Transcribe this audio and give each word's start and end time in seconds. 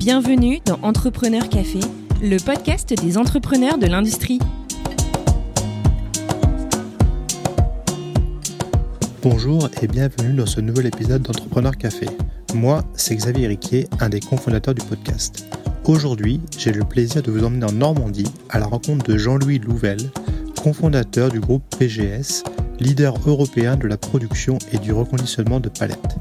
Bienvenue 0.00 0.60
dans 0.64 0.78
Entrepreneur 0.80 1.46
Café, 1.50 1.80
le 2.22 2.38
podcast 2.38 2.94
des 3.02 3.18
entrepreneurs 3.18 3.76
de 3.76 3.86
l'industrie. 3.86 4.38
Bonjour 9.20 9.68
et 9.82 9.86
bienvenue 9.86 10.32
dans 10.32 10.46
ce 10.46 10.62
nouvel 10.62 10.86
épisode 10.86 11.20
d'Entrepreneur 11.20 11.76
Café. 11.76 12.06
Moi, 12.54 12.82
c'est 12.94 13.14
Xavier 13.14 13.48
Riquier, 13.48 13.88
un 14.00 14.08
des 14.08 14.20
cofondateurs 14.20 14.74
du 14.74 14.82
podcast. 14.86 15.44
Aujourd'hui, 15.84 16.40
j'ai 16.56 16.72
le 16.72 16.84
plaisir 16.84 17.22
de 17.22 17.30
vous 17.30 17.44
emmener 17.44 17.66
en 17.66 17.72
Normandie 17.72 18.32
à 18.48 18.58
la 18.58 18.64
rencontre 18.64 19.04
de 19.04 19.18
Jean-Louis 19.18 19.58
Louvel, 19.58 19.98
cofondateur 20.62 21.28
du 21.28 21.40
groupe 21.40 21.62
PGS, 21.78 22.42
leader 22.78 23.16
européen 23.26 23.76
de 23.76 23.86
la 23.86 23.98
production 23.98 24.56
et 24.72 24.78
du 24.78 24.94
reconditionnement 24.94 25.60
de 25.60 25.68
palettes. 25.68 26.16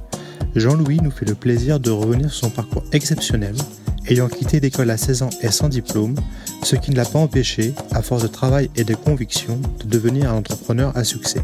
Jean-Louis 0.56 1.00
nous 1.02 1.12
fait 1.12 1.28
le 1.28 1.36
plaisir 1.36 1.80
de 1.80 1.92
revenir 1.92 2.32
sur 2.32 2.46
son 2.46 2.50
parcours 2.50 2.84
exceptionnel, 2.92 3.56
ayant 4.10 4.28
quitté 4.28 4.60
l'école 4.60 4.90
à 4.90 4.98
16 4.98 5.24
ans 5.24 5.30
et 5.42 5.52
sans 5.52 5.70
diplôme, 5.70 6.16
ce 6.64 6.76
qui 6.76 6.92
ne 6.92 6.96
l'a 6.96 7.06
pas 7.06 7.20
empêché, 7.20 7.74
à 7.92 8.02
force 8.02 8.24
de 8.24 8.28
travail 8.28 8.70
et 8.76 8.84
de 8.84 8.96
conviction, 8.96 9.60
de 9.84 9.88
devenir 9.88 10.32
un 10.32 10.38
entrepreneur 10.38 10.96
à 10.98 11.04
succès. 11.04 11.42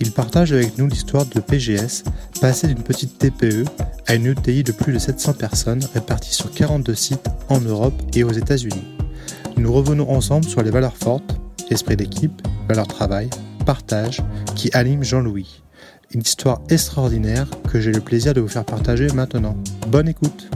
Il 0.00 0.12
partage 0.12 0.52
avec 0.52 0.78
nous 0.78 0.86
l'histoire 0.86 1.26
de 1.26 1.40
PGS, 1.40 2.04
passé 2.40 2.68
d'une 2.68 2.82
petite 2.82 3.18
TPE 3.18 3.64
à 4.06 4.14
une 4.14 4.28
ETI 4.28 4.62
de 4.62 4.72
plus 4.72 4.92
de 4.92 4.98
700 4.98 5.34
personnes 5.34 5.82
réparties 5.92 6.34
sur 6.34 6.50
42 6.50 6.94
sites 6.94 7.28
en 7.48 7.60
Europe 7.60 8.00
et 8.14 8.24
aux 8.24 8.32
États-Unis. 8.32 8.84
Nous 9.56 9.72
revenons 9.72 10.10
ensemble 10.10 10.46
sur 10.46 10.62
les 10.62 10.70
valeurs 10.70 10.96
fortes, 10.96 11.38
esprit 11.70 11.96
d'équipe, 11.96 12.40
valeurs 12.66 12.88
travail, 12.88 13.28
partage, 13.66 14.22
qui 14.54 14.70
animent 14.72 15.04
Jean-Louis. 15.04 15.62
Une 16.12 16.22
histoire 16.22 16.62
extraordinaire 16.70 17.48
que 17.70 17.80
j'ai 17.80 17.92
le 17.92 18.00
plaisir 18.00 18.32
de 18.32 18.40
vous 18.40 18.48
faire 18.48 18.64
partager 18.64 19.08
maintenant. 19.08 19.56
Bonne 19.88 20.08
écoute 20.08 20.50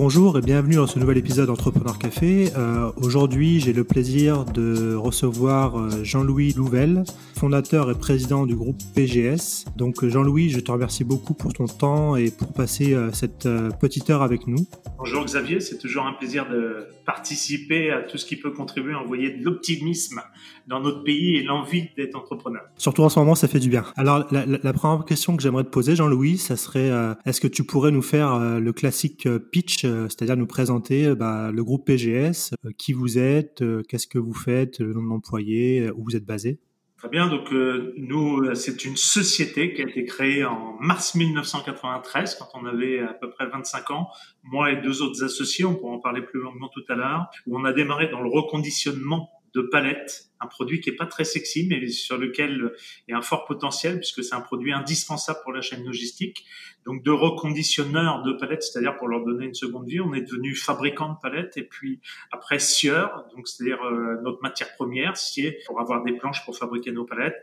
Bonjour 0.00 0.38
et 0.38 0.42
bienvenue 0.42 0.76
dans 0.76 0.86
ce 0.86 0.96
nouvel 1.00 1.18
épisode 1.18 1.48
d'Entrepreneur 1.48 1.98
Café. 1.98 2.52
Euh, 2.56 2.92
aujourd'hui, 2.98 3.58
j'ai 3.58 3.72
le 3.72 3.82
plaisir 3.82 4.44
de 4.44 4.94
recevoir 4.94 5.76
euh, 5.76 6.04
Jean-Louis 6.04 6.52
Louvel, 6.52 7.02
fondateur 7.38 7.90
et 7.90 7.94
président 7.94 8.44
du 8.44 8.54
groupe 8.54 8.76
PGS. 8.94 9.64
Donc 9.76 10.04
Jean-Louis, 10.04 10.50
je 10.50 10.60
te 10.60 10.70
remercie 10.70 11.04
beaucoup 11.04 11.34
pour 11.34 11.52
ton 11.52 11.66
temps 11.66 12.16
et 12.16 12.30
pour 12.30 12.52
passer 12.52 12.92
euh, 12.94 13.10
cette 13.12 13.48
petite 13.80 14.10
heure 14.10 14.22
avec 14.22 14.46
nous. 14.46 14.66
Bonjour 14.98 15.24
Xavier, 15.24 15.60
c'est 15.60 15.78
toujours 15.78 16.06
un 16.06 16.12
plaisir 16.12 16.48
de 16.48 16.88
participer 17.06 17.90
à 17.90 18.02
tout 18.02 18.18
ce 18.18 18.26
qui 18.26 18.36
peut 18.36 18.50
contribuer 18.50 18.92
à 18.92 18.98
envoyer 18.98 19.30
de 19.30 19.44
l'optimisme 19.44 20.20
dans 20.66 20.80
notre 20.80 21.04
pays 21.04 21.36
et 21.36 21.42
l'envie 21.42 21.88
d'être 21.96 22.16
entrepreneur. 22.16 22.62
Surtout 22.76 23.02
en 23.02 23.08
ce 23.08 23.18
moment, 23.18 23.34
ça 23.34 23.48
fait 23.48 23.60
du 23.60 23.70
bien. 23.70 23.84
Alors 23.96 24.26
la, 24.30 24.44
la, 24.44 24.72
première 24.72 25.04
question 25.06 25.36
que 25.36 25.42
j'aimerais 25.42 25.64
te 25.64 25.70
poser, 25.70 25.96
Jean-Louis, 25.96 26.36
ça 26.36 26.56
serait 26.56 26.90
est-ce 27.24 27.40
que 27.40 27.48
tu 27.48 27.64
pourrais 27.64 27.90
nous 27.90 28.02
faire 28.02 28.60
le 28.60 28.72
classique 28.72 29.28
pitch 29.50 29.84
euh, 29.84 30.08
c'est-à-dire 30.08 30.36
nous 30.36 30.46
présenter 30.46 31.06
euh, 31.06 31.14
bah, 31.14 31.50
le 31.52 31.64
groupe 31.64 31.86
PGS, 31.86 32.52
euh, 32.64 32.70
qui 32.76 32.92
vous 32.92 33.18
êtes, 33.18 33.62
qu'est-ce 33.88 34.06
que 34.06 34.18
vous 34.18 34.34
faites, 34.34 34.80
le 34.80 34.92
nom 34.92 35.02
de 35.02 35.08
l'employé, 35.08 35.90
où 35.94 36.04
vous 36.04 36.16
êtes 36.16 36.24
basé? 36.24 36.60
Très 36.98 37.08
bien, 37.08 37.28
donc 37.28 37.52
nous, 37.52 38.54
c'est 38.56 38.84
une 38.84 38.96
société 38.96 39.72
qui 39.72 39.82
a 39.82 39.84
été 39.88 40.04
créée 40.04 40.44
en 40.44 40.76
mars 40.80 41.14
1993, 41.14 42.34
quand 42.34 42.48
on 42.54 42.66
avait 42.66 42.98
à 42.98 43.14
peu 43.14 43.30
près 43.30 43.46
25 43.46 43.92
ans, 43.92 44.08
moi 44.42 44.72
et 44.72 44.76
deux 44.82 45.00
autres 45.00 45.22
associés, 45.22 45.64
on 45.64 45.76
pourra 45.76 45.92
en 45.92 46.00
parler 46.00 46.22
plus 46.22 46.40
longuement 46.40 46.68
tout 46.68 46.82
à 46.88 46.96
l'heure, 46.96 47.26
où 47.46 47.56
on 47.56 47.64
a 47.64 47.72
démarré 47.72 48.08
dans 48.08 48.20
le 48.20 48.28
reconditionnement 48.28 49.30
de 49.54 49.62
palettes, 49.62 50.30
un 50.40 50.46
produit 50.46 50.80
qui 50.80 50.90
est 50.90 50.96
pas 50.96 51.06
très 51.06 51.24
sexy, 51.24 51.66
mais 51.68 51.88
sur 51.88 52.18
lequel 52.18 52.72
il 53.06 53.12
y 53.12 53.14
a 53.14 53.18
un 53.18 53.22
fort 53.22 53.44
potentiel 53.44 53.96
puisque 53.96 54.22
c'est 54.22 54.34
un 54.34 54.40
produit 54.40 54.72
indispensable 54.72 55.40
pour 55.42 55.52
la 55.52 55.60
chaîne 55.60 55.84
logistique. 55.84 56.44
Donc 56.84 57.02
de 57.02 57.10
reconditionneur 57.10 58.22
de 58.22 58.32
palettes, 58.32 58.62
c'est-à-dire 58.62 58.96
pour 58.96 59.08
leur 59.08 59.24
donner 59.24 59.46
une 59.46 59.54
seconde 59.54 59.88
vie, 59.88 60.00
on 60.00 60.14
est 60.14 60.22
devenu 60.22 60.54
fabricant 60.54 61.12
de 61.12 61.18
palettes 61.20 61.56
et 61.56 61.64
puis 61.64 62.00
après 62.30 62.58
sieur, 62.58 63.26
donc 63.34 63.48
c'est-à-dire 63.48 63.82
euh, 63.84 64.20
notre 64.22 64.40
matière 64.42 64.74
première, 64.76 65.16
scier 65.16 65.58
pour 65.66 65.80
avoir 65.80 66.04
des 66.04 66.12
planches 66.12 66.44
pour 66.44 66.56
fabriquer 66.56 66.92
nos 66.92 67.04
palettes. 67.04 67.36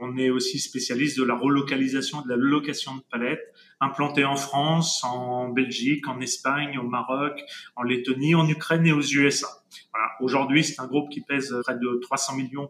On 0.00 0.16
est 0.16 0.30
aussi 0.30 0.58
spécialiste 0.58 1.18
de 1.18 1.24
la 1.24 1.34
relocalisation, 1.34 2.22
de 2.22 2.28
la 2.28 2.36
location 2.36 2.96
de 2.96 3.02
palettes, 3.10 3.52
implanté 3.80 4.24
en 4.24 4.36
France, 4.36 5.04
en 5.04 5.50
Belgique, 5.50 6.08
en 6.08 6.20
Espagne, 6.20 6.78
au 6.78 6.84
Maroc, 6.84 7.38
en 7.76 7.82
Lettonie, 7.82 8.34
en 8.34 8.48
Ukraine 8.48 8.86
et 8.86 8.92
aux 8.92 9.02
USA. 9.02 9.48
Voilà. 9.92 10.08
Aujourd'hui, 10.20 10.64
c'est 10.64 10.80
un 10.80 10.86
groupe 10.86 11.10
qui 11.10 11.20
pèse 11.20 11.54
près 11.64 11.74
de 11.74 12.00
300 12.02 12.36
millions 12.36 12.68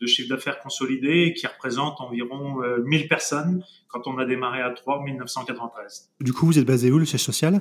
de 0.00 0.06
chiffre 0.06 0.28
d'affaires 0.30 0.58
consolidé 0.60 1.26
et 1.26 1.34
qui 1.34 1.46
représente 1.46 2.00
environ 2.00 2.62
1000 2.84 3.02
euh, 3.02 3.08
personnes 3.08 3.62
quand 3.88 4.06
on 4.06 4.16
a 4.18 4.24
démarré 4.24 4.62
à 4.62 4.70
3 4.70 4.98
en 4.98 5.02
1993. 5.02 6.10
Du 6.20 6.32
coup, 6.32 6.46
vous 6.46 6.58
êtes 6.58 6.64
basé 6.64 6.90
où, 6.90 6.98
le 6.98 7.04
siège 7.04 7.22
social? 7.22 7.60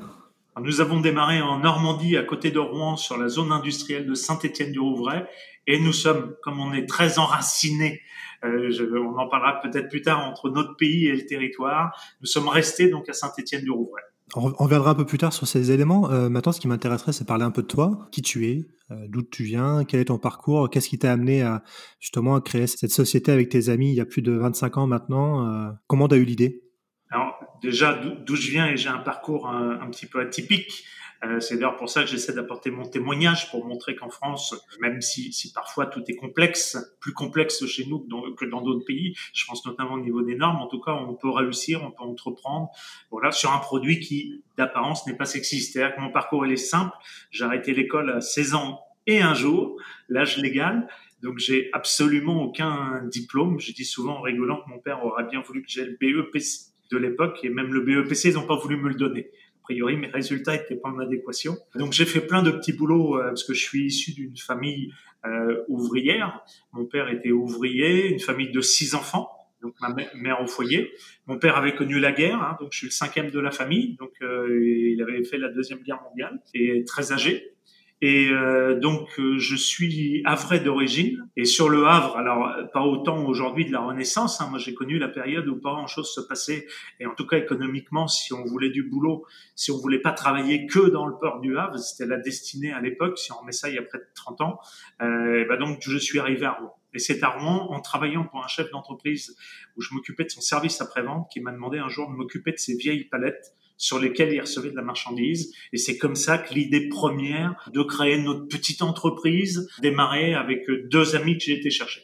Nous 0.62 0.82
avons 0.82 1.00
démarré 1.00 1.42
en 1.42 1.60
Normandie, 1.60 2.18
à 2.18 2.24
côté 2.24 2.52
de 2.52 2.60
Rouen, 2.60 2.98
sur 2.98 3.18
la 3.18 3.30
zone 3.30 3.52
industrielle 3.52 4.08
de 4.08 4.14
Saint-Étienne-du-Rouvray. 4.14 5.26
Et 5.68 5.80
nous 5.80 5.94
sommes, 5.94 6.36
comme 6.42 6.60
on 6.60 6.74
est 6.74 6.86
très 6.88 7.20
enracinés 7.20 8.02
euh, 8.44 9.02
on 9.04 9.18
en 9.18 9.28
parlera 9.28 9.60
peut-être 9.62 9.90
plus 9.90 10.02
tard 10.02 10.26
entre 10.28 10.50
notre 10.50 10.76
pays 10.76 11.08
et 11.08 11.16
le 11.16 11.26
territoire. 11.26 11.92
Nous 12.22 12.28
sommes 12.28 12.48
restés 12.48 12.90
donc 12.90 13.10
à 13.10 13.14
Saint-Étienne-du-Rouvray. 13.14 14.04
On 14.36 14.42
reviendra 14.42 14.92
un 14.92 14.96
peu 14.96 15.06
plus 15.06 15.18
tard 15.18 15.34
sur 15.34 15.48
ces 15.48 15.72
éléments. 15.72 16.12
Euh, 16.12 16.30
maintenant, 16.30 16.52
ce 16.52 16.60
qui 16.60 16.68
m'intéresserait, 16.68 17.14
c'est 17.14 17.26
parler 17.26 17.46
un 17.46 17.52
peu 17.52 17.64
de 17.64 17.68
toi, 17.68 18.08
qui 18.12 18.22
tu 18.22 18.48
es, 18.48 18.68
euh, 18.92 19.08
d'où 19.10 19.24
tu 19.24 19.44
viens, 19.44 19.84
quel 19.86 20.02
est 20.02 20.06
ton 20.06 20.20
parcours, 20.20 20.70
qu'est-ce 20.70 20.88
qui 20.88 21.00
t'a 21.00 21.12
amené 21.12 21.42
à 21.42 21.64
justement 22.00 22.36
à 22.36 22.42
créer 22.42 22.68
cette 22.68 22.92
société 22.92 23.32
avec 23.32 23.50
tes 23.50 23.70
amis 23.70 23.90
il 23.90 23.96
y 23.96 24.02
a 24.02 24.06
plus 24.06 24.22
de 24.22 24.32
25 24.32 24.78
ans 24.78 24.88
maintenant. 24.88 25.76
comment 25.88 26.08
tu 26.08 26.16
as 26.16 26.18
eu 26.20 26.26
l'idée? 26.26 26.62
Alors 27.10 27.40
déjà, 27.64 28.00
d'où 28.26 28.36
je 28.36 28.52
viens 28.52 28.68
et 28.68 28.78
j'ai 28.78 28.90
un 28.90 29.00
parcours 29.00 29.48
un 29.48 29.90
petit 29.90 30.06
peu 30.06 30.22
atypique. 30.22 30.86
Euh, 31.24 31.40
c'est 31.40 31.56
d'ailleurs 31.56 31.76
pour 31.76 31.90
ça 31.90 32.04
que 32.04 32.10
j'essaie 32.10 32.34
d'apporter 32.34 32.72
mon 32.72 32.86
témoignage 32.88 33.52
pour 33.52 33.66
montrer 33.66 33.96
qu'en 33.96 34.10
France, 34.10 34.56
même 34.80 35.02
si, 35.02 35.34
si, 35.34 35.52
parfois 35.52 35.86
tout 35.86 36.04
est 36.08 36.16
complexe, 36.16 36.78
plus 37.02 37.14
complexe 37.14 37.66
chez 37.66 37.86
nous 37.86 38.00
que 38.36 38.46
dans 38.46 38.62
d'autres 38.62 38.86
pays, 38.86 39.16
je 39.34 39.46
pense 39.46 39.66
notamment 39.66 39.94
au 39.94 40.00
niveau 40.00 40.22
des 40.22 40.36
normes, 40.36 40.58
en 40.58 40.68
tout 40.68 40.80
cas, 40.80 40.94
on 40.94 41.16
peut 41.16 41.30
réussir, 41.30 41.84
on 41.84 41.92
peut 41.92 42.04
entreprendre, 42.04 42.70
voilà, 43.12 43.32
sur 43.32 43.52
un 43.52 43.60
produit 43.60 44.00
qui, 44.00 44.44
d'apparence, 44.58 45.06
n'est 45.08 45.16
pas 45.16 45.26
sexiste. 45.26 45.74
C'est-à-dire 45.74 45.96
que 45.96 46.02
mon 46.02 46.12
parcours, 46.12 46.46
il 46.46 46.54
est 46.54 46.58
simple. 46.58 46.96
J'ai 47.32 47.44
arrêté 47.44 47.74
l'école 47.74 48.12
à 48.12 48.22
16 48.22 48.54
ans 48.54 48.82
et 49.06 49.22
un 49.22 49.34
jour, 49.34 49.78
l'âge 50.08 50.38
légal. 50.38 50.88
Donc 51.22 51.38
j'ai 51.38 51.70
absolument 51.74 52.44
aucun 52.44 53.04
diplôme. 53.12 53.60
Je 53.60 53.74
dis 53.74 53.84
souvent 53.84 54.20
en 54.20 54.22
rigolant 54.22 54.62
que 54.62 54.70
mon 54.70 54.80
père 54.80 55.04
aurait 55.06 55.26
bien 55.26 55.42
voulu 55.42 55.64
que 55.64 55.70
j'ai 55.70 55.84
le 55.84 55.98
BEPC 56.00 56.70
de 56.92 56.98
l'époque 56.98 57.40
et 57.44 57.50
même 57.50 57.74
le 57.74 57.82
BEPC, 57.82 58.30
ils 58.30 58.34
n'ont 58.36 58.48
pas 58.48 58.56
voulu 58.56 58.78
me 58.78 58.88
le 58.88 58.96
donner 58.96 59.30
priori, 59.70 59.98
mes 59.98 60.08
résultats 60.08 60.56
étaient 60.56 60.76
pas 60.76 60.90
en 60.90 60.98
adéquation. 60.98 61.56
Donc 61.76 61.94
j'ai 61.94 62.06
fait 62.06 62.22
plein 62.22 62.42
de 62.42 62.50
petits 62.50 62.74
boulots 62.74 63.20
euh, 63.20 63.28
parce 63.28 63.44
que 63.44 63.54
je 63.54 63.62
suis 63.62 63.86
issu 63.86 64.14
d'une 64.14 64.36
famille 64.36 64.92
euh, 65.26 65.64
ouvrière. 65.68 66.44
Mon 66.74 66.86
père 66.86 67.08
était 67.10 67.30
ouvrier, 67.30 68.10
une 68.10 68.20
famille 68.20 68.50
de 68.50 68.62
six 68.62 68.96
enfants. 68.96 69.30
Donc 69.62 69.76
ma 69.80 69.94
mère 70.16 70.42
au 70.42 70.48
foyer. 70.48 70.92
Mon 71.28 71.38
père 71.38 71.56
avait 71.56 71.76
connu 71.76 72.00
la 72.00 72.12
guerre, 72.12 72.42
hein, 72.42 72.58
donc 72.60 72.70
je 72.72 72.80
suis 72.80 72.88
le 72.88 72.92
cinquième 72.92 73.30
de 73.30 73.40
la 73.40 73.52
famille. 73.52 73.96
Donc 74.00 74.14
euh, 74.24 74.92
il 74.92 75.00
avait 75.04 75.24
fait 75.24 75.38
la 75.38 75.50
deuxième 75.50 75.84
guerre 75.84 76.02
mondiale 76.02 76.42
et 76.56 76.84
très 76.86 77.12
âgé. 77.12 77.54
Et 78.02 78.30
euh, 78.30 78.80
donc, 78.80 79.20
euh, 79.20 79.38
je 79.40 79.56
suis 79.56 80.22
havrais 80.26 80.60
d'origine. 80.60 81.28
Et 81.36 81.46
sur 81.46 81.70
le 81.70 81.86
Havre, 81.86 82.16
alors 82.16 82.50
pas 82.74 82.82
autant 82.82 83.26
aujourd'hui 83.26 83.66
de 83.66 83.72
la 83.72 83.82
Renaissance. 83.82 84.40
Hein, 84.40 84.48
moi, 84.50 84.60
j'ai 84.60 84.74
connu 84.74 84.98
la 84.98 85.10
période 85.10 85.48
où 85.48 85.60
pas 85.60 85.72
grand-chose 85.72 86.14
se 86.14 86.22
passait. 86.22 86.66
Et 87.00 87.06
en 87.06 87.14
tout 87.14 87.28
cas, 87.28 87.38
économiquement, 87.38 88.08
si 88.08 88.34
on 88.34 88.46
voulait 88.46 88.70
du 88.70 88.84
boulot, 88.84 89.26
si 89.56 89.72
on 89.72 89.78
voulait 89.78 90.00
pas 90.00 90.14
travailler 90.14 90.66
que 90.66 90.90
dans 90.90 91.06
le 91.06 91.16
port 91.20 91.42
du 91.42 91.58
Havre, 91.58 91.78
c'était 91.78 92.10
la 92.10 92.18
destinée 92.18 92.72
à 92.72 92.80
l'époque. 92.80 93.18
Si 93.18 93.32
on 93.32 93.36
remet 93.36 93.52
ça 93.52 93.70
il 93.70 93.76
y 93.76 93.80
a 93.80 93.84
près 93.84 93.98
de 93.98 94.08
30 94.16 94.42
ans, 94.42 94.60
euh, 95.02 95.46
bah 95.48 95.58
donc 95.58 95.80
je 95.82 95.98
suis 95.98 96.20
arrivé 96.20 96.46
à 96.46 96.54
Rouen. 96.54 96.76
Et 96.94 97.00
c'est 97.00 97.22
à 97.24 97.30
Rouen, 97.30 97.68
en 97.70 97.82
travaillant 97.82 98.24
pour 98.24 98.44
un 98.44 98.48
chef 98.48 98.72
d'entreprise 98.72 99.36
où 99.78 99.82
je 99.82 99.94
m'occupais 99.94 100.24
de 100.24 100.30
son 100.30 100.42
service 100.42 100.82
après-vente, 100.82 101.30
qui 101.32 101.40
m'a 101.40 101.52
demandé 101.52 101.78
un 101.78 101.90
jour 101.90 102.10
de 102.10 102.16
m'occuper 102.16 102.52
de 102.52 102.58
ses 102.58 102.76
vieilles 102.76 103.06
palettes 103.06 103.54
sur 103.80 103.98
lesquels 103.98 104.32
il 104.32 104.42
recevait 104.42 104.70
de 104.70 104.76
la 104.76 104.84
marchandise. 104.84 105.52
Et 105.74 105.78
c'est 105.78 105.98
comme 105.98 106.16
ça 106.16 106.38
que 106.38 106.54
l'idée 106.54 106.88
première 106.90 107.56
de 107.74 107.82
créer 107.82 108.22
notre 108.22 108.48
petite 108.48 108.84
entreprise 108.84 109.68
démarrait 109.82 110.36
avec 110.36 110.70
deux 110.92 111.16
amis 111.16 111.38
que 111.40 111.46
j'ai 111.46 111.58
été 111.58 111.72
chercher. 111.72 112.02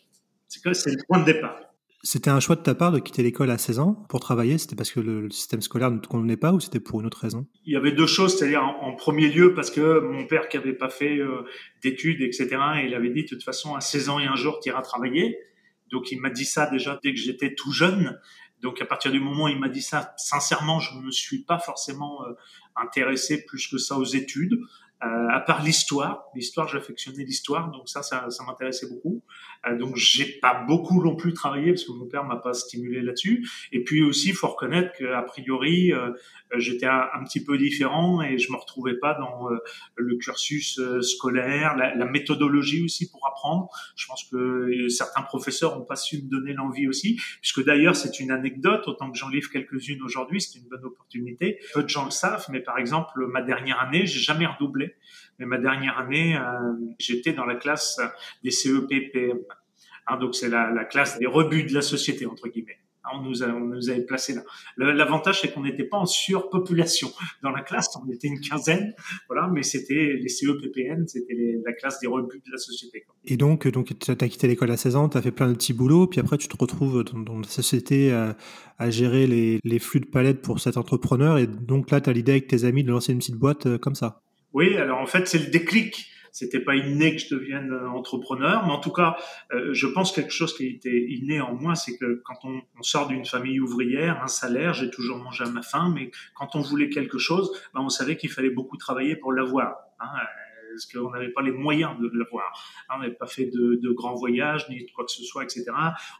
C'est 0.48 0.92
le 0.92 0.98
point 1.08 1.20
de 1.20 1.26
départ. 1.26 1.60
C'était 2.02 2.30
un 2.30 2.40
choix 2.40 2.56
de 2.56 2.62
ta 2.62 2.76
part 2.76 2.92
de 2.92 3.00
quitter 3.00 3.24
l'école 3.24 3.50
à 3.50 3.58
16 3.58 3.80
ans 3.80 4.06
pour 4.10 4.20
travailler? 4.20 4.60
C'était 4.60 4.76
parce 4.76 4.92
que 4.92 5.00
le, 5.00 5.30
système 5.32 5.62
scolaire 5.62 5.90
ne 5.90 5.98
te 5.98 6.08
convenait 6.08 6.38
pas 6.38 6.54
ou 6.54 6.60
c'était 6.60 6.80
pour 6.80 7.00
une 7.00 7.08
autre 7.08 7.20
raison? 7.20 7.48
Il 7.66 7.74
y 7.74 7.76
avait 7.76 7.92
deux 7.92 8.06
choses, 8.06 8.38
c'est-à-dire 8.38 8.64
en, 8.64 8.94
premier 8.96 9.28
lieu 9.28 9.56
parce 9.56 9.72
que 9.72 10.00
mon 10.00 10.28
père 10.28 10.48
qui 10.48 10.58
avait 10.58 10.76
pas 10.76 10.90
fait 10.90 11.18
euh, 11.18 11.42
d'études, 11.82 12.22
etc., 12.22 12.48
il 12.86 12.94
avait 12.94 13.10
dit 13.10 13.24
de 13.24 13.28
toute 13.28 13.44
façon 13.44 13.74
à 13.74 13.82
16 13.82 14.10
ans 14.10 14.20
et 14.20 14.26
un 14.26 14.36
jour 14.36 14.60
tu 14.62 14.70
iras 14.70 14.84
travailler. 14.84 15.36
Donc 15.92 16.12
il 16.12 16.22
m'a 16.22 16.30
dit 16.30 16.46
ça 16.46 16.70
déjà 16.70 17.00
dès 17.04 17.12
que 17.12 17.20
j'étais 17.20 17.56
tout 17.56 17.72
jeune. 17.72 18.20
Donc 18.66 18.82
à 18.82 18.86
partir 18.86 19.12
du 19.12 19.20
moment 19.20 19.44
où 19.44 19.48
il 19.48 19.60
m'a 19.60 19.70
dit 19.70 19.84
ça, 19.84 20.16
sincèrement, 20.18 20.80
je 20.80 20.96
ne 20.96 21.04
me 21.04 21.12
suis 21.12 21.44
pas 21.44 21.60
forcément 21.60 22.26
euh, 22.26 22.34
intéressé 22.76 23.46
plus 23.46 23.68
que 23.68 23.78
ça 23.78 23.96
aux 23.96 24.04
études. 24.04 24.60
Euh, 25.06 25.28
à 25.30 25.40
part 25.40 25.62
l'histoire. 25.62 26.24
L'histoire, 26.34 26.68
j'affectionnais 26.68 27.24
l'histoire, 27.24 27.70
donc 27.70 27.88
ça, 27.88 28.02
ça, 28.02 28.30
ça 28.30 28.44
m'intéressait 28.44 28.90
beaucoup. 28.90 29.22
Euh, 29.68 29.78
donc 29.78 29.96
j'ai 29.96 30.26
pas 30.40 30.64
beaucoup 30.68 31.04
non 31.04 31.16
plus 31.16 31.34
travaillé 31.34 31.72
parce 31.74 31.84
que 31.84 31.92
mon 31.92 32.08
père 32.08 32.24
m'a 32.24 32.38
pas 32.38 32.54
stimulé 32.54 33.02
là-dessus. 33.02 33.48
Et 33.72 33.84
puis 33.84 34.02
aussi, 34.02 34.32
faut 34.32 34.48
reconnaître 34.48 34.94
qu'a 34.98 35.22
priori, 35.22 35.92
euh, 35.94 36.12
j'étais 36.58 36.88
un, 36.88 37.24
petit 37.26 37.44
peu 37.44 37.58
différent 37.58 38.22
et 38.22 38.38
je 38.38 38.52
me 38.52 38.58
retrouvais 38.58 38.96
pas 38.96 39.16
dans 39.16 39.50
le 39.96 40.16
cursus 40.18 40.80
scolaire, 41.02 41.76
la, 41.76 41.96
la, 41.96 42.06
méthodologie 42.06 42.84
aussi 42.84 43.10
pour 43.10 43.28
apprendre. 43.28 43.70
Je 43.96 44.06
pense 44.08 44.24
que 44.32 44.88
certains 44.90 45.24
professeurs 45.24 45.80
ont 45.80 45.86
pas 45.86 45.96
su 45.96 46.18
me 46.18 46.30
donner 46.30 46.54
l'envie 46.54 46.88
aussi, 46.88 47.20
puisque 47.42 47.64
d'ailleurs 47.64 47.96
c'est 47.96 48.20
une 48.20 48.32
anecdote, 48.32 48.88
autant 48.88 49.12
que 49.12 49.18
j'en 49.18 49.30
livre 49.30 49.50
quelques-unes 49.50 50.02
aujourd'hui, 50.04 50.40
c'est 50.40 50.60
une 50.60 50.68
bonne 50.68 50.86
opportunité. 50.86 51.60
Peu 51.74 51.84
de 51.84 51.90
gens 51.90 52.06
le 52.06 52.12
savent, 52.12 52.46
mais 52.50 52.60
par 52.60 52.78
exemple 52.78 53.26
ma 53.28 53.42
dernière 53.42 53.82
année, 53.82 54.06
j'ai 54.06 54.20
jamais 54.20 54.46
redoublé. 54.46 54.95
Mais 55.40 55.46
ma 55.46 55.58
dernière 55.58 55.98
année, 55.98 56.38
euh, 56.38 56.74
j'étais 57.00 57.34
dans 57.34 57.46
la 57.46 57.56
classe 57.56 58.00
des 58.44 58.52
CEPPM. 58.52 59.40
Hein, 60.08 60.18
donc 60.18 60.36
c'est 60.36 60.50
la, 60.50 60.72
la, 60.72 60.86
classe 60.86 61.18
des 61.20 61.26
rebuts 61.26 61.64
de 61.64 61.74
la 61.74 61.82
société 61.82 62.26
entre 62.26 62.48
guillemets. 62.48 62.80
Hein, 63.06 63.18
on 63.20 63.22
nous, 63.22 63.44
a, 63.44 63.48
on 63.48 63.66
nous 63.66 63.90
avait 63.90 64.02
placé 64.02 64.34
là. 64.34 64.42
L'avantage, 64.78 65.42
c'est 65.42 65.52
qu'on 65.52 65.64
n'était 65.64 65.84
pas 65.84 65.98
en 65.98 66.06
surpopulation 66.06 67.12
dans 67.44 67.52
la 67.52 67.62
classe. 67.62 67.90
On 68.04 68.12
était 68.12 68.28
une 68.28 68.40
quinzaine, 68.40 68.94
voilà, 69.28 69.48
mais 69.48 69.64
c'était 69.64 70.14
les 70.20 70.30
CEPPN, 70.30 71.08
c'était 71.08 71.60
la 71.64 71.74
classe 71.74 72.00
des 72.00 72.08
rebuts 72.08 72.42
de 72.46 72.52
la 72.52 72.58
société. 72.58 73.06
Et 73.26 73.38
donc, 73.38 73.68
donc 73.68 73.98
tu 74.00 74.12
as 74.12 74.16
quitté 74.16 74.48
l'école 74.48 74.72
à 74.72 74.78
16 74.78 74.96
ans, 74.96 75.10
tu 75.10 75.18
as 75.18 75.22
fait 75.22 75.32
plein 75.32 75.48
de 75.50 75.54
petits 75.54 75.74
boulots, 75.74 76.08
puis 76.08 76.20
après, 76.20 76.38
tu 76.38 76.48
te 76.48 76.58
retrouves 76.58 77.04
dans, 77.04 77.40
la 77.40 77.48
société 77.48 78.12
à, 78.12 78.36
à 78.78 78.90
gérer 78.90 79.28
les, 79.28 79.60
les, 79.64 79.80
flux 79.80 80.00
de 80.00 80.08
palettes 80.08 80.42
pour 80.42 80.60
cet 80.60 80.78
entrepreneur. 80.78 81.38
Et 81.38 81.48
donc 81.48 81.92
là, 81.92 82.02
tu 82.02 82.10
as 82.10 82.14
l'idée 82.14 82.34
avec 82.34 82.48
tes 82.48 82.64
amis 82.64 82.84
de 82.84 82.92
lancer 82.92 83.12
une 83.12 83.20
petite 83.20 83.36
boîte 83.36 83.66
euh, 83.66 83.78
comme 83.78 83.96
ça. 83.96 84.25
Oui, 84.56 84.78
alors 84.78 85.00
en 85.00 85.06
fait, 85.06 85.28
c'est 85.28 85.38
le 85.38 85.48
déclic. 85.48 86.08
C'était 86.32 86.62
pas 86.62 86.76
inné 86.76 87.16
que 87.16 87.22
je 87.22 87.36
devienne 87.36 87.72
euh, 87.72 87.90
entrepreneur, 87.90 88.66
mais 88.66 88.72
en 88.72 88.80
tout 88.80 88.92
cas, 88.92 89.18
euh, 89.54 89.74
je 89.74 89.86
pense 89.86 90.14
quelque 90.14 90.32
chose 90.32 90.56
qui 90.56 90.68
était 90.68 91.06
inné 91.10 91.40
en 91.42 91.54
moi, 91.54 91.76
c'est 91.76 91.98
que 91.98 92.22
quand 92.26 92.40
on, 92.44 92.62
sort 92.82 93.08
d'une 93.08 93.26
famille 93.26 93.60
ouvrière, 93.60 94.22
un 94.24 94.28
salaire, 94.28 94.74
j'ai 94.74 94.90
toujours 94.90 95.18
mangé 95.18 95.44
à 95.44 95.50
ma 95.50 95.62
faim, 95.62 95.92
mais 95.94 96.12
quand 96.36 96.56
on 96.56 96.62
voulait 96.62 96.90
quelque 96.90 97.18
chose, 97.18 97.52
ben, 97.74 97.82
on 97.82 97.90
savait 97.90 98.16
qu'il 98.16 98.30
fallait 98.30 98.50
beaucoup 98.50 98.78
travailler 98.78 99.18
pour 99.18 99.34
l'avoir. 99.34 99.76
Hein 100.00 100.08
parce 100.76 100.86
qu'on 100.86 101.12
n'avait 101.12 101.32
pas 101.32 101.42
les 101.42 101.52
moyens 101.52 101.98
de 102.00 102.10
l'avoir. 102.14 102.52
Hein, 102.90 102.96
on 102.98 103.00
n'avait 103.00 103.14
pas 103.14 103.28
fait 103.28 103.46
de, 103.46 103.92
grands 103.94 104.16
voyages 104.16 104.68
ni 104.70 104.86
de 104.86 104.92
quoi 104.94 105.06
que 105.06 105.12
ce 105.12 105.24
soit, 105.24 105.44
etc. 105.44 105.66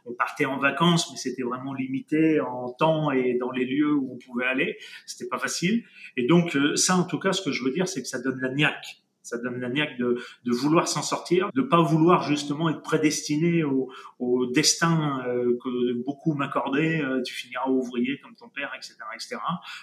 On 0.06 0.12
partait 0.12 0.46
en 0.46 0.58
vacances, 0.58 1.10
mais 1.10 1.18
c'était 1.18 1.42
vraiment 1.42 1.74
limité 1.74 2.40
en 2.40 2.72
temps 2.72 3.10
et 3.10 3.34
dans 3.34 3.50
les 3.50 3.64
lieux 3.64 3.92
où 3.92 4.14
on 4.14 4.18
pouvait 4.18 4.46
aller. 4.46 4.78
C'était 5.04 5.28
pas 5.28 5.38
facile. 5.38 5.84
Et 6.16 6.26
donc 6.26 6.56
euh, 6.56 6.74
ça, 6.76 6.96
en 6.96 7.04
tout 7.04 7.18
cas, 7.18 7.32
ce 7.32 7.42
que 7.42 7.52
je 7.52 7.62
veux 7.62 7.70
dire, 7.70 7.86
c'est 7.86 8.02
que 8.02 8.08
ça 8.08 8.20
donne 8.20 8.40
la 8.40 8.48
niaque 8.48 9.02
ça 9.26 9.38
donne 9.38 9.60
la 9.60 9.68
niaque 9.68 9.98
de, 9.98 10.18
de 10.44 10.52
vouloir 10.52 10.86
s'en 10.86 11.02
sortir, 11.02 11.50
de 11.54 11.62
pas 11.62 11.82
vouloir 11.82 12.22
justement 12.22 12.68
être 12.68 12.82
prédestiné 12.82 13.64
au, 13.64 13.90
au 14.18 14.46
destin 14.46 15.22
euh, 15.26 15.58
que 15.62 15.92
beaucoup 16.04 16.34
m'accordaient. 16.34 17.02
Euh, 17.02 17.22
tu 17.22 17.34
finiras 17.34 17.68
ouvrier 17.68 18.18
comme 18.20 18.34
ton 18.36 18.48
père, 18.48 18.72
etc., 18.76 18.94
etc. 19.14 19.36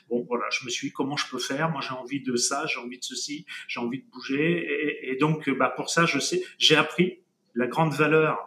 Bon, 0.10 0.26
voilà, 0.28 0.46
je 0.52 0.66
me 0.66 0.70
suis 0.70 0.88
dit 0.88 0.94
comment 0.94 1.18
je 1.18 1.30
peux 1.30 1.40
faire? 1.40 1.70
Moi, 1.72 1.82
j'ai 1.82 1.94
envie 1.94 2.22
de 2.22 2.36
ça, 2.36 2.66
j'ai 2.68 2.80
envie 2.80 2.98
de 2.98 3.04
ceci, 3.04 3.46
j'ai 3.68 3.80
envie 3.80 4.02
de 4.02 4.10
bouger. 4.10 5.10
Et, 5.10 5.18
donc, 5.18 5.50
bah 5.50 5.72
pour 5.76 5.90
ça, 5.90 6.06
je 6.06 6.20
sais, 6.20 6.42
j'ai 6.58 6.76
appris 6.76 7.20
la 7.54 7.68
grande 7.68 7.94
valeur. 7.94 8.38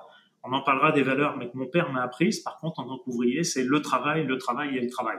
On 0.43 0.53
en 0.53 0.63
parlera 0.63 0.93
des 0.93 1.03
valeurs, 1.03 1.37
mais 1.37 1.51
que 1.51 1.57
mon 1.57 1.67
père 1.67 1.93
m'a 1.93 2.03
apprises. 2.03 2.41
Par 2.41 2.57
contre, 2.59 2.81
en 2.81 2.89
tant 2.89 2.99
qu'ouvrier, 2.99 3.45
c'est 3.45 3.65
le 3.65 3.83
travail, 3.83 4.25
le 4.25 4.39
travail 4.39 4.77
et 4.77 4.81
le 4.81 4.89
travail. 4.89 5.19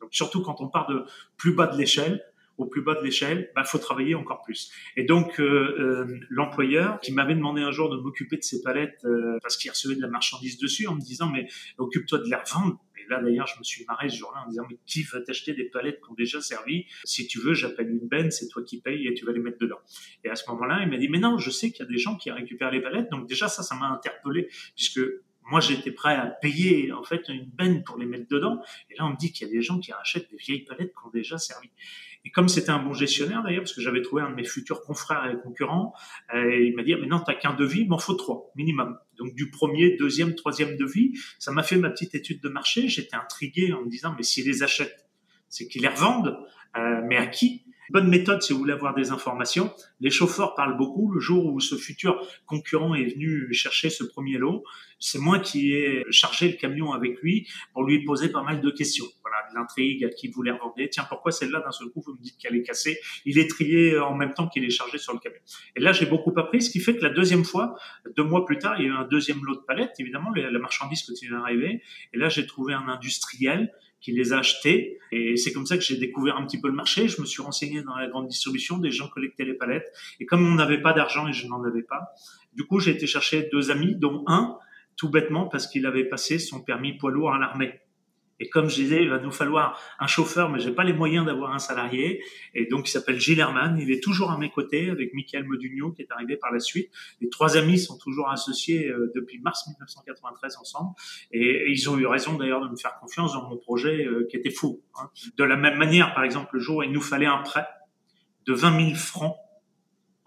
Donc 0.00 0.10
surtout 0.12 0.42
quand 0.42 0.60
on 0.60 0.68
part 0.68 0.86
de 0.86 1.04
plus 1.36 1.52
bas 1.52 1.66
de 1.66 1.76
l'échelle, 1.76 2.24
au 2.58 2.66
plus 2.66 2.82
bas 2.82 2.94
de 2.96 3.02
l'échelle, 3.02 3.50
bah 3.54 3.64
faut 3.64 3.78
travailler 3.78 4.14
encore 4.14 4.42
plus. 4.42 4.70
Et 4.96 5.04
donc 5.04 5.40
euh, 5.40 5.44
euh, 5.78 6.20
l'employeur 6.28 7.00
qui 7.00 7.12
m'avait 7.12 7.36
demandé 7.36 7.62
un 7.62 7.70
jour 7.70 7.88
de 7.88 7.96
m'occuper 7.96 8.36
de 8.36 8.42
ces 8.42 8.60
palettes 8.60 9.00
euh, 9.04 9.38
parce 9.42 9.56
qu'il 9.56 9.70
recevait 9.70 9.94
de 9.94 10.02
la 10.02 10.08
marchandise 10.08 10.58
dessus 10.58 10.88
en 10.88 10.96
me 10.96 11.00
disant 11.00 11.30
mais 11.30 11.46
occupe-toi 11.78 12.18
de 12.18 12.24
les 12.24 12.34
revendre. 12.34 12.78
Et 12.98 13.08
là 13.08 13.22
d'ailleurs 13.22 13.46
je 13.46 13.58
me 13.58 13.64
suis 13.64 13.84
marré 13.86 14.08
ce 14.10 14.16
jour-là 14.16 14.42
en 14.44 14.50
disant 14.50 14.64
mais 14.68 14.76
qui 14.86 15.04
va 15.04 15.20
t'acheter 15.20 15.54
des 15.54 15.64
palettes 15.64 16.00
qui 16.04 16.10
ont 16.10 16.14
déjà 16.14 16.40
servi? 16.40 16.86
Si 17.04 17.28
tu 17.28 17.40
veux 17.40 17.54
j'appelle 17.54 17.88
une 17.90 18.08
benne, 18.08 18.32
c'est 18.32 18.48
toi 18.48 18.62
qui 18.64 18.80
payes 18.80 19.06
et 19.06 19.14
tu 19.14 19.24
vas 19.24 19.32
les 19.32 19.40
mettre 19.40 19.58
dedans. 19.58 19.78
Et 20.24 20.28
à 20.28 20.34
ce 20.34 20.50
moment-là 20.50 20.80
il 20.82 20.90
m'a 20.90 20.98
dit 20.98 21.08
mais 21.08 21.20
non 21.20 21.38
je 21.38 21.50
sais 21.50 21.70
qu'il 21.70 21.86
y 21.86 21.88
a 21.88 21.90
des 21.90 21.98
gens 21.98 22.16
qui 22.16 22.32
récupèrent 22.32 22.72
les 22.72 22.82
palettes 22.82 23.08
donc 23.10 23.28
déjà 23.28 23.48
ça 23.48 23.62
ça 23.62 23.76
m'a 23.76 23.86
interpellé 23.86 24.48
puisque 24.74 25.00
moi, 25.50 25.60
j'étais 25.60 25.92
prêt 25.92 26.14
à 26.14 26.26
payer 26.26 26.92
en 26.92 27.02
fait 27.02 27.26
une 27.28 27.46
benne 27.46 27.82
pour 27.82 27.98
les 27.98 28.04
mettre 28.04 28.28
dedans. 28.28 28.60
Et 28.90 28.94
là, 28.96 29.06
on 29.06 29.10
me 29.10 29.16
dit 29.16 29.32
qu'il 29.32 29.46
y 29.46 29.50
a 29.50 29.52
des 29.52 29.62
gens 29.62 29.78
qui 29.78 29.92
rachètent 29.92 30.30
des 30.30 30.36
vieilles 30.36 30.64
palettes 30.64 30.92
qui 30.92 31.06
ont 31.06 31.10
déjà 31.10 31.38
servi. 31.38 31.70
Et 32.24 32.30
comme 32.30 32.48
c'était 32.48 32.70
un 32.70 32.82
bon 32.82 32.92
gestionnaire 32.92 33.42
d'ailleurs, 33.42 33.62
parce 33.62 33.72
que 33.72 33.80
j'avais 33.80 34.02
trouvé 34.02 34.22
un 34.22 34.30
de 34.30 34.34
mes 34.34 34.44
futurs 34.44 34.82
confrères 34.82 35.30
et 35.30 35.40
concurrents, 35.40 35.94
euh, 36.34 36.64
il 36.64 36.74
m'a 36.74 36.82
dit 36.82 36.94
ah, 36.94 36.98
mais 37.00 37.06
non, 37.06 37.20
t'as 37.20 37.34
qu'un 37.34 37.54
devis, 37.54 37.86
m'en 37.86 37.98
faut 37.98 38.14
trois 38.14 38.50
minimum. 38.56 38.98
Donc 39.16 39.34
du 39.34 39.50
premier, 39.50 39.96
deuxième, 39.96 40.34
troisième 40.34 40.76
devis, 40.76 41.12
ça 41.38 41.52
m'a 41.52 41.62
fait 41.62 41.76
ma 41.76 41.90
petite 41.90 42.14
étude 42.14 42.42
de 42.42 42.48
marché. 42.48 42.88
J'étais 42.88 43.16
intrigué 43.16 43.72
en 43.72 43.82
me 43.82 43.88
disant 43.88 44.14
mais 44.16 44.22
s'ils 44.22 44.46
les 44.46 44.62
achètent, 44.62 45.06
c'est 45.48 45.68
qu'ils 45.68 45.82
les 45.82 45.88
revendent, 45.88 46.36
euh, 46.76 47.00
mais 47.06 47.16
à 47.16 47.26
qui? 47.26 47.64
Bonne 47.90 48.08
méthode 48.08 48.42
si 48.42 48.52
vous 48.52 48.58
voulez 48.58 48.72
avoir 48.72 48.94
des 48.94 49.10
informations. 49.10 49.72
Les 50.00 50.10
chauffeurs 50.10 50.54
parlent 50.54 50.76
beaucoup. 50.76 51.10
Le 51.10 51.20
jour 51.20 51.46
où 51.46 51.60
ce 51.60 51.76
futur 51.76 52.26
concurrent 52.46 52.94
est 52.94 53.14
venu 53.14 53.52
chercher 53.52 53.88
ce 53.88 54.04
premier 54.04 54.36
lot, 54.36 54.62
c'est 54.98 55.18
moi 55.18 55.38
qui 55.38 55.72
ai 55.72 56.04
chargé 56.10 56.48
le 56.48 56.56
camion 56.56 56.92
avec 56.92 57.20
lui 57.22 57.48
pour 57.72 57.84
lui 57.84 58.04
poser 58.04 58.30
pas 58.30 58.42
mal 58.42 58.60
de 58.60 58.70
questions. 58.70 59.06
Voilà, 59.22 59.36
de 59.50 59.54
l'intrigue, 59.58 60.04
à 60.04 60.08
qui 60.10 60.28
vous 60.28 60.42
les 60.42 60.50
revendez. 60.50 60.88
Tiens, 60.90 61.04
pourquoi 61.08 61.32
celle-là, 61.32 61.60
d'un 61.60 61.70
seul 61.70 61.88
coup, 61.88 62.02
vous 62.04 62.12
me 62.12 62.20
dites 62.20 62.36
qu'elle 62.38 62.56
est 62.56 62.62
cassée? 62.62 62.98
Il 63.24 63.38
est 63.38 63.48
trié 63.48 63.98
en 63.98 64.14
même 64.14 64.34
temps 64.34 64.48
qu'il 64.48 64.64
est 64.64 64.70
chargé 64.70 64.98
sur 64.98 65.12
le 65.12 65.18
camion. 65.18 65.40
Et 65.76 65.80
là, 65.80 65.92
j'ai 65.92 66.06
beaucoup 66.06 66.32
appris, 66.36 66.62
ce 66.62 66.70
qui 66.70 66.80
fait 66.80 66.96
que 66.96 67.02
la 67.02 67.10
deuxième 67.10 67.44
fois, 67.44 67.78
deux 68.16 68.24
mois 68.24 68.44
plus 68.44 68.58
tard, 68.58 68.74
il 68.78 68.86
y 68.86 68.88
a 68.88 68.92
eu 68.92 68.94
un 68.94 69.06
deuxième 69.06 69.44
lot 69.44 69.54
de 69.54 69.60
palettes. 69.60 69.94
Évidemment, 69.98 70.30
la 70.34 70.58
marchandise 70.58 71.02
continue 71.02 71.34
à 71.34 71.40
arriver. 71.40 71.82
Et 72.12 72.18
là, 72.18 72.28
j'ai 72.28 72.46
trouvé 72.46 72.74
un 72.74 72.88
industriel 72.88 73.72
qui 74.00 74.12
les 74.12 74.32
a 74.32 74.38
achetés. 74.38 74.98
Et 75.10 75.36
c'est 75.36 75.52
comme 75.52 75.66
ça 75.66 75.76
que 75.76 75.82
j'ai 75.82 75.96
découvert 75.96 76.36
un 76.36 76.46
petit 76.46 76.60
peu 76.60 76.68
le 76.68 76.74
marché. 76.74 77.08
Je 77.08 77.20
me 77.20 77.26
suis 77.26 77.42
renseigné 77.42 77.82
dans 77.82 77.96
la 77.96 78.08
grande 78.08 78.28
distribution, 78.28 78.78
des 78.78 78.90
gens 78.90 79.08
collectaient 79.08 79.44
les 79.44 79.54
palettes. 79.54 79.88
Et 80.20 80.26
comme 80.26 80.46
on 80.46 80.54
n'avait 80.54 80.80
pas 80.80 80.92
d'argent 80.92 81.26
et 81.28 81.32
je 81.32 81.46
n'en 81.46 81.62
avais 81.64 81.82
pas, 81.82 82.12
du 82.54 82.64
coup, 82.64 82.80
j'ai 82.80 82.92
été 82.92 83.06
chercher 83.06 83.48
deux 83.52 83.70
amis, 83.70 83.94
dont 83.96 84.24
un, 84.26 84.58
tout 84.96 85.10
bêtement, 85.10 85.46
parce 85.46 85.66
qu'il 85.66 85.86
avait 85.86 86.04
passé 86.04 86.38
son 86.38 86.60
permis 86.62 86.96
poids 86.96 87.10
lourd 87.10 87.32
à 87.32 87.38
l'armée. 87.38 87.80
Et 88.40 88.48
comme 88.48 88.68
je 88.68 88.76
disais, 88.76 89.02
il 89.02 89.10
va 89.10 89.18
nous 89.18 89.30
falloir 89.30 89.80
un 89.98 90.06
chauffeur, 90.06 90.48
mais 90.48 90.60
j'ai 90.60 90.70
pas 90.70 90.84
les 90.84 90.92
moyens 90.92 91.26
d'avoir 91.26 91.52
un 91.52 91.58
salarié. 91.58 92.22
Et 92.54 92.66
donc, 92.66 92.88
il 92.88 92.90
s'appelle 92.90 93.18
Gilles 93.18 93.40
Herman. 93.40 93.78
Il 93.78 93.90
est 93.90 94.02
toujours 94.02 94.30
à 94.30 94.38
mes 94.38 94.50
côtés 94.50 94.90
avec 94.90 95.12
Michael 95.14 95.44
Modugno, 95.44 95.92
qui 95.92 96.02
est 96.02 96.10
arrivé 96.10 96.36
par 96.36 96.52
la 96.52 96.60
suite. 96.60 96.90
Les 97.20 97.28
trois 97.28 97.56
amis 97.56 97.78
sont 97.78 97.98
toujours 97.98 98.30
associés 98.30 98.88
euh, 98.88 99.10
depuis 99.14 99.40
mars 99.40 99.66
1993 99.66 100.56
ensemble. 100.58 100.90
Et, 101.32 101.70
ils 101.70 101.90
ont 101.90 101.98
eu 101.98 102.06
raison 102.06 102.36
d'ailleurs 102.36 102.64
de 102.64 102.68
me 102.68 102.76
faire 102.76 102.98
confiance 103.00 103.32
dans 103.32 103.48
mon 103.48 103.56
projet 103.56 104.04
euh, 104.04 104.26
qui 104.30 104.36
était 104.36 104.50
fou. 104.50 104.82
Hein. 105.00 105.10
De 105.36 105.44
la 105.44 105.56
même 105.56 105.78
manière, 105.78 106.14
par 106.14 106.24
exemple, 106.24 106.50
le 106.54 106.60
jour 106.60 106.78
où 106.78 106.82
il 106.82 106.92
nous 106.92 107.00
fallait 107.00 107.26
un 107.26 107.38
prêt 107.38 107.66
de 108.46 108.52
20 108.54 108.86
000 108.86 108.94
francs 108.94 109.36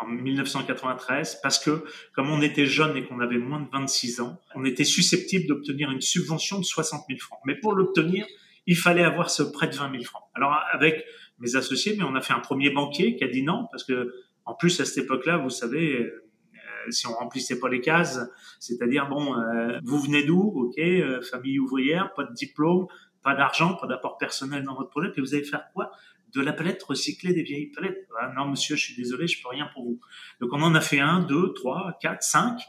en 0.02 0.08
1993 0.08 1.40
parce 1.42 1.60
que 1.60 1.84
comme 2.14 2.30
on 2.30 2.42
était 2.42 2.66
jeune 2.66 2.98
et 2.98 3.06
qu'on 3.06 3.20
avait 3.20 3.38
moins 3.38 3.60
de 3.60 3.70
26 3.72 4.22
ans, 4.22 4.40
on 4.56 4.66
était 4.66 4.84
susceptible 4.84 5.48
d'obtenir 5.48 5.92
une 5.92 6.02
subvention 6.02 6.60
de 6.60 6.64
60 6.64 7.06
000 7.08 7.20
francs. 7.20 7.40
Mais 7.46 7.56
pour 7.56 7.74
l'obtenir, 7.74 8.26
il 8.68 8.78
fallait 8.78 9.04
avoir 9.04 9.30
ce 9.30 9.44
prêt 9.44 9.68
de 9.68 9.76
20 9.76 9.92
000 9.92 10.04
francs. 10.04 10.24
Alors 10.34 10.58
avec 10.74 11.06
mes 11.40 11.56
associés, 11.56 11.96
mais 11.98 12.04
on 12.04 12.16
a 12.16 12.22
fait 12.22 12.34
un 12.34 12.40
premier 12.40 12.70
banquier 12.70 13.16
qui 13.16 13.24
a 13.24 13.28
dit 13.28 13.44
non 13.44 13.68
parce 13.72 13.84
que 13.84 14.14
en 14.46 14.54
plus 14.54 14.80
à 14.82 14.86
cette 14.86 15.06
époque-là, 15.06 15.38
vous 15.38 15.50
savez, 15.50 16.00
euh, 16.00 16.92
si 16.92 17.08
on 17.08 17.14
remplissait 17.14 17.60
pas 17.60 17.70
les 17.70 17.82
cases, 17.82 18.20
c'est-à-dire 18.60 19.08
bon, 19.08 19.38
euh, 19.38 19.80
vous 19.84 20.00
venez 20.00 20.24
d'où? 20.24 20.42
Ok, 20.56 20.80
euh, 20.80 21.22
famille 21.22 21.60
ouvrière, 21.60 22.14
pas 22.14 22.24
de 22.24 22.34
diplôme, 22.34 22.88
pas 23.24 23.36
d'argent, 23.36 23.76
pas 23.76 23.88
d'apport 23.88 24.18
personnel 24.18 24.64
dans 24.64 24.76
votre 24.76 24.90
projet, 24.90 25.12
puis 25.12 25.22
vous 25.22 25.36
allez 25.36 25.44
faire 25.44 25.66
quoi? 25.74 25.92
De 26.34 26.42
la 26.42 26.54
palette 26.54 26.82
recyclée 26.84 27.34
des 27.34 27.44
vieilles 27.44 27.68
palettes. 27.68 28.08
Non, 28.36 28.48
monsieur, 28.48 28.76
je 28.76 28.84
suis 28.84 28.96
désolé, 28.96 29.28
je 29.28 29.42
peux 29.42 29.50
rien 29.50 29.70
pour 29.74 29.84
vous. 29.84 30.00
Donc 30.40 30.52
on 30.54 30.62
en 30.62 30.76
a 30.76 30.82
fait 30.82 31.00
un, 31.00 31.22
deux, 31.22 31.54
trois, 31.54 31.98
quatre, 32.02 32.24
cinq. 32.24 32.60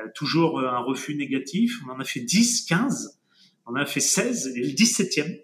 Euh, 0.00 0.08
toujours 0.14 0.60
euh, 0.60 0.68
un 0.68 0.78
refus 0.78 1.14
négatif. 1.14 1.80
On 1.86 1.90
en 1.90 2.00
a 2.00 2.04
fait 2.04 2.20
dix, 2.20 2.64
quinze. 2.64 3.20
On 3.66 3.72
en 3.72 3.76
a 3.76 3.86
fait 3.86 4.00
seize. 4.00 4.52
Et 4.56 4.60
le 4.60 4.72
dix-septième, 4.72 5.36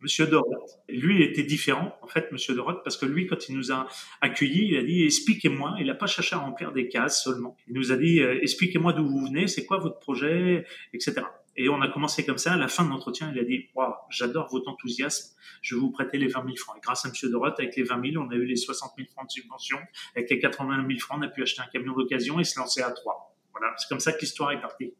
Monsieur 0.00 0.26
Doroth. 0.26 0.70
Lui, 0.88 1.16
il 1.16 1.22
était 1.22 1.42
différent, 1.42 1.96
en 2.02 2.06
fait, 2.06 2.30
Monsieur 2.30 2.54
Doroth, 2.54 2.82
parce 2.84 2.96
que 2.96 3.06
lui, 3.06 3.26
quand 3.26 3.48
il 3.48 3.56
nous 3.56 3.72
a 3.72 3.88
accueillis, 4.20 4.68
il 4.68 4.76
a 4.76 4.82
dit 4.82 5.04
expliquez-moi. 5.04 5.76
Il 5.80 5.86
n'a 5.86 5.94
pas 5.94 6.06
cherché 6.06 6.36
à 6.36 6.38
remplir 6.38 6.72
des 6.72 6.88
cases 6.88 7.24
seulement. 7.24 7.56
Il 7.66 7.74
nous 7.74 7.92
a 7.92 7.96
dit 7.96 8.20
euh, 8.20 8.38
expliquez-moi 8.42 8.92
d'où 8.92 9.06
vous 9.06 9.26
venez, 9.26 9.48
c'est 9.48 9.64
quoi 9.64 9.78
votre 9.78 9.98
projet, 9.98 10.64
etc. 10.92 11.22
Et 11.56 11.68
on 11.68 11.80
a 11.80 11.88
commencé 11.88 12.24
comme 12.24 12.38
ça. 12.38 12.52
À 12.52 12.56
la 12.56 12.68
fin 12.68 12.84
de 12.84 12.90
l'entretien, 12.90 13.30
il 13.34 13.38
a 13.38 13.44
dit 13.44 13.66
Waouh, 13.74 13.94
j'adore 14.10 14.48
votre 14.50 14.68
enthousiasme. 14.68 15.34
Je 15.62 15.74
vais 15.74 15.80
vous 15.80 15.90
prêter 15.90 16.18
les 16.18 16.28
20 16.28 16.44
000 16.44 16.56
francs. 16.56 16.76
Et 16.76 16.80
grâce 16.80 17.06
à 17.06 17.08
M. 17.08 17.30
Doroth, 17.30 17.58
avec 17.58 17.76
les 17.76 17.82
20 17.82 18.12
000, 18.12 18.24
on 18.24 18.30
a 18.30 18.34
eu 18.34 18.44
les 18.44 18.56
60 18.56 18.92
000 18.96 19.08
francs 19.12 19.26
de 19.26 19.32
subvention. 19.32 19.78
Avec 20.14 20.30
les 20.30 20.38
80 20.38 20.86
000 20.86 20.98
francs, 20.98 21.18
on 21.20 21.24
a 21.24 21.28
pu 21.28 21.42
acheter 21.42 21.62
un 21.62 21.70
camion 21.72 21.94
d'occasion 21.94 22.38
et 22.40 22.44
se 22.44 22.58
lancer 22.58 22.82
à 22.82 22.90
trois. 22.90 23.34
Voilà, 23.52 23.74
c'est 23.78 23.88
comme 23.88 24.00
ça 24.00 24.12
que 24.12 24.20
l'histoire 24.20 24.52
est 24.52 24.60
partie. 24.60 24.92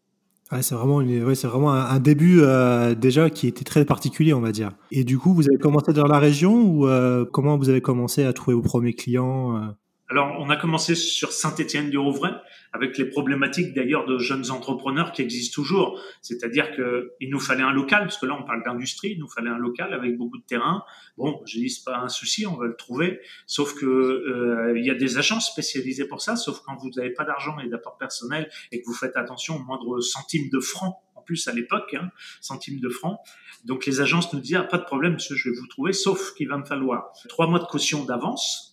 Ouais, 0.53 0.63
c'est 0.63 0.77
vraiment, 0.77 0.99
ouais, 0.99 1.35
c'est 1.35 1.49
vraiment 1.49 1.73
un, 1.73 1.99
début 1.99 2.41
euh, 2.41 2.95
déjà 2.95 3.31
qui 3.31 3.49
était 3.49 3.65
très 3.65 3.85
particulier, 3.85 4.33
on 4.33 4.41
va 4.41 4.53
dire. 4.53 4.71
Et 4.93 5.03
du 5.03 5.19
coup, 5.19 5.35
vous 5.35 5.49
avez 5.49 5.59
commencé 5.59 5.93
dans 5.93 6.07
la 6.07 6.21
région 6.21 6.63
ou 6.63 6.87
euh, 6.87 7.25
comment 7.25 7.57
vous 7.59 7.69
avez 7.69 7.81
commencé 7.81 8.25
à 8.25 8.33
trouver 8.33 8.55
vos 8.55 8.63
premiers 8.63 8.95
clients 8.95 9.57
euh? 9.57 9.67
Alors, 10.09 10.37
on 10.39 10.51
a 10.51 10.57
commencé 10.57 10.95
sur 10.95 11.33
Saint-Étienne-du-Rouvray, 11.33 12.33
avec 12.73 12.97
les 12.97 13.07
problématiques 13.07 13.75
d'ailleurs 13.75 14.07
de 14.07 14.19
jeunes 14.19 14.51
entrepreneurs 14.53 15.11
qui 15.11 15.23
existent 15.23 15.55
toujours. 15.55 16.01
C'est-à-dire 16.23 16.77
que 16.77 17.13
il 17.21 17.31
nous 17.31 17.41
fallait 17.41 17.65
un 17.65 17.73
local, 17.73 18.03
parce 18.03 18.19
que 18.19 18.27
là 18.27 18.37
on 18.39 18.45
parle 18.45 18.63
d'industrie, 18.63 19.13
il 19.13 19.19
nous 19.19 19.29
fallait 19.29 19.51
un 19.51 19.59
local 19.59 19.93
avec 19.93 20.17
beaucoup 20.17 20.39
de 20.39 20.45
terrain. 20.45 20.85
Bon, 21.17 21.43
je 21.47 21.59
dis 21.59 21.83
pas 21.85 21.99
un 21.99 22.09
souci, 22.09 22.47
on 22.47 22.57
va 22.57 22.67
le 22.67 22.77
trouver. 22.77 23.21
Sauf 23.47 23.75
que 23.75 23.87
euh, 23.87 24.79
il 24.79 24.85
y 24.85 24.91
a 24.91 24.95
des 24.95 25.19
agences 25.19 25.51
spécialisées 25.51 26.07
pour 26.07 26.21
ça. 26.21 26.37
Sauf 26.37 26.61
quand 26.65 26.77
vous 26.77 26.91
n'avez 26.97 27.11
pas 27.11 27.25
d'argent 27.25 27.59
et 27.59 27.69
d'apport 27.69 27.99
personnel 27.99 28.49
et 28.71 28.81
que 28.81 28.87
vous 28.87 28.95
faites 28.95 29.17
attention 29.17 29.57
au 29.57 29.61
moindre 29.61 30.01
centime 30.01 30.49
de 30.51 30.61
franc 30.61 31.03
en 31.17 31.23
plus 31.23 31.49
à 31.49 31.53
l'époque, 31.53 31.95
hein, 31.95 32.11
centimes 32.41 32.79
de 32.79 32.89
francs. 32.89 33.19
Donc 33.65 33.87
les 33.87 34.01
agences 34.01 34.33
nous 34.33 34.41
disent 34.41 34.57
ah, 34.57 34.65
pas 34.65 34.79
de 34.79 34.85
problème, 34.85 35.15
monsieur, 35.15 35.35
je 35.35 35.51
vais 35.51 35.57
vous 35.57 35.67
trouver, 35.67 35.93
sauf 35.93 36.35
qu'il 36.35 36.49
va 36.49 36.59
me 36.59 36.65
falloir 36.65 37.11
trois 37.29 37.49
mois 37.49 37.59
de 37.59 37.65
caution 37.65 38.05
d'avance 38.05 38.66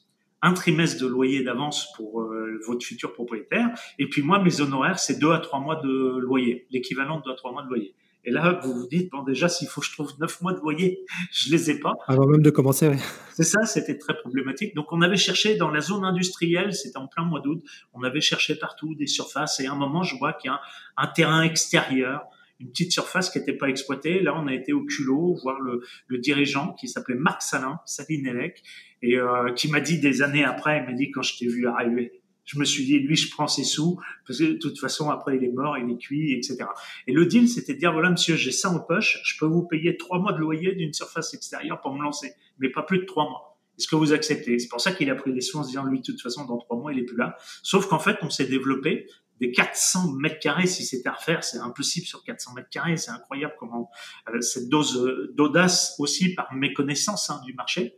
un 0.44 0.54
trimestre 0.54 1.02
de 1.02 1.08
loyer 1.08 1.42
d'avance 1.42 1.92
pour 1.96 2.22
euh, 2.22 2.60
votre 2.68 2.86
futur 2.86 3.14
propriétaire. 3.14 3.70
Et 3.98 4.08
puis 4.08 4.22
moi, 4.22 4.40
mes 4.40 4.62
honoraires, 4.62 5.00
c'est 5.00 5.18
deux 5.18 5.32
à 5.32 5.40
trois 5.40 5.60
mois 5.60 5.78
de 5.78 6.20
loyer, 6.20 6.68
l'équivalent 6.70 7.20
de 7.20 7.24
deux 7.24 7.32
à 7.32 7.36
trois 7.36 7.54
mois 7.54 7.64
de 7.64 7.70
loyer. 7.70 7.96
Et 8.26 8.32
là, 8.32 8.60
vous 8.64 8.74
vous 8.74 8.88
dites, 8.88 9.12
bon, 9.12 9.24
déjà, 9.24 9.50
s'il 9.50 9.68
faut 9.68 9.82
que 9.82 9.88
je 9.88 9.94
trouve 9.94 10.14
neuf 10.20 10.42
mois 10.42 10.54
de 10.54 10.60
loyer, 10.60 11.00
je 11.32 11.50
les 11.52 11.72
ai 11.72 11.80
pas. 11.80 11.94
Avant 12.08 12.28
même 12.28 12.42
de 12.42 12.50
commencer, 12.50 12.90
oui. 12.90 12.98
C'est 13.34 13.44
ça, 13.44 13.66
c'était 13.66 13.98
très 13.98 14.16
problématique. 14.16 14.76
Donc, 14.76 14.92
on 14.92 15.02
avait 15.02 15.18
cherché 15.18 15.56
dans 15.56 15.70
la 15.70 15.82
zone 15.82 16.06
industrielle, 16.06 16.74
c'était 16.74 16.98
en 16.98 17.08
plein 17.08 17.24
mois 17.24 17.40
d'août, 17.40 17.64
on 17.94 18.04
avait 18.04 18.22
cherché 18.22 18.56
partout 18.56 18.96
des 18.96 19.08
surfaces. 19.08 19.60
Et 19.62 19.68
à 19.68 19.72
un 19.72 19.76
moment, 19.76 20.04
je 20.04 20.18
vois 20.18 20.34
qu'il 20.34 20.50
y 20.50 20.54
a 20.54 20.56
un, 20.56 21.04
un 21.06 21.08
terrain 21.08 21.42
extérieur 21.42 22.22
une 22.60 22.70
petite 22.70 22.92
surface 22.92 23.30
qui 23.30 23.40
n'était 23.40 23.54
pas 23.54 23.70
exploitée. 23.70 24.22
Là, 24.22 24.36
on 24.36 24.48
a 24.48 24.54
été 24.54 24.74
au 24.74 24.86
culot 24.86 25.36
voir 25.42 25.60
le, 25.60 25.82
le 26.08 26.18
dirigeant 26.18 26.74
qui 26.74 26.88
s'appelait 26.88 27.16
Marc 27.16 27.42
Salin, 27.42 27.80
Salinelec, 27.86 28.64
et 29.02 29.18
euh, 29.18 29.52
qui 29.54 29.70
m'a 29.70 29.82
dit 29.82 30.00
des 30.00 30.22
années 30.22 30.44
après, 30.46 30.80
il 30.80 30.86
m'a 30.86 30.94
dit 30.94 31.12
quand 31.12 31.22
je 31.22 31.38
t'ai 31.38 31.48
vu 31.48 31.68
arriver, 31.68 32.24
je 32.46 32.60
me 32.60 32.66
suis 32.66 32.86
dit, 32.86 33.00
lui, 33.00 33.16
je 33.16 33.32
prends 33.32 33.48
ses 33.48 33.64
sous, 33.64 34.00
parce 34.28 34.40
que 34.40 34.44
de 34.44 34.58
toute 34.58 34.80
façon, 34.80 35.10
après, 35.10 35.38
il 35.38 35.44
est 35.44 35.52
mort, 35.52 35.78
il 35.78 35.90
est 35.90 35.98
cuit, 35.98 36.34
etc. 36.34 36.66
Et 37.08 37.14
le 37.14 37.26
deal, 37.26 37.48
c'était 37.48 37.74
de 37.74 37.80
dire, 37.80 37.94
voilà, 37.94 38.10
monsieur, 38.10 38.36
j'ai 38.36 38.52
ça 38.52 38.70
en 38.70 38.80
poche, 38.80 39.22
je 39.24 39.38
peux 39.40 39.46
vous 39.46 39.64
payer 39.64 39.98
trois 39.98 40.20
mois 40.20 40.34
de 40.34 40.40
loyer 40.40 40.74
d'une 40.76 40.94
surface 40.94 41.34
extérieure 41.34 41.80
pour 41.82 41.96
me 41.96 42.04
lancer, 42.04 42.34
mais 42.60 42.70
pas 42.70 42.84
plus 42.84 43.00
de 43.00 43.06
trois 43.06 43.30
mois. 43.30 43.58
Est-ce 43.80 43.88
que 43.88 43.96
vous 43.96 44.14
acceptez? 44.14 44.60
C'est 44.60 44.68
pour 44.68 44.82
ça 44.82 44.92
qu'il 44.92 45.10
a 45.10 45.16
pris 45.16 45.34
les 45.34 45.42
soins 45.42 45.62
en 45.62 45.64
se 45.64 45.70
disant, 45.70 45.86
lui, 45.86 46.00
de 46.00 46.06
toute 46.06 46.22
façon, 46.22 46.46
dans 46.46 46.58
trois 46.58 46.78
mois, 46.78 46.94
il 46.94 47.00
est 47.00 47.06
plus 47.06 47.18
là. 47.18 47.38
Sauf 47.64 47.88
qu'en 47.88 48.00
fait, 48.00 48.18
on 48.22 48.30
s'est 48.30 48.46
développé 48.46 49.08
des 49.44 49.52
400 49.52 50.14
mètres 50.14 50.40
carrés, 50.40 50.68
si 50.68 50.86
c'était 50.86 51.10
à 51.10 51.14
refaire, 51.14 51.44
c'est 51.44 51.58
impossible 51.58 52.06
sur 52.06 52.24
400 52.24 52.54
mètres 52.54 52.70
carrés. 52.70 52.96
C'est 52.96 53.12
incroyable 53.12 53.54
comment 53.60 53.90
euh, 54.30 54.40
cette 54.40 54.70
dose 54.70 54.98
euh, 54.98 55.34
d'audace 55.36 55.96
aussi 56.00 56.34
par 56.34 56.54
méconnaissance 56.54 57.30
hein, 57.30 57.42
du 57.46 57.54
marché 57.54 57.98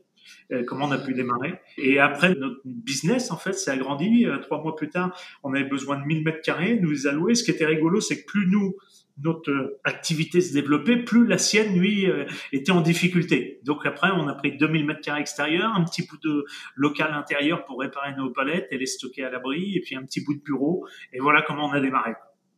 euh, 0.52 0.64
comment 0.68 0.86
on 0.86 0.92
a 0.92 1.00
pu 1.00 1.14
démarrer. 1.16 1.60
Et 1.78 2.00
après, 2.00 2.36
notre 2.36 2.62
business, 2.66 3.32
en 3.32 3.38
fait, 3.38 3.54
s'est 3.54 3.72
agrandi. 3.72 4.28
Trois 4.44 4.62
mois 4.62 4.76
plus 4.76 4.90
tard, 4.90 5.20
on 5.44 5.54
avait 5.54 5.64
besoin 5.64 6.00
de 6.00 6.06
1000 6.06 6.24
mètres 6.24 6.42
carrés, 6.42 6.80
nous 6.80 6.92
les 6.92 7.08
allouer. 7.08 7.34
Ce 7.34 7.44
qui 7.44 7.50
était 7.50 7.66
rigolo, 7.66 8.00
c'est 8.00 8.22
que 8.22 8.26
plus 8.26 8.48
nous, 8.48 8.76
notre 9.24 9.80
activité 9.84 10.42
se 10.42 10.54
développait, 10.54 10.98
plus 10.98 11.26
la 11.26 11.38
sienne, 11.38 11.80
lui, 11.80 12.10
euh, 12.10 12.26
était 12.52 12.72
en 12.72 12.82
difficulté. 12.82 13.60
Donc 13.64 13.86
après, 13.86 14.10
on 14.12 14.28
a 14.28 14.34
pris 14.34 14.58
2000 14.58 14.86
mètres 14.86 15.02
carrés 15.02 15.22
extérieurs, 15.22 15.74
un 15.74 15.84
petit 15.84 16.06
bout 16.06 16.18
de 16.24 16.46
local 16.76 17.14
intérieur 17.14 17.66
pour 17.66 17.80
réparer 17.80 18.14
nos 18.16 18.30
palettes 18.30 18.68
et 18.72 18.78
les 18.78 18.86
stocker 18.86 19.24
à 19.24 19.30
l'abri, 19.30 19.76
et 19.76 19.82
puis 19.82 19.96
un 19.96 20.04
petit 20.04 20.24
bout 20.24 20.34
de 20.34 20.42
bureau. 20.42 20.86
Et 21.14 21.20
voilà 21.20 21.42
comment 21.42 21.68
on 21.68 21.72
a 21.72 21.80
démarré 21.80 22.14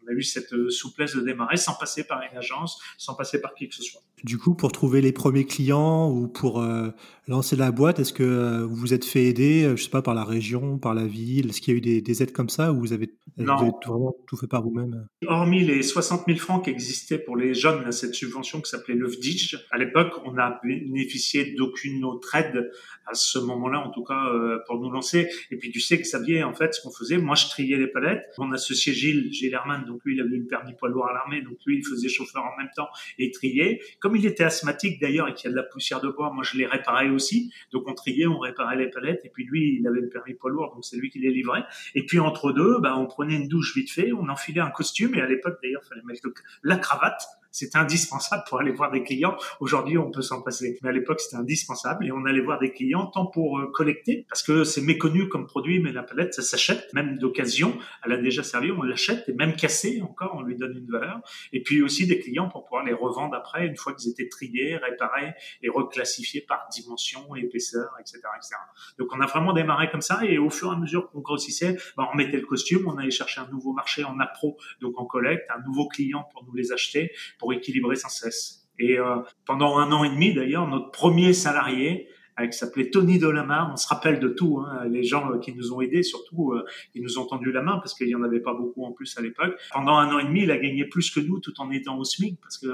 on 0.07 0.11
a 0.11 0.15
eu 0.15 0.23
cette 0.23 0.53
euh, 0.53 0.69
souplesse 0.69 1.15
de 1.15 1.21
démarrer 1.21 1.57
sans 1.57 1.73
passer 1.73 2.03
par 2.03 2.21
une 2.21 2.37
agence, 2.37 2.79
sans 2.97 3.15
passer 3.15 3.41
par 3.41 3.53
qui 3.53 3.67
que 3.67 3.75
ce 3.75 3.83
soit. 3.83 4.01
Du 4.23 4.37
coup, 4.37 4.55
pour 4.55 4.71
trouver 4.71 5.01
les 5.01 5.11
premiers 5.11 5.45
clients 5.45 6.09
ou 6.09 6.27
pour 6.27 6.61
euh, 6.61 6.89
lancer 7.27 7.55
la 7.55 7.71
boîte, 7.71 7.99
est-ce 7.99 8.13
que 8.13 8.23
euh, 8.23 8.65
vous 8.65 8.75
vous 8.75 8.93
êtes 8.93 9.05
fait 9.05 9.25
aider, 9.25 9.73
je 9.75 9.83
sais 9.83 9.89
pas, 9.89 10.01
par 10.01 10.15
la 10.15 10.23
région, 10.23 10.79
par 10.79 10.95
la 10.95 11.05
ville? 11.05 11.49
Est-ce 11.49 11.61
qu'il 11.61 11.73
y 11.73 11.75
a 11.75 11.77
eu 11.77 12.01
des, 12.01 12.23
aides 12.23 12.31
comme 12.31 12.49
ça 12.49 12.73
ou 12.73 12.79
vous 12.79 12.93
avez, 12.93 13.13
vraiment 13.37 14.15
tout 14.27 14.37
fait 14.37 14.47
par 14.47 14.63
vous-même? 14.63 15.05
Hormis 15.27 15.63
les 15.63 15.83
60 15.83 16.23
000 16.27 16.39
francs 16.39 16.63
qui 16.63 16.71
existaient 16.71 17.19
pour 17.19 17.37
les 17.37 17.53
jeunes, 17.53 17.85
à 17.85 17.91
cette 17.91 18.15
subvention 18.15 18.61
qui 18.61 18.69
s'appelait 18.69 18.95
le 18.95 19.07
FDIC, 19.07 19.55
à 19.71 19.77
l'époque, 19.77 20.13
on 20.25 20.33
n'a 20.33 20.59
bénéficié 20.63 21.53
d'aucune 21.55 22.03
autre 22.03 22.33
aide 22.35 22.71
à 23.05 23.13
ce 23.13 23.37
moment-là, 23.39 23.79
en 23.79 23.91
tout 23.91 24.03
cas, 24.03 24.31
pour 24.65 24.79
nous 24.79 24.89
lancer. 24.89 25.29
Et 25.51 25.57
puis, 25.57 25.69
tu 25.71 25.79
sais, 25.79 25.97
Xavier, 25.97 26.43
en 26.43 26.53
fait, 26.53 26.73
ce 26.73 26.81
qu'on 26.81 26.91
faisait, 26.91 27.17
moi, 27.17 27.35
je 27.35 27.47
triais 27.47 27.77
les 27.77 27.87
palettes. 27.87 28.23
Mon 28.37 28.51
associé 28.51 28.93
Gilles, 28.93 29.31
Gilles 29.31 29.53
Herman, 29.53 29.85
donc 29.85 29.96
lui, 30.05 30.15
il 30.15 30.21
avait 30.21 30.35
eu 30.35 30.39
le 30.39 30.47
permis 30.47 30.73
poids 30.73 30.89
lourd 30.89 31.07
à 31.07 31.13
l'armée, 31.13 31.41
donc 31.41 31.57
lui, 31.65 31.77
il 31.77 31.85
faisait 31.85 32.09
chauffeur 32.09 32.43
en 32.43 32.55
même 32.57 32.69
temps 32.75 32.87
et 33.17 33.31
triait. 33.31 33.79
Comme 33.99 34.15
il 34.15 34.25
était 34.25 34.43
asthmatique 34.43 34.99
d'ailleurs 35.01 35.27
et 35.27 35.33
qu'il 35.33 35.45
y 35.45 35.47
a 35.49 35.51
de 35.51 35.55
la 35.55 35.63
poussière 35.63 36.01
de 36.01 36.09
bois, 36.09 36.31
moi, 36.31 36.43
je 36.43 36.57
les 36.57 36.65
réparais 36.65 37.09
aussi. 37.09 37.51
Donc 37.71 37.87
on 37.87 37.93
triait, 37.93 38.27
on 38.27 38.39
réparait 38.39 38.77
les 38.77 38.89
palettes, 38.89 39.21
et 39.25 39.29
puis 39.29 39.45
lui, 39.45 39.77
il 39.79 39.87
avait 39.87 40.01
le 40.01 40.09
permis 40.09 40.33
poids 40.33 40.51
lourd, 40.51 40.73
donc 40.73 40.85
c'est 40.85 40.97
lui 40.97 41.09
qui 41.09 41.19
les 41.19 41.31
livrait. 41.31 41.63
Et 41.95 42.05
puis 42.05 42.19
entre 42.19 42.51
deux, 42.51 42.79
bah, 42.79 42.95
on 42.97 43.07
prenait 43.07 43.35
une 43.35 43.47
douche 43.47 43.75
vite 43.75 43.91
fait, 43.91 44.11
on 44.13 44.29
enfilait 44.29 44.61
un 44.61 44.71
costume, 44.71 45.15
et 45.15 45.21
à 45.21 45.27
l'époque 45.27 45.57
d'ailleurs, 45.61 45.81
il 45.85 45.89
fallait 45.89 46.01
mettre 46.05 46.27
la 46.63 46.77
cravate 46.77 47.21
c'était 47.51 47.77
indispensable 47.77 48.43
pour 48.47 48.59
aller 48.59 48.71
voir 48.71 48.91
des 48.91 49.03
clients. 49.03 49.35
Aujourd'hui, 49.59 49.97
on 49.97 50.11
peut 50.11 50.21
s'en 50.21 50.41
passer. 50.41 50.77
Mais 50.81 50.89
à 50.89 50.91
l'époque, 50.91 51.19
c'était 51.19 51.37
indispensable 51.37 52.05
et 52.05 52.11
on 52.11 52.25
allait 52.25 52.41
voir 52.41 52.59
des 52.59 52.71
clients 52.71 53.07
tant 53.07 53.25
pour 53.25 53.59
euh, 53.59 53.71
collecter, 53.73 54.25
parce 54.29 54.43
que 54.43 54.63
c'est 54.63 54.81
méconnu 54.81 55.29
comme 55.29 55.47
produit, 55.47 55.79
mais 55.79 55.91
la 55.91 56.03
palette, 56.03 56.33
ça 56.33 56.41
s'achète, 56.41 56.93
même 56.93 57.17
d'occasion. 57.17 57.77
Elle 58.05 58.13
a 58.13 58.17
déjà 58.17 58.43
servi, 58.43 58.71
on 58.71 58.81
l'achète 58.81 59.27
et 59.27 59.33
même 59.33 59.55
cassée 59.55 60.01
encore, 60.01 60.35
on 60.35 60.41
lui 60.41 60.55
donne 60.55 60.77
une 60.77 60.91
valeur. 60.91 61.19
Et 61.53 61.61
puis 61.61 61.81
aussi 61.81 62.07
des 62.07 62.19
clients 62.19 62.49
pour 62.49 62.63
pouvoir 62.63 62.83
les 62.83 62.93
revendre 62.93 63.35
après, 63.35 63.65
une 63.65 63.77
fois 63.77 63.93
qu'ils 63.93 64.11
étaient 64.11 64.29
triés, 64.29 64.77
réparés 64.77 65.33
et 65.61 65.69
reclassifiés 65.69 66.41
par 66.41 66.67
dimension, 66.71 67.35
épaisseur, 67.35 67.91
etc., 67.99 68.19
etc. 68.37 68.55
Donc 68.99 69.09
on 69.13 69.21
a 69.21 69.25
vraiment 69.25 69.53
démarré 69.53 69.89
comme 69.89 70.01
ça 70.01 70.19
et 70.23 70.37
au 70.37 70.49
fur 70.49 70.71
et 70.71 70.75
à 70.75 70.77
mesure 70.77 71.09
qu'on 71.09 71.21
grossissait, 71.21 71.77
ben, 71.97 72.07
on 72.11 72.15
mettait 72.15 72.37
le 72.37 72.45
costume, 72.45 72.87
on 72.87 72.97
allait 72.97 73.11
chercher 73.11 73.41
un 73.41 73.47
nouveau 73.49 73.73
marché 73.73 74.03
en 74.03 74.19
appro, 74.19 74.57
donc 74.81 74.99
en 74.99 75.05
collecte, 75.05 75.49
un 75.49 75.61
nouveau 75.63 75.87
client 75.87 76.27
pour 76.33 76.45
nous 76.45 76.53
les 76.53 76.71
acheter, 76.71 77.11
pour 77.37 77.53
équilibrer 77.53 77.95
sans 77.95 78.09
cesse. 78.09 78.67
Et 78.79 78.99
euh, 78.99 79.17
pendant 79.45 79.77
un 79.77 79.91
an 79.91 80.03
et 80.03 80.09
demi, 80.09 80.33
d'ailleurs, 80.33 80.67
notre 80.67 80.91
premier 80.91 81.33
salarié, 81.33 82.07
qui 82.45 82.55
s'appelait 82.55 82.91
Tony 82.91 83.17
Delamar, 83.17 83.71
on 83.73 83.77
se 83.77 83.87
rappelle 83.87 84.19
de 84.19 84.27
tout, 84.27 84.59
hein, 84.59 84.85
les 84.87 85.01
gens 85.01 85.31
euh, 85.31 85.39
qui 85.39 85.55
nous 85.55 85.73
ont 85.73 85.81
aidés, 85.81 86.03
surtout, 86.03 86.51
euh, 86.51 86.63
qui 86.93 87.01
nous 87.01 87.17
ont 87.17 87.25
tendu 87.25 87.51
la 87.51 87.63
main, 87.63 87.79
parce 87.79 87.95
qu'il 87.95 88.07
y 88.07 88.13
en 88.13 88.21
avait 88.21 88.41
pas 88.41 88.53
beaucoup 88.53 88.85
en 88.85 88.91
plus 88.91 89.17
à 89.17 89.23
l'époque. 89.23 89.59
Pendant 89.73 89.97
un 89.97 90.13
an 90.13 90.19
et 90.19 90.25
demi, 90.25 90.43
il 90.43 90.51
a 90.51 90.57
gagné 90.59 90.85
plus 90.85 91.09
que 91.09 91.19
nous, 91.19 91.39
tout 91.39 91.59
en 91.59 91.71
étant 91.71 91.97
au 91.97 92.03
SMIC, 92.03 92.39
parce 92.39 92.59
que 92.59 92.67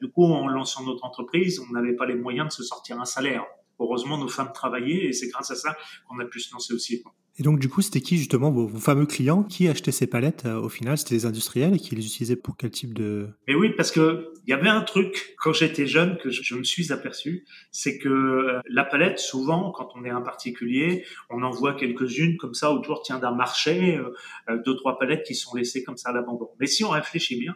du 0.00 0.10
coup, 0.10 0.24
en 0.24 0.48
lançant 0.48 0.84
notre 0.86 1.04
entreprise, 1.04 1.60
on 1.68 1.74
n'avait 1.74 1.96
pas 1.96 2.06
les 2.06 2.14
moyens 2.14 2.48
de 2.48 2.52
se 2.52 2.62
sortir 2.62 2.98
un 2.98 3.04
salaire. 3.04 3.44
Heureusement, 3.78 4.16
nos 4.16 4.28
femmes 4.28 4.52
travaillaient, 4.54 5.08
et 5.08 5.12
c'est 5.12 5.28
grâce 5.28 5.50
à 5.50 5.54
ça 5.54 5.76
qu'on 6.08 6.18
a 6.20 6.24
pu 6.24 6.40
se 6.40 6.50
lancer 6.54 6.72
aussi. 6.72 7.04
Et 7.38 7.44
donc, 7.44 7.60
du 7.60 7.68
coup, 7.68 7.82
c'était 7.82 8.00
qui 8.00 8.18
justement 8.18 8.50
vos, 8.50 8.66
fameux 8.68 9.06
clients 9.06 9.44
qui 9.44 9.68
achetaient 9.68 9.92
ces 9.92 10.08
palettes 10.08 10.44
euh, 10.44 10.60
au 10.60 10.68
final? 10.68 10.98
C'était 10.98 11.14
les 11.14 11.26
industriels 11.26 11.76
et 11.76 11.78
qui 11.78 11.94
les 11.94 12.04
utilisaient 12.04 12.36
pour 12.36 12.56
quel 12.56 12.70
type 12.70 12.94
de... 12.94 13.28
Mais 13.46 13.54
oui, 13.54 13.70
parce 13.76 13.92
que 13.92 14.32
il 14.46 14.50
y 14.50 14.52
avait 14.52 14.68
un 14.68 14.80
truc 14.80 15.36
quand 15.38 15.52
j'étais 15.52 15.86
jeune 15.86 16.16
que 16.18 16.30
je, 16.30 16.54
me 16.56 16.64
suis 16.64 16.92
aperçu, 16.92 17.46
c'est 17.70 17.98
que 17.98 18.08
euh, 18.08 18.60
la 18.68 18.84
palette, 18.84 19.20
souvent, 19.20 19.70
quand 19.70 19.90
on 19.94 20.04
est 20.04 20.10
un 20.10 20.20
particulier, 20.20 21.04
on 21.30 21.42
en 21.42 21.50
voit 21.50 21.74
quelques-unes 21.74 22.36
comme 22.38 22.54
ça 22.54 22.72
autour 22.72 23.02
tiens, 23.02 23.20
d'un 23.20 23.34
marché, 23.34 23.96
euh, 23.96 24.58
deux, 24.64 24.74
trois 24.74 24.98
palettes 24.98 25.24
qui 25.24 25.36
sont 25.36 25.54
laissées 25.54 25.84
comme 25.84 25.96
ça 25.96 26.10
à 26.10 26.12
l'abandon. 26.12 26.50
Mais 26.58 26.66
si 26.66 26.84
on 26.84 26.90
réfléchit 26.90 27.38
bien, 27.38 27.54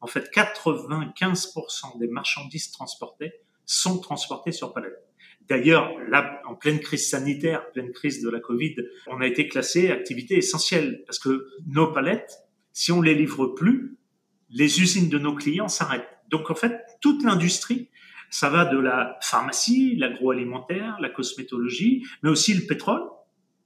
en 0.00 0.06
fait, 0.06 0.30
95% 0.32 1.98
des 1.98 2.08
marchandises 2.08 2.70
transportées 2.70 3.32
sont 3.64 3.98
transportées 3.98 4.52
sur 4.52 4.72
palette. 4.72 5.03
D'ailleurs, 5.48 5.92
là, 6.08 6.40
en 6.46 6.54
pleine 6.54 6.80
crise 6.80 7.08
sanitaire, 7.08 7.70
pleine 7.72 7.92
crise 7.92 8.22
de 8.22 8.30
la 8.30 8.40
Covid, 8.40 8.76
on 9.06 9.20
a 9.20 9.26
été 9.26 9.46
classé 9.48 9.90
activité 9.90 10.36
essentielle 10.36 11.02
parce 11.06 11.18
que 11.18 11.46
nos 11.66 11.88
palettes, 11.88 12.38
si 12.72 12.92
on 12.92 13.02
les 13.02 13.14
livre 13.14 13.48
plus, 13.48 13.98
les 14.50 14.80
usines 14.80 15.10
de 15.10 15.18
nos 15.18 15.34
clients 15.34 15.68
s'arrêtent. 15.68 16.18
Donc, 16.30 16.50
en 16.50 16.54
fait, 16.54 16.80
toute 17.00 17.22
l'industrie, 17.24 17.90
ça 18.30 18.48
va 18.48 18.64
de 18.64 18.78
la 18.78 19.18
pharmacie, 19.22 19.96
l'agroalimentaire, 19.96 20.96
la 21.00 21.10
cosmétologie, 21.10 22.04
mais 22.22 22.30
aussi 22.30 22.54
le 22.54 22.66
pétrole. 22.66 23.02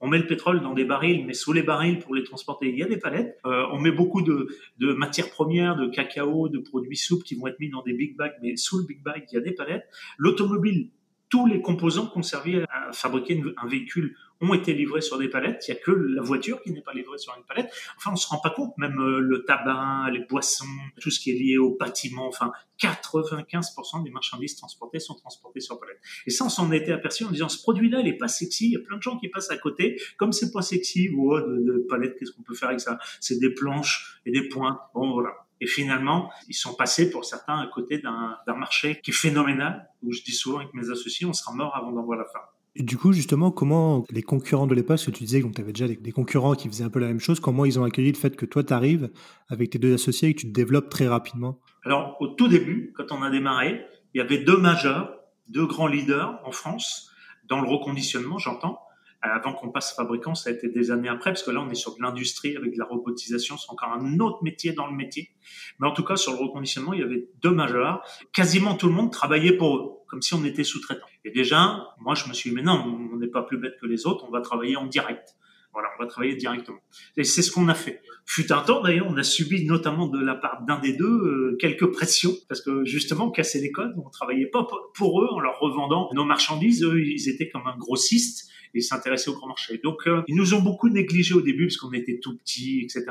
On 0.01 0.07
met 0.07 0.17
le 0.17 0.27
pétrole 0.27 0.61
dans 0.61 0.73
des 0.73 0.85
barils, 0.85 1.25
mais 1.25 1.33
sous 1.33 1.51
les 1.53 1.63
barils 1.63 1.99
pour 1.99 2.15
les 2.15 2.23
transporter, 2.23 2.69
il 2.69 2.77
y 2.77 2.83
a 2.83 2.87
des 2.87 2.97
palettes. 2.97 3.37
Euh, 3.45 3.65
on 3.71 3.79
met 3.79 3.91
beaucoup 3.91 4.21
de, 4.21 4.47
de, 4.77 4.93
matières 4.93 5.29
premières, 5.29 5.75
de 5.75 5.87
cacao, 5.87 6.47
de 6.47 6.59
produits 6.59 6.95
souples 6.95 7.23
qui 7.23 7.35
vont 7.35 7.47
être 7.47 7.59
mis 7.59 7.69
dans 7.69 7.83
des 7.83 7.93
big 7.93 8.15
bags, 8.15 8.35
mais 8.41 8.55
sous 8.55 8.77
le 8.77 8.85
big 8.85 9.01
bag, 9.01 9.25
il 9.31 9.35
y 9.35 9.37
a 9.37 9.41
des 9.41 9.51
palettes. 9.51 9.87
L'automobile, 10.17 10.89
tous 11.29 11.45
les 11.45 11.61
composants 11.61 12.07
qu'on 12.07 12.23
servait 12.23 12.63
à 12.69 12.91
fabriquer 12.91 13.41
un 13.57 13.67
véhicule 13.67 14.15
ont 14.41 14.53
été 14.53 14.73
livrés 14.73 15.01
sur 15.01 15.17
des 15.17 15.27
palettes. 15.27 15.65
Il 15.67 15.71
n'y 15.73 15.77
a 15.77 15.81
que 15.81 15.91
la 15.91 16.21
voiture 16.21 16.61
qui 16.61 16.71
n'est 16.71 16.81
pas 16.81 16.93
livrée 16.93 17.17
sur 17.17 17.35
une 17.37 17.43
palette. 17.43 17.71
Enfin, 17.97 18.11
on 18.13 18.15
se 18.15 18.27
rend 18.27 18.39
pas 18.39 18.51
compte. 18.51 18.77
Même 18.77 18.97
euh, 18.99 19.19
le 19.19 19.43
tabac, 19.43 20.09
les 20.11 20.19
boissons, 20.19 20.65
tout 21.01 21.11
ce 21.11 21.19
qui 21.19 21.31
est 21.31 21.33
lié 21.33 21.57
au 21.57 21.75
bâtiment. 21.75 22.27
Enfin, 22.27 22.51
95% 22.79 24.03
des 24.03 24.11
marchandises 24.11 24.55
transportées 24.55 24.99
sont 24.99 25.15
transportées 25.15 25.59
sur 25.59 25.79
palette. 25.79 25.99
Et 26.25 26.29
ça, 26.29 26.45
on 26.45 26.49
s'en 26.49 26.71
était 26.71 26.93
aperçu 26.93 27.25
en 27.25 27.31
disant, 27.31 27.49
ce 27.49 27.61
produit-là, 27.61 27.99
il 27.99 28.07
est 28.07 28.17
pas 28.17 28.29
sexy. 28.29 28.67
Il 28.67 28.71
y 28.71 28.77
a 28.77 28.79
plein 28.79 28.97
de 28.97 29.01
gens 29.01 29.17
qui 29.17 29.27
passent 29.27 29.51
à 29.51 29.57
côté. 29.57 30.01
Comme 30.17 30.31
c'est 30.31 30.51
pas 30.51 30.61
sexy, 30.61 31.09
oh, 31.17 31.39
de, 31.39 31.57
de 31.57 31.85
palette, 31.89 32.17
qu'est-ce 32.17 32.31
qu'on 32.31 32.43
peut 32.43 32.55
faire 32.55 32.69
avec 32.69 32.79
ça? 32.79 32.97
C'est 33.19 33.39
des 33.39 33.53
planches 33.53 34.21
et 34.25 34.31
des 34.31 34.47
points. 34.47 34.79
Bon, 34.93 35.11
voilà. 35.11 35.48
Et 35.61 35.67
finalement, 35.67 36.31
ils 36.47 36.55
sont 36.55 36.73
passés 36.73 37.09
pour 37.09 37.25
certains 37.25 37.57
à 37.59 37.67
côté 37.67 37.99
d'un 37.99 38.55
marché 38.55 38.99
qui 39.03 39.11
est 39.11 39.13
phénoménal, 39.13 39.89
où 40.03 40.13
je 40.13 40.21
dis 40.23 40.31
souvent 40.31 40.59
avec 40.59 40.73
mes 40.73 40.89
associés, 40.89 41.25
on 41.25 41.33
sera 41.33 41.53
mort 41.53 41.75
avant 41.75 41.91
d'en 41.91 42.03
voir 42.03 42.17
la 42.17 42.25
fin. 42.25 42.39
Et 42.75 42.83
du 42.83 42.97
coup, 42.97 43.11
justement, 43.11 43.51
comment 43.51 44.05
les 44.09 44.21
concurrents 44.21 44.67
de 44.67 44.75
l'époque, 44.75 44.97
parce 44.97 45.05
que 45.05 45.11
tu 45.11 45.23
disais 45.23 45.41
que 45.41 45.47
tu 45.47 45.61
avais 45.61 45.73
déjà 45.73 45.87
des, 45.87 46.11
concurrents 46.11 46.53
qui 46.53 46.67
faisaient 46.67 46.83
un 46.83 46.89
peu 46.89 46.99
la 46.99 47.07
même 47.07 47.19
chose, 47.19 47.39
comment 47.39 47.65
ils 47.65 47.79
ont 47.79 47.83
accueilli 47.83 48.11
le 48.11 48.17
fait 48.17 48.35
que 48.35 48.45
toi, 48.45 48.63
tu 48.63 48.73
arrives 48.73 49.09
avec 49.49 49.71
tes 49.71 49.79
deux 49.79 49.93
associés 49.93 50.29
et 50.29 50.33
que 50.33 50.41
tu 50.41 50.47
te 50.47 50.53
développes 50.53 50.89
très 50.89 51.07
rapidement? 51.07 51.59
Alors, 51.83 52.15
au 52.19 52.27
tout 52.27 52.47
début, 52.47 52.93
quand 52.95 53.11
on 53.11 53.21
a 53.23 53.29
démarré, 53.29 53.81
il 54.13 54.19
y 54.19 54.21
avait 54.21 54.37
deux 54.37 54.57
majeurs, 54.57 55.19
deux 55.49 55.65
grands 55.65 55.87
leaders 55.87 56.39
en 56.45 56.51
France, 56.51 57.11
dans 57.47 57.59
le 57.59 57.67
reconditionnement, 57.67 58.37
j'entends. 58.37 58.79
Avant 59.21 59.53
qu'on 59.53 59.69
passe 59.69 59.93
fabricant, 59.93 60.33
ça 60.33 60.49
a 60.49 60.53
été 60.53 60.69
des 60.69 60.91
années 60.91 61.09
après, 61.09 61.31
parce 61.31 61.43
que 61.43 61.51
là, 61.51 61.61
on 61.61 61.69
est 61.69 61.75
sur 61.75 61.95
de 61.97 62.01
l'industrie 62.01 62.55
avec 62.55 62.73
de 62.73 62.79
la 62.79 62.85
robotisation, 62.85 63.57
c'est 63.57 63.69
encore 63.69 63.91
un 63.91 64.19
autre 64.19 64.43
métier 64.43 64.71
dans 64.71 64.87
le 64.87 64.95
métier. 64.95 65.31
Mais 65.79 65.87
en 65.87 65.91
tout 65.91 66.05
cas, 66.05 66.15
sur 66.15 66.31
le 66.31 66.37
reconditionnement, 66.37 66.93
il 66.93 67.01
y 67.01 67.03
avait 67.03 67.27
deux 67.41 67.51
majeurs. 67.51 68.01
Quasiment 68.31 68.75
tout 68.75 68.87
le 68.87 68.93
monde 68.93 69.11
travaillait 69.11 69.57
pour 69.57 69.75
eux, 69.75 69.91
comme 70.07 70.21
si 70.21 70.33
on 70.35 70.45
était 70.45 70.63
sous-traitant. 70.63 71.05
Et 71.25 71.31
déjà, 71.31 71.89
moi, 71.99 72.15
je 72.15 72.29
me 72.29 72.33
suis 72.33 72.49
dit, 72.49 72.55
mais 72.55 72.61
non, 72.61 73.09
on 73.13 73.17
n'est 73.17 73.27
pas 73.27 73.43
plus 73.43 73.57
bête 73.57 73.77
que 73.81 73.85
les 73.85 74.07
autres, 74.07 74.25
on 74.25 74.31
va 74.31 74.39
travailler 74.39 74.77
en 74.77 74.85
direct. 74.85 75.35
Voilà, 75.79 75.93
on 75.97 76.03
va 76.03 76.09
travailler 76.09 76.35
directement. 76.35 76.79
Et 77.15 77.23
c'est 77.23 77.41
ce 77.41 77.51
qu'on 77.51 77.69
a 77.69 77.73
fait. 77.73 78.01
Fut 78.25 78.51
un 78.51 78.61
temps 78.61 78.81
d'ailleurs, 78.81 79.07
on 79.09 79.15
a 79.15 79.23
subi 79.23 79.65
notamment 79.65 80.07
de 80.07 80.19
la 80.19 80.35
part 80.35 80.65
d'un 80.67 80.77
des 80.77 80.91
deux 80.91 81.05
euh, 81.05 81.57
quelques 81.57 81.89
pressions 81.93 82.33
parce 82.49 82.59
que 82.59 82.83
justement 82.83 83.31
cassait 83.31 83.61
les 83.61 83.71
codes, 83.71 83.93
on 83.97 84.09
travaillait 84.09 84.47
pas 84.47 84.67
pour 84.93 85.21
eux 85.21 85.29
en 85.31 85.39
leur 85.39 85.57
revendant 85.61 86.09
nos 86.13 86.25
marchandises. 86.25 86.83
Eux, 86.83 87.01
ils 87.01 87.29
étaient 87.29 87.47
comme 87.47 87.65
un 87.65 87.77
grossiste 87.77 88.51
et 88.73 88.81
s'intéressaient 88.81 89.29
au 89.29 89.35
grand 89.35 89.47
marché. 89.47 89.79
Donc 89.81 90.05
euh, 90.05 90.21
ils 90.27 90.35
nous 90.35 90.53
ont 90.53 90.61
beaucoup 90.61 90.89
négligés 90.89 91.33
au 91.33 91.41
début 91.41 91.67
parce 91.67 91.77
qu'on 91.77 91.93
était 91.93 92.19
tout 92.19 92.37
petits, 92.37 92.81
etc. 92.81 93.05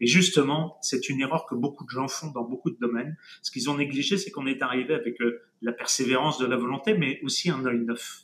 Et 0.00 0.06
justement, 0.06 0.78
c'est 0.82 1.08
une 1.08 1.20
erreur 1.20 1.46
que 1.46 1.56
beaucoup 1.56 1.84
de 1.84 1.90
gens 1.90 2.06
font 2.06 2.30
dans 2.30 2.44
beaucoup 2.44 2.70
de 2.70 2.78
domaines. 2.80 3.16
Ce 3.42 3.50
qu'ils 3.50 3.68
ont 3.70 3.76
négligé, 3.76 4.18
c'est 4.18 4.30
qu'on 4.30 4.46
est 4.46 4.62
arrivé 4.62 4.94
avec 4.94 5.20
euh, 5.20 5.40
la 5.62 5.72
persévérance 5.72 6.38
de 6.38 6.46
la 6.46 6.56
volonté, 6.56 6.94
mais 6.94 7.18
aussi 7.24 7.50
un 7.50 7.66
œil 7.66 7.80
neuf. 7.80 8.20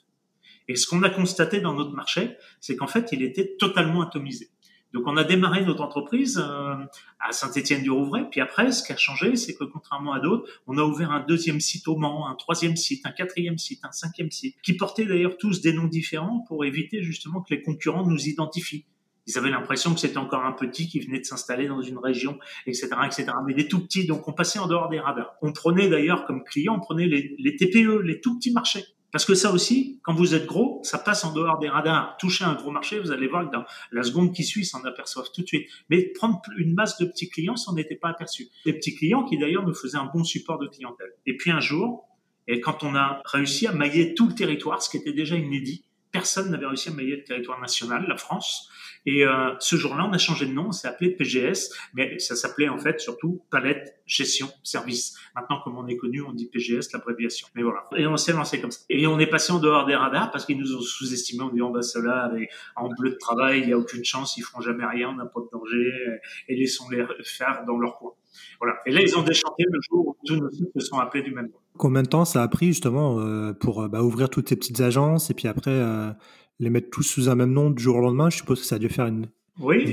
Et 0.70 0.76
ce 0.76 0.86
qu'on 0.86 1.02
a 1.02 1.10
constaté 1.10 1.60
dans 1.60 1.74
notre 1.74 1.90
marché, 1.90 2.36
c'est 2.60 2.76
qu'en 2.76 2.86
fait, 2.86 3.08
il 3.10 3.24
était 3.24 3.56
totalement 3.58 4.02
atomisé. 4.02 4.50
Donc 4.92 5.02
on 5.06 5.16
a 5.16 5.24
démarré 5.24 5.64
notre 5.64 5.82
entreprise 5.82 6.38
euh, 6.38 6.74
à 7.18 7.32
Saint-Étienne-du-Rouvray, 7.32 8.26
puis 8.30 8.40
après, 8.40 8.70
ce 8.70 8.84
qui 8.84 8.92
a 8.92 8.96
changé, 8.96 9.34
c'est 9.34 9.56
que 9.56 9.64
contrairement 9.64 10.12
à 10.12 10.20
d'autres, 10.20 10.48
on 10.68 10.78
a 10.78 10.82
ouvert 10.82 11.10
un 11.10 11.26
deuxième 11.26 11.58
site 11.58 11.88
au 11.88 11.96
Mans, 11.96 12.28
un 12.28 12.36
troisième 12.36 12.76
site, 12.76 13.04
un 13.04 13.10
quatrième 13.10 13.58
site, 13.58 13.80
un 13.82 13.90
cinquième 13.90 14.30
site, 14.30 14.54
qui 14.62 14.76
portaient 14.76 15.06
d'ailleurs 15.06 15.38
tous 15.38 15.60
des 15.60 15.72
noms 15.72 15.88
différents 15.88 16.44
pour 16.46 16.64
éviter 16.64 17.02
justement 17.02 17.40
que 17.40 17.52
les 17.52 17.62
concurrents 17.62 18.06
nous 18.06 18.28
identifient. 18.28 18.84
Ils 19.26 19.38
avaient 19.38 19.50
l'impression 19.50 19.92
que 19.92 19.98
c'était 19.98 20.18
encore 20.18 20.44
un 20.44 20.52
petit 20.52 20.86
qui 20.86 21.00
venait 21.00 21.18
de 21.18 21.26
s'installer 21.26 21.66
dans 21.66 21.82
une 21.82 21.98
région, 21.98 22.38
etc., 22.66 22.90
etc. 23.06 23.26
Mais 23.44 23.54
des 23.54 23.66
tout 23.66 23.80
petits, 23.80 24.06
donc 24.06 24.28
on 24.28 24.32
passait 24.32 24.60
en 24.60 24.68
dehors 24.68 24.88
des 24.88 25.00
radars. 25.00 25.34
On 25.42 25.52
prenait 25.52 25.88
d'ailleurs 25.88 26.26
comme 26.26 26.44
client, 26.44 26.76
on 26.76 26.80
prenait 26.80 27.06
les, 27.06 27.34
les 27.40 27.56
TPE, 27.56 28.02
les 28.02 28.20
tout 28.20 28.36
petits 28.38 28.52
marchés. 28.52 28.84
Parce 29.12 29.24
que 29.24 29.34
ça 29.34 29.52
aussi, 29.52 30.00
quand 30.02 30.14
vous 30.14 30.34
êtes 30.34 30.46
gros, 30.46 30.80
ça 30.84 30.98
passe 30.98 31.24
en 31.24 31.32
dehors 31.32 31.58
des 31.58 31.68
radars. 31.68 32.16
Toucher 32.18 32.44
un 32.44 32.54
gros 32.54 32.70
marché, 32.70 33.00
vous 33.00 33.10
allez 33.10 33.26
voir 33.26 33.48
que 33.48 33.52
dans 33.52 33.64
la 33.92 34.02
seconde 34.02 34.32
qui 34.32 34.44
suit, 34.44 34.64
s'en 34.64 34.84
aperçoivent 34.84 35.30
tout 35.34 35.42
de 35.42 35.46
suite. 35.46 35.68
Mais 35.88 36.02
prendre 36.02 36.40
une 36.56 36.74
masse 36.74 36.98
de 36.98 37.06
petits 37.06 37.28
clients, 37.28 37.56
ça 37.56 37.72
n'était 37.72 37.96
pas 37.96 38.08
aperçu. 38.08 38.48
Des 38.64 38.72
petits 38.72 38.94
clients 38.94 39.24
qui 39.24 39.38
d'ailleurs 39.38 39.66
nous 39.66 39.74
faisaient 39.74 39.98
un 39.98 40.10
bon 40.12 40.24
support 40.24 40.58
de 40.58 40.68
clientèle. 40.68 41.12
Et 41.26 41.36
puis 41.36 41.50
un 41.50 41.60
jour, 41.60 42.06
et 42.46 42.60
quand 42.60 42.82
on 42.82 42.94
a 42.94 43.22
réussi 43.24 43.66
à 43.66 43.72
mailler 43.72 44.14
tout 44.14 44.28
le 44.28 44.34
territoire, 44.34 44.82
ce 44.82 44.90
qui 44.90 44.96
était 44.96 45.12
déjà 45.12 45.36
inédit, 45.36 45.84
personne 46.12 46.50
n'avait 46.50 46.66
réussi 46.66 46.88
à 46.88 46.92
mailler 46.92 47.16
le 47.16 47.24
territoire 47.24 47.60
national, 47.60 48.06
la 48.08 48.16
France. 48.16 48.70
Et 49.06 49.24
euh, 49.24 49.54
ce 49.60 49.76
jour-là, 49.76 50.06
on 50.08 50.12
a 50.12 50.18
changé 50.18 50.46
de 50.46 50.52
nom, 50.52 50.66
on 50.68 50.72
s'est 50.72 50.88
appelé 50.88 51.10
PGS, 51.10 51.72
mais 51.94 52.18
ça 52.18 52.36
s'appelait 52.36 52.68
en 52.68 52.78
fait 52.78 53.00
surtout 53.00 53.42
Palette 53.50 53.98
Gestion 54.06 54.50
Service. 54.62 55.16
Maintenant, 55.34 55.60
comme 55.64 55.78
on 55.78 55.86
est 55.86 55.96
connu, 55.96 56.20
on 56.22 56.32
dit 56.32 56.50
PGS, 56.50 56.92
l'abréviation. 56.92 57.48
Mais 57.54 57.62
voilà. 57.62 57.86
Et 57.96 58.06
on 58.06 58.16
s'est 58.16 58.32
lancé 58.32 58.60
comme 58.60 58.70
ça. 58.70 58.80
Et 58.90 59.06
on 59.06 59.18
est 59.18 59.26
passé 59.26 59.52
en 59.52 59.58
dehors 59.58 59.86
des 59.86 59.94
radars 59.94 60.30
parce 60.30 60.44
qu'ils 60.44 60.58
nous 60.58 60.76
ont 60.76 60.82
sous-estimé. 60.82 61.44
On 61.44 61.50
dit, 61.50 61.62
on 61.62 61.72
va 61.72 61.82
cela 61.82 62.30
en 62.76 62.88
bleu 62.90 63.10
de 63.10 63.16
travail, 63.16 63.60
il 63.60 63.66
n'y 63.68 63.72
a 63.72 63.78
aucune 63.78 64.04
chance, 64.04 64.36
ils 64.36 64.42
feront 64.42 64.60
jamais 64.60 64.84
rien, 64.84 65.08
on 65.08 65.14
n'a 65.14 65.26
pas 65.26 65.40
de 65.40 65.48
danger, 65.50 65.92
et 66.48 66.56
laissons-les 66.56 67.06
faire 67.24 67.64
dans 67.66 67.78
leur 67.78 67.96
coin. 67.98 68.12
Voilà. 68.60 68.76
Et 68.86 68.90
là, 68.90 69.00
ils 69.02 69.16
ont 69.16 69.22
déchanté 69.22 69.64
le 69.70 69.78
jour 69.88 70.08
où 70.08 70.16
tous 70.24 70.36
nos 70.36 70.50
sites 70.50 70.70
se 70.74 70.80
sont 70.80 70.98
appelés 70.98 71.22
du 71.22 71.32
même 71.32 71.46
nom. 71.46 71.58
Combien 71.76 72.02
de 72.02 72.08
temps 72.08 72.24
ça 72.24 72.42
a 72.42 72.48
pris 72.48 72.66
justement 72.68 73.20
euh, 73.20 73.52
pour 73.52 73.82
euh, 73.82 73.88
bah, 73.88 74.02
ouvrir 74.02 74.28
toutes 74.28 74.48
ces 74.48 74.56
petites 74.56 74.80
agences 74.80 75.30
et 75.30 75.34
puis 75.34 75.48
après 75.48 75.70
euh, 75.70 76.10
les 76.58 76.70
mettre 76.70 76.90
tous 76.90 77.02
sous 77.02 77.28
un 77.28 77.34
même 77.34 77.52
nom 77.52 77.70
du 77.70 77.82
jour 77.82 77.96
au 77.96 78.00
lendemain? 78.00 78.30
Je 78.30 78.38
suppose 78.38 78.60
que 78.60 78.66
ça 78.66 78.76
a 78.76 78.78
dû 78.78 78.88
faire 78.88 79.06
une, 79.06 79.28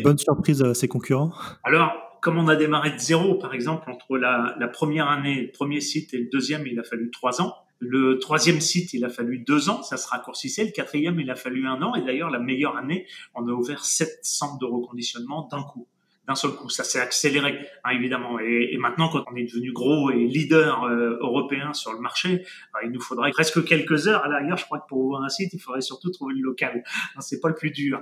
bonne 0.04 0.17
surprise 0.17 0.62
à 0.62 0.73
ses 0.73 0.88
concurrents. 0.88 1.32
Alors, 1.63 1.91
comme 2.21 2.38
on 2.38 2.47
a 2.47 2.56
démarré 2.56 2.91
de 2.91 3.00
zéro, 3.00 3.36
par 3.36 3.54
exemple, 3.54 3.89
entre 3.89 4.17
la, 4.17 4.56
la, 4.60 4.67
première 4.67 5.10
année, 5.10 5.43
le 5.43 5.52
premier 5.52 5.82
site 5.82 6.13
et 6.13 6.17
le 6.17 6.30
deuxième, 6.32 6.65
il 6.67 6.80
a 6.80 6.84
fallu 6.84 7.12
trois 7.12 7.41
ans. 7.41 7.54
Le 7.80 8.17
troisième 8.17 8.60
site, 8.60 8.93
il 8.93 9.06
a 9.06 9.10
fallu 9.10 9.39
deux 9.39 9.69
ans, 9.69 9.84
ça 9.84 9.97
se 9.97 10.08
raccourcissait. 10.08 10.65
Le 10.65 10.71
quatrième, 10.71 11.19
il 11.19 11.30
a 11.30 11.36
fallu 11.36 11.67
un 11.67 11.82
an. 11.84 11.93
Et 11.93 12.02
d'ailleurs, 12.02 12.32
la 12.32 12.39
meilleure 12.39 12.76
année, 12.76 13.06
on 13.36 13.47
a 13.47 13.52
ouvert 13.52 13.86
sept 13.86 14.19
centres 14.23 14.58
de 14.58 14.65
reconditionnement 14.65 15.47
d'un 15.52 15.62
coup 15.62 15.88
d'un 16.27 16.35
seul 16.35 16.51
coup. 16.51 16.69
Ça 16.69 16.83
s'est 16.83 16.99
accéléré, 16.99 17.57
hein, 17.83 17.89
évidemment. 17.91 18.39
Et, 18.39 18.77
maintenant, 18.77 19.09
quand 19.09 19.23
on 19.31 19.35
est 19.35 19.45
devenu 19.45 19.71
gros 19.71 20.11
et 20.11 20.25
leader 20.25 20.83
euh, 20.83 21.17
européen 21.21 21.73
sur 21.73 21.93
le 21.93 21.99
marché, 21.99 22.43
bah, 22.73 22.79
il 22.83 22.91
nous 22.91 23.01
faudrait 23.01 23.31
presque 23.31 23.63
quelques 23.63 24.07
heures. 24.07 24.23
À 24.25 24.27
l'arrière, 24.27 24.57
je 24.57 24.65
crois 24.65 24.79
que 24.79 24.87
pour 24.87 24.99
ouvrir 24.99 25.21
un 25.21 25.29
site, 25.29 25.53
il 25.53 25.59
faudrait 25.59 25.81
surtout 25.81 26.11
trouver 26.11 26.33
le 26.35 26.41
local. 26.41 26.83
C'est 27.19 27.39
pas 27.39 27.49
le 27.49 27.55
plus 27.55 27.71
dur. 27.71 28.01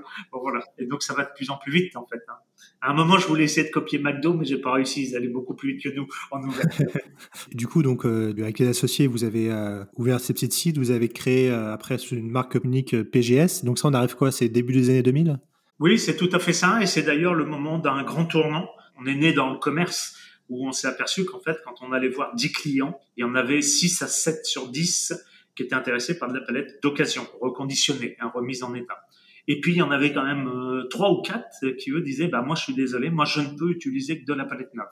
Et 0.77 0.85
donc, 0.85 1.03
ça 1.03 1.13
va 1.13 1.23
de 1.23 1.29
plus 1.35 1.49
en 1.49 1.57
plus 1.57 1.71
vite, 1.71 1.95
en 1.95 2.05
fait. 2.05 2.21
Hein. 2.27 2.33
À 2.81 2.91
un 2.91 2.93
moment, 2.93 3.17
je 3.17 3.27
voulais 3.27 3.43
essayer 3.43 3.67
de 3.67 3.71
copier 3.71 3.99
McDo, 3.99 4.33
mais 4.33 4.45
j'ai 4.45 4.59
pas 4.59 4.73
réussi. 4.73 5.07
Ils 5.09 5.15
allaient 5.15 5.27
beaucoup 5.27 5.53
plus 5.53 5.73
vite 5.73 5.83
que 5.83 5.89
nous 5.89 6.07
en 6.31 6.41
du 7.53 7.67
coup, 7.67 7.83
donc, 7.83 8.05
euh, 8.05 8.33
avec 8.39 8.59
les 8.59 8.67
associés, 8.67 9.07
vous 9.07 9.23
avez 9.23 9.51
euh, 9.51 9.83
ouvert 9.95 10.19
ces 10.19 10.33
petits 10.33 10.51
sites, 10.51 10.77
vous 10.77 10.91
avez 10.91 11.09
créé 11.09 11.49
après 11.51 11.97
une 12.11 12.29
marque 12.29 12.55
unique 12.63 13.01
PGS. 13.03 13.63
Donc 13.63 13.77
ça, 13.77 13.88
on 13.88 13.93
arrive 13.93 14.15
quoi? 14.15 14.31
C'est 14.31 14.49
début 14.49 14.73
des 14.73 14.89
années 14.89 15.03
2000 15.03 15.39
oui, 15.79 15.99
c'est 15.99 16.15
tout 16.15 16.29
à 16.31 16.39
fait 16.39 16.53
ça, 16.53 16.81
et 16.81 16.85
c'est 16.85 17.03
d'ailleurs 17.03 17.33
le 17.33 17.45
moment 17.45 17.79
d'un 17.79 18.03
grand 18.03 18.25
tournant. 18.25 18.69
On 18.97 19.05
est 19.05 19.15
né 19.15 19.33
dans 19.33 19.51
le 19.51 19.57
commerce 19.57 20.17
où 20.47 20.67
on 20.67 20.71
s'est 20.71 20.88
aperçu 20.88 21.25
qu'en 21.25 21.39
fait, 21.39 21.57
quand 21.65 21.81
on 21.81 21.91
allait 21.91 22.09
voir 22.09 22.33
10 22.35 22.51
clients, 22.51 22.99
il 23.17 23.21
y 23.21 23.23
en 23.23 23.35
avait 23.35 23.61
6 23.61 24.01
à 24.01 24.07
7 24.07 24.45
sur 24.45 24.69
10 24.69 25.13
qui 25.55 25.63
étaient 25.63 25.75
intéressés 25.75 26.17
par 26.17 26.29
de 26.29 26.38
la 26.38 26.45
palette 26.45 26.81
d'occasion, 26.83 27.27
reconditionnée, 27.41 28.15
hein, 28.19 28.31
remise 28.33 28.63
en 28.63 28.73
état. 28.73 29.05
Et 29.47 29.59
puis, 29.59 29.73
il 29.73 29.77
y 29.77 29.81
en 29.81 29.91
avait 29.91 30.13
quand 30.13 30.23
même 30.23 30.47
euh, 30.47 30.88
trois 30.89 31.11
ou 31.11 31.21
quatre 31.21 31.69
qui, 31.77 31.91
eux, 31.91 32.01
disaient, 32.01 32.27
bah, 32.27 32.41
moi, 32.41 32.55
je 32.55 32.63
suis 32.63 32.73
désolé, 32.73 33.09
moi, 33.09 33.25
je 33.25 33.41
ne 33.41 33.57
peux 33.57 33.69
utiliser 33.69 34.19
que 34.19 34.25
de 34.25 34.33
la 34.33 34.45
palette 34.45 34.73
neuve 34.73 34.88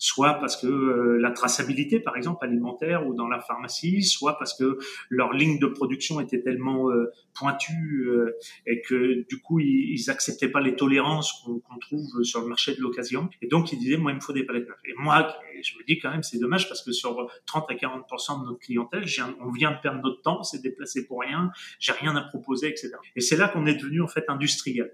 soit 0.00 0.34
parce 0.40 0.56
que 0.56 0.66
euh, 0.66 1.18
la 1.20 1.30
traçabilité, 1.30 2.00
par 2.00 2.16
exemple, 2.16 2.44
alimentaire 2.44 3.06
ou 3.06 3.14
dans 3.14 3.28
la 3.28 3.38
pharmacie, 3.38 4.02
soit 4.02 4.38
parce 4.38 4.56
que 4.56 4.78
leur 5.10 5.34
ligne 5.34 5.58
de 5.58 5.66
production 5.66 6.20
était 6.20 6.40
tellement 6.40 6.90
euh, 6.90 7.12
pointue 7.34 8.06
euh, 8.08 8.34
et 8.66 8.80
que 8.80 9.26
du 9.28 9.40
coup, 9.42 9.60
ils, 9.60 9.92
ils 9.92 10.10
acceptaient 10.10 10.48
pas 10.48 10.62
les 10.62 10.74
tolérances 10.74 11.44
qu'on 11.44 11.78
trouve 11.78 12.22
sur 12.22 12.40
le 12.40 12.46
marché 12.48 12.74
de 12.74 12.80
l'occasion. 12.80 13.28
Et 13.42 13.46
donc, 13.46 13.72
ils 13.72 13.78
disaient, 13.78 13.98
moi, 13.98 14.12
il 14.12 14.14
me 14.16 14.20
faut 14.20 14.32
des 14.32 14.44
palettes 14.44 14.66
neuves. 14.66 14.78
Et 14.86 14.94
moi, 14.96 15.36
je 15.62 15.76
me 15.76 15.84
dis 15.84 15.98
quand 15.98 16.10
même, 16.10 16.22
c'est 16.22 16.38
dommage 16.38 16.66
parce 16.68 16.82
que 16.82 16.92
sur 16.92 17.30
30 17.44 17.66
à 17.70 17.74
40% 17.74 18.40
de 18.40 18.46
notre 18.46 18.58
clientèle, 18.58 19.04
on 19.44 19.50
vient 19.50 19.72
de 19.72 19.80
perdre 19.82 20.00
notre 20.02 20.22
temps, 20.22 20.42
c'est 20.42 20.62
déplacé 20.62 21.06
pour 21.06 21.20
rien, 21.20 21.52
j'ai 21.78 21.92
rien 21.92 22.16
à 22.16 22.22
proposer, 22.22 22.68
etc. 22.68 22.92
Et 23.16 23.20
c'est 23.20 23.36
là 23.36 23.48
qu'on 23.48 23.66
est 23.66 23.74
devenu 23.74 24.00
en 24.00 24.08
fait 24.08 24.24
industriel. 24.28 24.92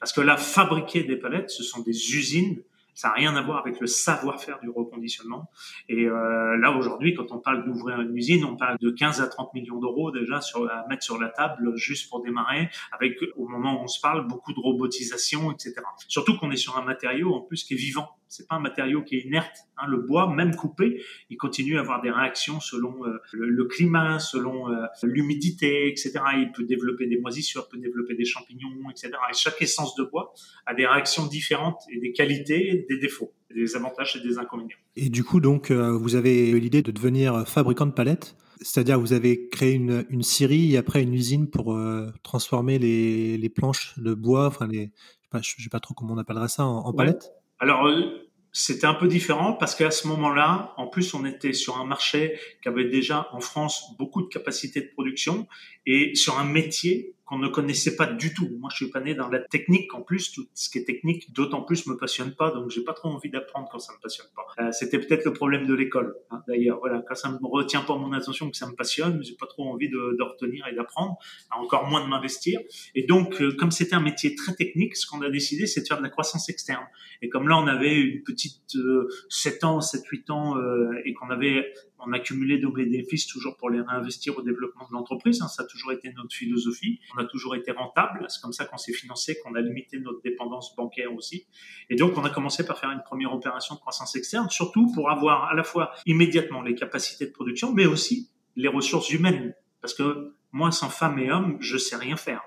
Parce 0.00 0.12
que 0.12 0.20
là, 0.20 0.36
fabriquer 0.36 1.04
des 1.04 1.16
palettes, 1.16 1.50
ce 1.50 1.62
sont 1.62 1.82
des 1.82 2.16
usines 2.16 2.62
ça 2.98 3.10
n'a 3.10 3.14
rien 3.14 3.36
à 3.36 3.42
voir 3.42 3.58
avec 3.58 3.78
le 3.78 3.86
savoir-faire 3.86 4.58
du 4.58 4.70
reconditionnement. 4.70 5.48
Et 5.88 6.06
euh, 6.06 6.56
là, 6.56 6.72
aujourd'hui, 6.72 7.14
quand 7.14 7.30
on 7.30 7.38
parle 7.38 7.64
d'ouvrir 7.64 8.00
une 8.00 8.16
usine, 8.16 8.44
on 8.44 8.56
parle 8.56 8.76
de 8.80 8.90
15 8.90 9.20
à 9.20 9.28
30 9.28 9.54
millions 9.54 9.78
d'euros 9.78 10.10
déjà 10.10 10.40
sur, 10.40 10.68
à 10.68 10.84
mettre 10.88 11.04
sur 11.04 11.16
la 11.16 11.28
table 11.28 11.76
juste 11.76 12.10
pour 12.10 12.24
démarrer, 12.24 12.70
avec, 12.90 13.16
au 13.36 13.46
moment 13.46 13.80
où 13.80 13.84
on 13.84 13.86
se 13.86 14.00
parle, 14.00 14.26
beaucoup 14.26 14.52
de 14.52 14.58
robotisation, 14.58 15.52
etc. 15.52 15.74
Surtout 16.08 16.36
qu'on 16.38 16.50
est 16.50 16.56
sur 16.56 16.76
un 16.76 16.82
matériau, 16.82 17.32
en 17.34 17.40
plus, 17.40 17.62
qui 17.62 17.74
est 17.74 17.76
vivant 17.76 18.08
c'est 18.28 18.46
pas 18.46 18.56
un 18.56 18.60
matériau 18.60 19.02
qui 19.02 19.16
est 19.16 19.20
inerte. 19.20 19.56
Hein. 19.76 19.86
Le 19.88 19.98
bois, 19.98 20.32
même 20.32 20.54
coupé, 20.54 21.02
il 21.30 21.36
continue 21.36 21.78
à 21.78 21.80
avoir 21.80 22.02
des 22.02 22.10
réactions 22.10 22.60
selon 22.60 23.04
euh, 23.06 23.18
le, 23.32 23.64
climat, 23.64 24.18
selon 24.18 24.70
euh, 24.70 24.86
l'humidité, 25.02 25.88
etc. 25.88 26.12
Il 26.36 26.52
peut 26.54 26.64
développer 26.64 27.06
des 27.06 27.18
moisissures, 27.18 27.68
peut 27.68 27.78
développer 27.78 28.14
des 28.14 28.24
champignons, 28.24 28.90
etc. 28.90 29.12
Et 29.30 29.34
chaque 29.34 29.60
essence 29.62 29.94
de 29.96 30.04
bois 30.04 30.34
a 30.66 30.74
des 30.74 30.86
réactions 30.86 31.26
différentes 31.26 31.80
et 31.90 31.98
des 31.98 32.12
qualités 32.12 32.68
et 32.68 32.86
des 32.88 32.98
défauts, 32.98 33.32
des 33.54 33.76
avantages 33.76 34.16
et 34.16 34.26
des 34.26 34.38
inconvénients. 34.38 34.76
Et 34.96 35.08
du 35.08 35.24
coup, 35.24 35.40
donc, 35.40 35.70
euh, 35.70 35.90
vous 35.92 36.14
avez 36.14 36.50
eu 36.50 36.58
l'idée 36.58 36.82
de 36.82 36.90
devenir 36.90 37.48
fabricant 37.48 37.86
de 37.86 37.92
palettes 37.92 38.36
c'est-à-dire 38.60 38.98
vous 38.98 39.12
avez 39.12 39.48
créé 39.50 39.74
une, 39.74 40.04
une 40.10 40.24
scierie 40.24 40.74
et 40.74 40.78
après 40.78 41.00
une 41.00 41.14
usine 41.14 41.48
pour 41.48 41.80
transformer 42.24 42.80
les, 42.80 43.38
les, 43.38 43.48
planches 43.48 43.96
de 44.00 44.14
bois, 44.14 44.48
enfin 44.48 44.66
les, 44.66 44.90
je 45.32 45.38
ne 45.38 45.62
sais, 45.62 45.68
pas 45.70 45.80
trop 45.80 45.94
comment 45.94 46.14
on 46.14 46.18
appellerait 46.18 46.48
ça, 46.48 46.64
en, 46.64 46.92
palettes 46.92 47.32
alors, 47.58 47.86
euh, 47.86 48.28
c'était 48.52 48.86
un 48.86 48.94
peu 48.94 49.08
différent 49.08 49.52
parce 49.52 49.74
qu'à 49.74 49.90
ce 49.90 50.06
moment-là, 50.08 50.72
en 50.76 50.86
plus, 50.86 51.14
on 51.14 51.24
était 51.24 51.52
sur 51.52 51.78
un 51.78 51.84
marché 51.84 52.38
qui 52.62 52.68
avait 52.68 52.88
déjà 52.88 53.28
en 53.32 53.40
France 53.40 53.94
beaucoup 53.98 54.22
de 54.22 54.28
capacités 54.28 54.80
de 54.80 54.88
production 54.88 55.46
et 55.86 56.14
sur 56.14 56.38
un 56.38 56.44
métier 56.44 57.14
qu'on 57.28 57.38
ne 57.38 57.48
connaissait 57.48 57.94
pas 57.94 58.06
du 58.06 58.32
tout. 58.32 58.48
Moi, 58.58 58.70
je 58.72 58.76
suis 58.76 58.90
pas 58.90 59.00
né 59.00 59.14
dans 59.14 59.28
la 59.28 59.38
technique. 59.38 59.94
En 59.94 60.00
plus, 60.00 60.32
tout 60.32 60.46
ce 60.54 60.70
qui 60.70 60.78
est 60.78 60.84
technique, 60.84 61.32
d'autant 61.34 61.60
plus 61.60 61.86
me 61.86 61.94
passionne 61.96 62.34
pas. 62.34 62.50
Donc, 62.50 62.70
j'ai 62.70 62.82
pas 62.82 62.94
trop 62.94 63.10
envie 63.10 63.28
d'apprendre 63.28 63.68
quand 63.70 63.78
ça 63.78 63.92
me 63.92 64.00
passionne 64.00 64.28
pas. 64.34 64.46
Euh, 64.62 64.72
C'était 64.72 64.98
peut-être 64.98 65.26
le 65.26 65.34
problème 65.34 65.66
de 65.66 65.74
l'école. 65.74 66.16
Hein, 66.30 66.42
D'ailleurs, 66.48 66.78
voilà, 66.78 67.02
quand 67.06 67.14
ça 67.14 67.30
me 67.30 67.38
retient 67.42 67.82
pas 67.82 67.96
mon 67.96 68.12
attention, 68.12 68.50
que 68.50 68.56
ça 68.56 68.66
me 68.66 68.74
passionne, 68.74 69.22
j'ai 69.22 69.34
pas 69.34 69.46
trop 69.46 69.70
envie 69.70 69.90
de, 69.90 70.16
de 70.18 70.22
retenir 70.22 70.66
et 70.68 70.74
d'apprendre, 70.74 71.18
encore 71.50 71.86
moins 71.86 72.02
de 72.02 72.08
m'investir. 72.08 72.60
Et 72.94 73.02
donc, 73.02 73.42
euh, 73.42 73.54
comme 73.58 73.72
c'était 73.72 73.94
un 73.94 74.00
métier 74.00 74.34
très 74.34 74.54
technique, 74.54 74.96
ce 74.96 75.06
qu'on 75.06 75.20
a 75.20 75.28
décidé, 75.28 75.66
c'est 75.66 75.82
de 75.82 75.86
faire 75.86 75.98
de 75.98 76.02
la 76.04 76.08
croissance 76.08 76.48
externe. 76.48 76.84
Et 77.20 77.28
comme 77.28 77.48
là, 77.48 77.58
on 77.58 77.66
avait 77.66 77.94
une 77.94 78.22
petite 78.22 78.74
euh, 78.76 79.08
7 79.28 79.64
ans, 79.64 79.80
7, 79.82 80.02
8 80.06 80.30
ans, 80.30 80.56
euh, 80.56 80.90
et 81.04 81.12
qu'on 81.12 81.28
avait 81.28 81.72
on 82.00 82.12
accumulait 82.12 82.58
des 82.58 82.66
bénéfices 82.66 83.26
toujours 83.26 83.56
pour 83.56 83.70
les 83.70 83.80
réinvestir 83.80 84.36
au 84.38 84.42
développement 84.42 84.86
de 84.86 84.92
l'entreprise. 84.92 85.42
Hein, 85.42 85.48
ça 85.48 85.62
a 85.62 85.66
toujours 85.66 85.92
été 85.92 86.12
notre 86.12 86.34
philosophie. 86.34 87.00
On 87.16 87.18
a 87.18 87.24
toujours 87.24 87.56
été 87.56 87.72
rentable. 87.72 88.24
C'est 88.28 88.40
comme 88.40 88.52
ça 88.52 88.64
qu'on 88.64 88.76
s'est 88.76 88.92
financé, 88.92 89.38
qu'on 89.42 89.54
a 89.54 89.60
limité 89.60 89.98
notre 89.98 90.22
dépendance 90.22 90.74
bancaire 90.76 91.12
aussi. 91.14 91.46
Et 91.90 91.96
donc, 91.96 92.16
on 92.16 92.24
a 92.24 92.30
commencé 92.30 92.64
par 92.64 92.78
faire 92.78 92.90
une 92.90 93.02
première 93.02 93.32
opération 93.32 93.74
de 93.74 93.80
croissance 93.80 94.14
externe, 94.16 94.48
surtout 94.50 94.92
pour 94.92 95.10
avoir 95.10 95.44
à 95.44 95.54
la 95.54 95.64
fois 95.64 95.92
immédiatement 96.06 96.62
les 96.62 96.74
capacités 96.74 97.26
de 97.26 97.32
production, 97.32 97.72
mais 97.72 97.86
aussi 97.86 98.30
les 98.56 98.68
ressources 98.68 99.10
humaines. 99.10 99.54
Parce 99.80 99.94
que 99.94 100.32
moi, 100.52 100.70
sans 100.70 100.90
femmes 100.90 101.18
et 101.18 101.30
hommes, 101.30 101.56
je 101.60 101.76
sais 101.76 101.96
rien 101.96 102.16
faire. 102.16 102.42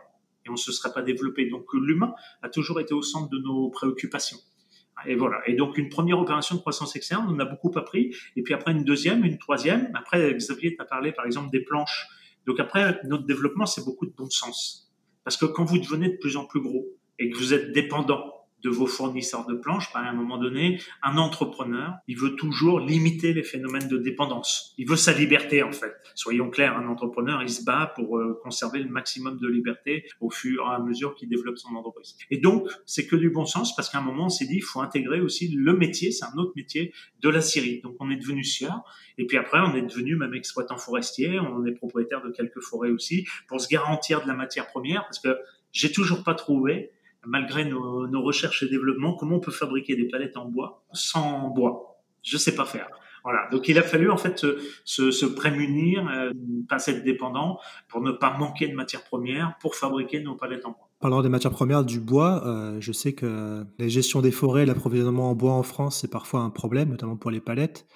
Et 0.46 0.50
on 0.50 0.56
se 0.56 0.72
serait 0.72 0.94
pas 0.94 1.02
développé. 1.02 1.50
Donc, 1.50 1.66
l'humain 1.74 2.14
a 2.42 2.50
toujours 2.50 2.80
été 2.80 2.94
au 2.94 3.02
centre 3.02 3.30
de 3.30 3.38
nos 3.38 3.70
préoccupations. 3.70 4.40
Et 5.06 5.16
voilà. 5.16 5.42
Et 5.48 5.56
donc 5.56 5.78
une 5.78 5.90
première 5.90 6.20
opération 6.20 6.56
de 6.56 6.62
croissance 6.62 6.96
externe, 6.96 7.26
on 7.30 7.40
a 7.40 7.46
beaucoup 7.46 7.72
appris. 7.76 8.16
Et 8.36 8.44
puis 8.44 8.54
après 8.54 8.72
une 8.72 8.84
deuxième, 8.84 9.26
une 9.26 9.38
troisième. 9.38 9.90
Après, 9.96 10.34
Xavier 10.34 10.76
t'a 10.76 10.86
parlé 10.86 11.12
par 11.12 11.26
exemple 11.26 11.50
des 11.50 11.62
planches. 11.62 12.08
Donc 12.46 12.60
après, 12.60 13.00
notre 13.06 13.26
développement, 13.26 13.66
c'est 13.66 13.86
beaucoup 13.86 14.06
de 14.06 14.14
bon 14.14 14.30
sens. 14.30 14.92
Parce 15.24 15.38
que 15.38 15.46
quand 15.46 15.66
vous 15.66 15.80
devenez 15.80 16.10
de 16.10 16.18
plus 16.18 16.38
en 16.38 16.46
plus 16.46 16.62
gros 16.62 16.88
et 17.20 17.30
que 17.30 17.38
vous 17.38 17.54
êtes 17.54 17.72
dépendant 17.72 18.41
de 18.64 18.70
vos 18.70 18.88
fournisseurs 18.88 19.46
de 19.46 19.56
planches, 19.56 19.90
à 19.94 20.00
un 20.00 20.14
moment 20.14 20.38
donné, 20.38 20.80
un 21.04 21.18
entrepreneur, 21.18 21.96
il 22.08 22.18
veut 22.18 22.36
toujours 22.36 22.80
limiter 22.80 23.34
les 23.34 23.44
phénomènes 23.44 23.88
de 23.88 23.98
dépendance. 23.98 24.74
Il 24.78 24.88
veut 24.88 24.96
sa 24.96 25.14
liberté, 25.14 25.64
en 25.64 25.72
fait. 25.72 25.94
Soyons 26.16 26.50
clairs, 26.50 26.78
un 26.78 26.88
entrepreneur, 26.88 27.42
il 27.42 27.50
se 27.50 27.64
bat 27.64 27.92
pour 27.96 28.18
euh, 28.18 28.40
conserver 28.44 28.80
le 28.80 28.90
maximum 28.90 29.38
de 29.40 29.48
liberté 29.48 30.06
au 30.20 30.30
fur 30.30 30.64
et 30.70 30.76
à 30.76 30.80
mesure 30.80 31.16
qu'il 31.16 31.30
développe 31.30 31.58
son 31.58 31.76
entreprise. 31.76 32.16
Et 32.30 32.38
donc, 32.38 32.68
c'est 32.86 33.08
que 33.08 33.16
du 33.16 33.30
bon 33.30 33.46
sens, 33.46 33.76
parce 33.76 33.90
qu'à 33.90 34.00
un 34.00 34.02
moment, 34.02 34.26
on 34.26 34.30
s'est 34.30 34.46
dit, 34.46 34.58
il 34.58 34.64
faut 34.64 34.82
intégrer 34.82 35.22
aussi 35.22 35.50
le 35.50 35.74
métier, 35.74 36.12
c'est 36.12 36.26
un 36.26 36.38
autre 36.38 36.54
métier, 36.56 36.94
de 37.22 37.30
la 37.30 37.42
scierie. 37.42 37.82
Donc, 37.82 37.96
on 38.00 38.10
est 38.10 38.18
devenu 38.18 38.44
sieur, 38.44 38.84
et 39.18 39.26
puis 39.26 39.38
après, 39.38 39.60
on 39.60 39.76
est 39.76 39.82
devenu 39.82 40.16
même 40.16 40.34
exploitant 40.34 40.78
forestier, 40.78 41.40
on 41.40 41.66
est 41.66 41.74
propriétaire 41.74 42.22
de 42.22 42.32
quelques 42.32 42.62
forêts 42.62 42.92
aussi, 42.92 43.28
pour 43.48 43.60
se 43.62 43.68
garantir 43.68 44.22
de 44.24 44.28
la 44.28 44.34
matière 44.34 44.68
première, 44.68 45.04
parce 45.04 45.20
que 45.20 45.38
j'ai 45.72 45.92
toujours 45.92 46.24
pas 46.24 46.34
trouvé 46.34 46.92
malgré 47.26 47.66
nos, 47.66 48.22
recherches 48.22 48.64
et 48.64 48.70
développements, 48.70 49.16
comment 49.16 49.38
on 49.38 49.40
peut 49.40 49.52
fabriquer 49.52 49.96
des 49.96 50.08
palettes 50.08 50.38
en 50.38 50.46
bois 50.46 50.84
sans 50.94 51.50
bois? 51.50 52.02
Je 52.24 52.38
sais 52.38 52.56
pas 52.56 52.66
faire. 52.66 52.88
Voilà. 53.24 53.48
Donc 53.52 53.68
il 53.68 53.78
a 53.78 53.84
fallu 53.84 54.10
en 54.10 54.18
fait 54.18 54.46
se, 54.84 55.26
prémunir, 55.26 56.08
euh, 56.10 56.32
pas 56.68 56.84
être 56.88 57.04
dépendant, 57.04 57.60
pour 57.88 58.02
ne 58.02 58.12
pas 58.12 58.36
manquer 58.38 58.68
de 58.68 58.74
matières 58.74 59.04
premières 59.04 59.56
pour 59.60 59.76
fabriquer 59.76 60.22
nos 60.22 60.36
palettes 60.36 60.66
en 60.66 60.72
bois. 60.72 60.90
Parlant 61.00 61.22
des 61.22 61.30
matières 61.30 61.52
premières, 61.52 61.84
du 61.84 62.00
bois, 62.00 62.46
euh, 62.46 62.78
je 62.80 62.92
sais 62.92 63.14
que 63.14 63.64
la 63.80 63.88
gestion 63.88 64.22
des 64.22 64.32
forêts, 64.32 64.66
l'approvisionnement 64.66 65.32
en 65.32 65.36
bois 65.36 65.54
en 65.54 65.64
France, 65.64 66.00
c'est 66.02 66.12
parfois 66.12 66.42
un 66.42 66.52
problème, 66.52 66.90
notamment 66.90 67.18
pour 67.18 67.32
les 67.32 67.42
palettes. 67.42 67.88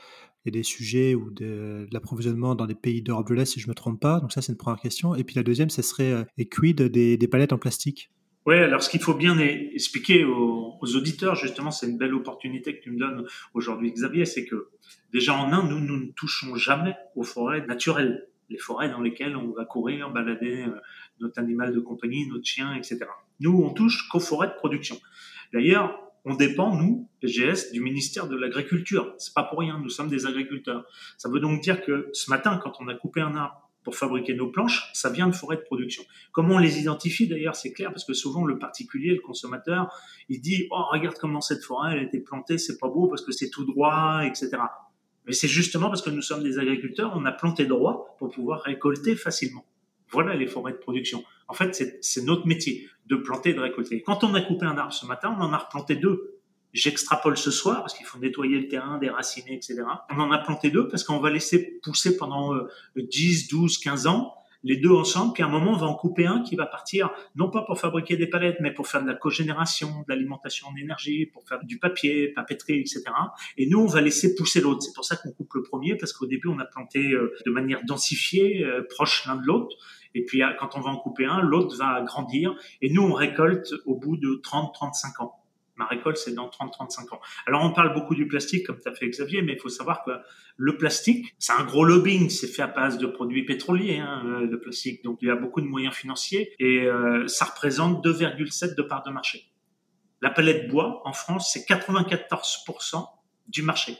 Il 0.43 0.53
y 0.53 0.57
a 0.57 0.59
des 0.59 0.63
sujets 0.63 1.15
ou 1.15 1.31
de, 1.31 1.88
l'approvisionnement 1.91 2.53
dans 2.53 2.67
des 2.67 2.75
pays 2.75 3.01
d'Europe 3.01 3.27
de 3.29 3.33
l'Est, 3.33 3.45
si 3.45 3.59
je 3.59 3.67
me 3.67 3.73
trompe 3.73 3.99
pas. 3.99 4.19
Donc 4.19 4.31
ça, 4.31 4.43
c'est 4.43 4.51
une 4.51 4.57
première 4.57 4.79
question. 4.79 5.15
Et 5.15 5.23
puis 5.23 5.35
la 5.35 5.43
deuxième, 5.43 5.71
ce 5.71 5.81
serait 5.81 6.11
euh, 6.11 6.23
et 6.38 6.47
quid 6.47 6.81
des 6.81 7.27
palettes 7.27 7.53
en 7.53 7.57
plastique 7.57 8.11
oui, 8.45 8.55
alors 8.55 8.84
ce 8.84 8.89
qu'il 8.89 9.01
faut 9.01 9.15
bien 9.15 9.38
expliquer 9.39 10.23
aux, 10.23 10.95
auditeurs, 10.95 11.36
justement, 11.36 11.71
c'est 11.71 11.88
une 11.88 11.97
belle 11.97 12.13
opportunité 12.13 12.77
que 12.77 12.84
tu 12.84 12.91
me 12.91 12.99
donnes 12.99 13.25
aujourd'hui, 13.55 13.91
Xavier, 13.91 14.25
c'est 14.25 14.45
que 14.45 14.69
déjà 15.12 15.34
en 15.34 15.51
Inde, 15.51 15.69
nous, 15.69 15.79
nous 15.79 15.97
ne 15.97 16.12
touchons 16.12 16.55
jamais 16.55 16.95
aux 17.15 17.23
forêts 17.23 17.65
naturelles, 17.65 18.27
les 18.49 18.60
forêts 18.60 18.89
dans 18.89 19.01
lesquelles 19.01 19.36
on 19.36 19.51
va 19.51 19.65
courir, 19.65 20.12
balader 20.12 20.63
euh, 20.67 20.79
notre 21.19 21.39
animal 21.39 21.73
de 21.73 21.79
compagnie, 21.79 22.27
notre 22.27 22.45
chien, 22.45 22.75
etc. 22.75 22.99
Nous, 23.39 23.51
on 23.51 23.71
touche 23.71 24.08
qu'aux 24.10 24.19
forêts 24.19 24.49
de 24.49 24.53
production. 24.53 24.97
D'ailleurs, 25.51 25.99
on 26.23 26.36
dépend, 26.36 26.75
nous, 26.75 27.10
PGS, 27.21 27.71
du 27.71 27.81
ministère 27.81 28.27
de 28.27 28.36
l'Agriculture. 28.36 29.15
C'est 29.17 29.34
pas 29.34 29.43
pour 29.43 29.60
rien, 29.60 29.79
nous 29.79 29.89
sommes 29.89 30.10
des 30.10 30.27
agriculteurs. 30.27 30.86
Ça 31.17 31.29
veut 31.29 31.39
donc 31.39 31.62
dire 31.62 31.84
que 31.84 32.10
ce 32.13 32.29
matin, 32.29 32.60
quand 32.62 32.73
on 32.79 32.88
a 32.88 32.93
coupé 32.93 33.21
un 33.21 33.36
arbre 33.36 33.64
pour 33.86 33.95
fabriquer 33.95 34.34
nos 34.34 34.48
planches, 34.48 34.89
ça 34.93 35.10
vient 35.10 35.28
de 35.28 35.36
forêts 35.36 35.56
de 35.56 35.62
production. 35.62 36.04
Comment 36.34 36.56
on 36.56 36.58
les 36.58 36.80
identifie 36.80 37.28
d'ailleurs, 37.28 37.56
c'est 37.56 37.71
clair, 37.71 37.91
parce 37.91 38.04
que 38.04 38.13
souvent 38.13 38.43
le 38.43 38.60
particulier, 38.60 39.13
le 39.13 39.21
consommateur, 39.21 39.93
il 40.28 40.41
dit 40.41 40.67
oh 40.71 40.84
regarde 40.91 41.15
comment 41.17 41.39
cette 41.39 41.63
forêt 41.63 41.93
elle 41.93 42.00
a 42.00 42.04
été 42.04 42.19
plantée, 42.19 42.58
c'est 42.58 42.78
pas 42.78 42.89
beau 42.89 43.08
parce 43.08 43.21
que 43.21 43.32
c'est 43.32 43.50
tout 43.50 43.63
droit, 43.63 44.24
etc. 44.26 44.58
Mais 45.28 45.34
c'est 45.34 45.48
justement 45.48 45.88
parce 45.88 46.02
que 46.02 46.10
nous 46.10 46.21
sommes 46.21 46.43
des 46.43 46.60
agriculteurs, 46.60 47.13
on 47.15 47.24
a 47.26 47.32
planté 47.32 47.65
droit 47.65 48.15
pour 48.19 48.30
pouvoir 48.30 48.62
récolter 48.62 49.15
facilement. 49.15 49.63
Voilà 50.10 50.36
les 50.36 50.48
forêts 50.48 50.74
de 50.74 50.78
production. 50.78 51.24
En 51.48 51.54
fait, 51.54 52.00
c'est 52.02 52.24
notre 52.24 52.48
métier 52.48 52.88
de 53.06 53.15
planter 53.15 53.52
et 53.52 53.54
de 53.54 53.60
récolter. 53.60 54.02
Quand 54.02 54.24
on 54.24 54.34
a 54.34 54.41
coupé 54.41 54.65
un 54.65 54.78
arbre 54.78 54.93
ce 54.93 55.06
matin, 55.06 55.36
on 55.38 55.41
en 55.41 55.54
a 55.54 55.58
replanté 55.58 55.95
deux 55.95 56.35
J'extrapole 56.75 57.38
ce 57.38 57.51
soir 57.51 57.77
parce 57.77 57.95
qu'il 57.95 58.05
faut 58.05 58.19
nettoyer 58.19 58.59
le 58.59 58.67
terrain, 58.67 58.97
déraciner, 58.97 59.55
etc. 59.55 59.81
On 60.11 60.19
en 60.19 60.31
a 60.31 60.38
planté 60.38 60.69
deux 60.69 60.88
parce 60.88 61.03
qu'on 61.03 61.19
va 61.19 61.31
laisser 61.31 61.79
pousser 61.81 62.17
pendant 62.17 62.53
10, 62.95 63.47
12, 63.47 63.77
15 63.79 64.07
ans 64.07 64.35
les 64.65 64.77
deux 64.77 64.91
ensemble, 64.91 65.33
puis 65.33 65.43
à 65.43 65.45
un 65.45 65.49
moment, 65.49 65.73
on 65.73 65.77
va 65.77 65.85
en 65.85 65.93
couper 65.93 66.25
un 66.25 66.41
qui 66.41 66.55
va 66.55 66.65
partir, 66.65 67.11
non 67.35 67.51
pas 67.51 67.61
pour 67.61 67.79
fabriquer 67.79 68.17
des 68.17 68.25
palettes, 68.25 68.57
mais 68.59 68.73
pour 68.73 68.88
faire 68.88 69.03
de 69.03 69.07
la 69.07 69.13
cogénération, 69.13 69.88
de 69.88 70.05
l'alimentation 70.13 70.67
en 70.67 70.75
énergie, 70.75 71.27
pour 71.27 71.47
faire 71.47 71.63
du 71.63 71.77
papier, 71.77 72.29
papeterie, 72.29 72.79
etc. 72.79 73.03
Et 73.57 73.67
nous, 73.67 73.79
on 73.79 73.85
va 73.85 74.01
laisser 74.01 74.33
pousser 74.33 74.61
l'autre. 74.61 74.81
C'est 74.81 74.93
pour 74.93 75.05
ça 75.05 75.17
qu'on 75.17 75.31
coupe 75.31 75.53
le 75.53 75.61
premier, 75.61 75.95
parce 75.95 76.13
qu'au 76.13 76.25
début, 76.25 76.47
on 76.47 76.57
a 76.57 76.65
planté 76.65 77.11
euh, 77.11 77.35
de 77.45 77.51
manière 77.51 77.81
densifiée, 77.85 78.65
euh, 78.65 78.81
proche 78.89 79.27
l'un 79.27 79.35
de 79.35 79.45
l'autre. 79.45 79.77
Et 80.15 80.25
puis, 80.25 80.41
quand 80.59 80.75
on 80.75 80.81
va 80.81 80.89
en 80.89 80.97
couper 80.97 81.25
un, 81.25 81.41
l'autre 81.41 81.77
va 81.77 82.01
grandir. 82.01 82.55
Et 82.81 82.89
nous, 82.89 83.03
on 83.03 83.13
récolte 83.13 83.71
au 83.85 83.95
bout 83.95 84.17
de 84.17 84.39
30, 84.41 84.73
35 84.73 85.21
ans. 85.21 85.44
Ma 85.77 85.85
récolte, 85.85 86.17
c'est 86.17 86.33
dans 86.33 86.47
30-35 86.47 87.13
ans. 87.13 87.19
Alors, 87.45 87.63
on 87.63 87.71
parle 87.71 87.93
beaucoup 87.93 88.15
du 88.15 88.27
plastique, 88.27 88.65
comme 88.65 88.79
tu 88.79 88.88
as 88.88 88.93
fait 88.93 89.09
Xavier, 89.09 89.41
mais 89.41 89.53
il 89.53 89.59
faut 89.59 89.69
savoir 89.69 90.03
que 90.03 90.11
le 90.57 90.77
plastique, 90.77 91.35
c'est 91.38 91.53
un 91.53 91.63
gros 91.65 91.83
lobbying. 91.83 92.29
C'est 92.29 92.47
fait 92.47 92.61
à 92.61 92.67
base 92.67 92.97
de 92.97 93.07
produits 93.07 93.43
pétroliers, 93.43 93.97
hein, 93.97 94.23
euh, 94.25 94.47
le 94.47 94.59
plastique. 94.59 95.03
Donc, 95.03 95.19
il 95.21 95.27
y 95.27 95.31
a 95.31 95.35
beaucoup 95.35 95.61
de 95.61 95.67
moyens 95.67 95.93
financiers 95.93 96.53
et 96.59 96.85
euh, 96.85 97.27
ça 97.27 97.45
représente 97.45 98.05
2,7 98.05 98.75
de 98.75 98.81
part 98.81 99.03
de 99.03 99.11
marché. 99.11 99.51
La 100.21 100.29
palette 100.29 100.69
bois, 100.69 101.01
en 101.05 101.13
France, 101.13 101.51
c'est 101.53 101.67
94% 101.67 103.05
du 103.47 103.61
marché. 103.61 103.97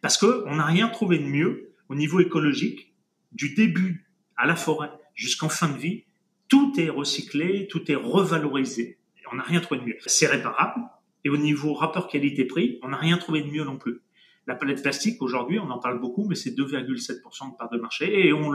Parce 0.00 0.18
que 0.18 0.44
on 0.46 0.56
n'a 0.56 0.66
rien 0.66 0.88
trouvé 0.88 1.18
de 1.18 1.24
mieux 1.24 1.74
au 1.88 1.94
niveau 1.94 2.20
écologique, 2.20 2.92
du 3.30 3.54
début 3.54 4.10
à 4.36 4.46
la 4.46 4.56
forêt 4.56 4.90
jusqu'en 5.14 5.48
fin 5.48 5.68
de 5.68 5.78
vie. 5.78 6.04
Tout 6.48 6.72
est 6.78 6.90
recyclé, 6.90 7.68
tout 7.68 7.90
est 7.90 7.94
revalorisé. 7.94 8.98
On 9.30 9.36
n'a 9.36 9.42
rien 9.42 9.60
trouvé 9.60 9.80
de 9.80 9.86
mieux. 9.86 9.96
C'est 10.04 10.26
réparable, 10.26 10.82
et 11.24 11.30
au 11.30 11.36
niveau 11.36 11.74
rapport 11.74 12.08
qualité-prix, 12.08 12.78
on 12.82 12.88
n'a 12.88 12.96
rien 12.96 13.18
trouvé 13.18 13.42
de 13.42 13.48
mieux 13.48 13.64
non 13.64 13.78
plus. 13.78 14.00
La 14.46 14.56
palette 14.56 14.82
plastique, 14.82 15.22
aujourd'hui, 15.22 15.58
on 15.60 15.70
en 15.70 15.78
parle 15.78 16.00
beaucoup, 16.00 16.24
mais 16.24 16.34
c'est 16.34 16.50
2,7% 16.50 17.52
de 17.52 17.56
part 17.56 17.70
de 17.70 17.78
marché 17.78 18.26
et 18.26 18.32
on 18.32 18.50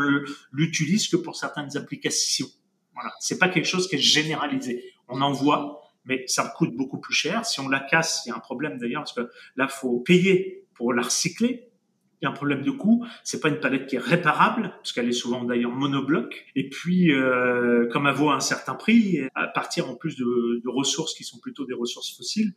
l'utilise 0.52 1.08
que 1.08 1.16
pour 1.16 1.38
certaines 1.38 1.78
applications. 1.78 2.48
Voilà. 2.94 3.12
C'est 3.20 3.38
pas 3.38 3.48
quelque 3.48 3.68
chose 3.68 3.88
qui 3.88 3.96
est 3.96 4.00
généralisé. 4.00 4.84
On 5.08 5.22
en 5.22 5.32
voit, 5.32 5.82
mais 6.04 6.26
ça 6.28 6.52
coûte 6.58 6.76
beaucoup 6.76 7.00
plus 7.00 7.14
cher. 7.14 7.46
Si 7.46 7.62
on 7.62 7.70
la 7.70 7.80
casse, 7.80 8.24
il 8.26 8.30
y 8.30 8.32
a 8.32 8.36
un 8.36 8.40
problème 8.40 8.78
d'ailleurs, 8.78 9.04
parce 9.04 9.14
que 9.14 9.30
là, 9.56 9.68
faut 9.70 10.00
payer 10.00 10.66
pour 10.74 10.94
la 10.94 11.04
recycler. 11.04 11.67
Il 12.22 12.26
y 12.26 12.28
a 12.28 12.32
un 12.32 12.34
problème 12.34 12.64
de 12.64 12.72
coût. 12.72 13.06
C'est 13.24 13.40
pas 13.40 13.50
une 13.50 13.60
palette 13.60 13.88
qui 13.88 13.96
est 13.96 14.00
réparable, 14.00 14.74
parce 14.78 14.92
qu'elle 14.92 15.08
est 15.08 15.12
souvent 15.12 15.44
d'ailleurs 15.44 15.72
monobloc. 15.72 16.46
Et 16.56 16.70
puis, 16.70 17.14
euh, 17.14 17.88
comme 17.92 18.08
elle 18.08 18.16
vaut 18.16 18.32
un 18.32 18.40
certain 18.40 18.74
prix, 18.74 19.20
à 19.36 19.48
partir 19.48 19.90
en 19.90 19.96
plus 19.96 20.18
de, 20.18 20.62
de 20.64 20.70
ressources 20.70 21.14
qui 21.14 21.24
sont 21.24 21.40
plutôt 21.40 21.66
des 21.66 21.76
ressources 21.76 22.16
fossiles, 22.16 22.54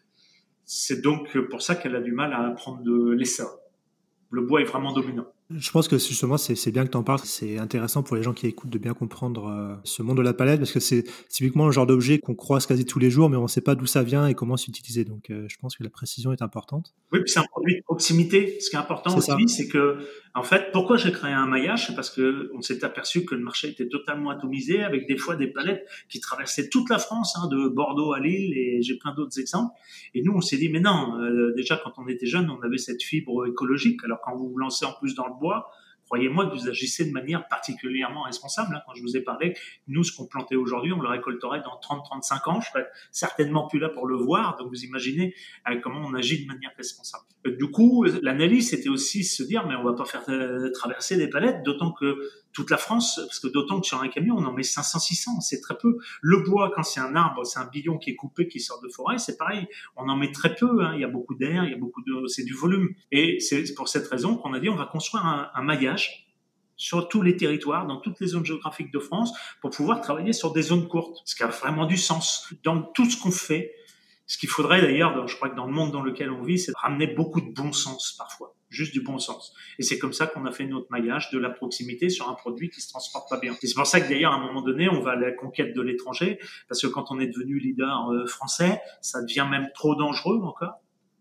c'est 0.65 1.03
donc 1.03 1.37
pour 1.49 1.63
ça 1.63 1.75
qu'elle 1.75 1.97
a 1.97 2.01
du 2.01 2.13
mal 2.13 2.33
à 2.33 2.49
prendre 2.53 2.83
de 2.83 3.11
l'essor. 3.11 3.59
Le 4.31 4.43
bois 4.43 4.61
est 4.61 4.65
vraiment 4.65 4.93
dominant. 4.93 5.27
Je 5.53 5.71
pense 5.73 5.89
que 5.89 5.99
justement, 5.99 6.37
c'est 6.37 6.71
bien 6.71 6.85
que 6.87 6.91
tu 6.91 6.97
en 6.97 7.03
parles. 7.03 7.21
C'est 7.25 7.59
intéressant 7.59 8.05
pour 8.05 8.15
les 8.15 8.23
gens 8.23 8.33
qui 8.33 8.47
écoutent 8.47 8.71
de 8.71 8.79
bien 8.79 8.95
comprendre 8.95 9.49
euh, 9.49 9.75
ce 9.83 10.03
monde 10.03 10.19
de 10.19 10.23
la 10.23 10.33
palette 10.33 10.61
parce 10.61 10.71
que 10.71 10.79
c'est 10.79 11.05
typiquement 11.29 11.67
le 11.67 11.73
genre 11.73 11.87
d'objet 11.87 12.21
qu'on 12.21 12.37
croise 12.37 12.67
quasi 12.67 12.85
tous 12.87 13.01
les 13.01 13.11
jours, 13.11 13.29
mais 13.29 13.37
on 13.37 13.43
ne 13.43 13.49
sait 13.49 13.61
pas 13.61 13.75
d'où 13.75 13.87
ça 13.87 14.05
vient 14.05 14.29
et 14.29 14.35
comment 14.35 14.57
s'utiliser. 14.57 15.05
Donc, 15.05 15.31
euh, 15.31 15.47
je 15.49 15.57
pense 15.59 15.77
que 15.77 15.83
la 15.83 15.91
précision 15.91 16.33
est 16.33 16.43
importante. 16.43 16.95
Oui, 17.13 17.21
puis 17.21 17.31
c'est 17.33 17.41
un 17.41 17.47
produit 17.51 17.79
de 17.79 17.83
proximité. 17.83 18.59
Ce 18.61 18.71
qui 18.71 18.77
est 18.77 18.79
important 18.79 19.17
aussi, 19.17 19.49
c'est 19.49 19.67
que, 19.67 19.99
en 20.35 20.45
fait, 20.45 20.71
pourquoi 20.73 20.97
j'ai 20.97 21.11
créé 21.11 21.33
un 21.33 21.47
maillage? 21.47 21.89
C'est 21.89 21.97
parce 21.97 22.11
que 22.11 22.53
on 22.55 22.63
s'est 22.63 22.85
aperçu 22.85 23.25
que 23.25 23.35
le 23.35 23.43
marché 23.43 23.69
était 23.69 23.89
totalement 23.89 24.31
atomisé, 24.31 24.85
avec 24.85 25.09
des 25.09 25.17
fois 25.17 25.35
des 25.35 25.49
palettes 25.49 25.85
qui 26.09 26.21
traversaient 26.21 26.69
toute 26.69 26.89
la 26.91 26.99
France, 26.99 27.37
hein, 27.37 27.49
de 27.49 27.67
Bordeaux 27.67 28.13
à 28.13 28.21
Lille, 28.21 28.57
et 28.57 28.83
j'ai 28.83 28.97
plein 28.97 29.13
d'autres 29.15 29.41
exemples. 29.41 29.75
Et 30.15 30.23
nous, 30.23 30.33
on 30.33 30.41
s'est 30.41 30.59
dit, 30.59 30.69
mais 30.69 30.81
non, 30.81 31.19
euh, 31.21 31.53
déjà 31.57 31.81
quand 31.83 31.95
on 31.99 32.07
était 32.07 32.27
jeune, 32.27 32.49
on 32.51 32.63
avait 32.63 32.79
cette 32.79 33.03
fibre 33.03 33.49
écologique. 33.49 33.99
Alors 34.05 34.21
quand 34.25 34.37
vous 34.37 34.49
vous 34.49 34.59
lancez 34.59 34.85
en 34.85 34.93
plus 34.93 35.17
dans 35.17 35.27
le 35.27 35.40
croyez-moi 36.11 36.47
que 36.47 36.57
vous 36.57 36.69
agissez 36.69 37.05
de 37.05 37.13
manière 37.13 37.47
particulièrement 37.47 38.23
responsable. 38.23 38.75
Hein. 38.75 38.83
Quand 38.85 38.95
je 38.95 39.03
vous 39.03 39.17
ai 39.17 39.21
parlé, 39.21 39.57
nous, 39.87 40.03
ce 40.03 40.15
qu'on 40.15 40.27
plantait 40.27 40.57
aujourd'hui, 40.57 40.93
on 40.93 41.01
le 41.01 41.09
récolterait 41.09 41.63
dans 41.63 41.79
30-35 41.79 42.51
ans. 42.51 42.61
Je 42.61 42.69
serais 42.69 42.89
certainement 43.13 43.69
plus 43.69 43.79
là 43.79 43.89
pour 43.89 44.09
le 44.09 44.17
voir. 44.17 44.57
Donc, 44.57 44.71
vous 44.71 44.85
imaginez 44.85 45.35
euh, 45.69 45.79
comment 45.81 46.01
on 46.05 46.15
agit 46.15 46.43
de 46.43 46.49
manière 46.49 46.73
responsable. 46.77 47.23
Euh, 47.47 47.57
du 47.57 47.71
coup, 47.71 48.05
l'analyse, 48.23 48.71
c'était 48.71 48.89
aussi 48.89 49.23
se 49.23 49.45
dire, 49.45 49.65
mais 49.69 49.77
on 49.77 49.85
va 49.85 49.93
pas 49.93 50.05
faire 50.05 50.29
euh, 50.29 50.73
traverser 50.73 51.17
des 51.17 51.29
palettes, 51.29 51.63
d'autant 51.63 51.93
que 51.93 52.19
toute 52.53 52.71
la 52.71 52.77
France, 52.77 53.21
parce 53.27 53.39
que 53.39 53.49
d'autant 53.49 53.81
que 53.81 53.87
sur 53.87 54.01
un 54.01 54.09
camion, 54.09 54.37
on 54.37 54.45
en 54.45 54.53
met 54.53 54.63
500, 54.63 54.99
600, 54.99 55.41
c'est 55.41 55.61
très 55.61 55.77
peu. 55.77 55.99
Le 56.21 56.39
bois, 56.39 56.73
quand 56.75 56.83
c'est 56.83 57.01
un 57.01 57.15
arbre, 57.15 57.45
c'est 57.45 57.59
un 57.59 57.67
billon 57.67 57.99
qui 57.99 58.11
est 58.11 58.17
coupé, 58.17 58.49
qui 58.49 58.61
sort 58.61 58.81
de 58.83 58.89
forêt, 58.89 59.19
c'est 59.19 59.37
pareil. 59.37 59.67
On 59.97 60.09
en 60.09 60.17
met 60.17 60.33
très 60.33 60.55
peu, 60.55 60.83
hein. 60.83 60.93
il 60.95 61.01
y 61.01 61.05
a 61.05 61.09
beaucoup 61.09 61.35
d'air, 61.35 61.65
il 61.65 61.71
y 61.71 61.75
a 61.75 61.79
beaucoup 61.79 62.03
de, 62.03 62.27
c'est 62.27 62.45
du 62.45 62.55
volume. 62.55 62.89
Et 63.13 63.41
c'est 63.41 63.75
pour 63.75 63.89
cette 63.89 64.09
raison 64.09 64.37
qu'on 64.37 64.53
a 64.53 64.61
dit, 64.61 64.69
on 64.69 64.77
va 64.77 64.87
construire 64.87 65.25
un, 65.27 65.51
un 65.55 65.63
maillage 65.63 66.27
sur 66.77 67.09
tous 67.09 67.21
les 67.21 67.37
territoires, 67.37 67.87
dans 67.87 68.01
toutes 68.01 68.19
les 68.21 68.29
zones 68.29 68.45
géographiques 68.45 68.91
de 68.91 68.99
France, 68.99 69.33
pour 69.61 69.71
pouvoir 69.71 70.01
travailler 70.01 70.33
sur 70.33 70.53
des 70.53 70.63
zones 70.63 70.89
courtes, 70.89 71.19
ce 71.27 71.35
qui 71.35 71.43
a 71.43 71.49
vraiment 71.49 71.85
du 71.85 71.99
sens. 71.99 72.53
Dans 72.65 72.81
tout 72.81 73.05
ce 73.05 73.21
qu'on 73.21 73.31
fait, 73.31 73.75
ce 74.27 74.39
qu'il 74.39 74.49
faudrait 74.49 74.81
d'ailleurs, 74.81 75.27
je 75.27 75.37
crois 75.37 75.51
que 75.51 75.57
dans 75.57 75.67
le 75.67 75.73
monde 75.73 75.91
dans 75.91 76.03
lequel 76.03 76.31
on 76.31 76.43
vit, 76.43 76.59
c'est 76.59 76.73
de 76.73 76.77
ramener 76.77 77.09
beaucoup 77.09 77.41
de 77.41 77.53
bon 77.53 77.73
sens 77.73 78.15
parfois, 78.17 78.55
juste 78.71 78.93
du 78.93 79.03
bon 79.03 79.19
sens. 79.19 79.53
Et 79.79 79.83
c'est 79.83 79.99
comme 79.99 80.13
ça 80.13 80.27
qu'on 80.27 80.47
a 80.47 80.53
fait 80.53 80.65
notre 80.65 80.87
maillage 80.91 81.31
de 81.31 81.39
la 81.39 81.51
proximité 81.51 82.09
sur 82.09 82.29
un 82.29 82.35
produit 82.35 82.71
qui 82.71 82.81
se 82.81 82.89
transporte 82.89 83.29
pas 83.29 83.39
bien. 83.39 83.55
c'est 83.61 83.75
pour 83.75 83.87
ça 83.87 84.01
que 84.01 84.09
d'ailleurs, 84.09 84.33
à 84.33 84.37
un 84.37 84.47
moment 84.47 84.63
donné, 84.63 84.89
on 84.89 85.01
va 85.01 85.13
à 85.13 85.17
la 85.17 85.33
conquête 85.33 85.75
de 85.75 85.83
l'étranger, 85.83 86.39
parce 86.69 86.81
que 86.81 86.87
quand 86.87 87.11
on 87.11 87.21
est 87.21 87.27
devenu 87.27 87.59
leader 87.59 88.11
euh, 88.11 88.27
français, 88.27 88.81
ça 89.03 89.23
devient 89.23 89.47
même 89.51 89.69
trop 89.75 89.95
dangereux 89.95 90.41
encore 90.43 90.81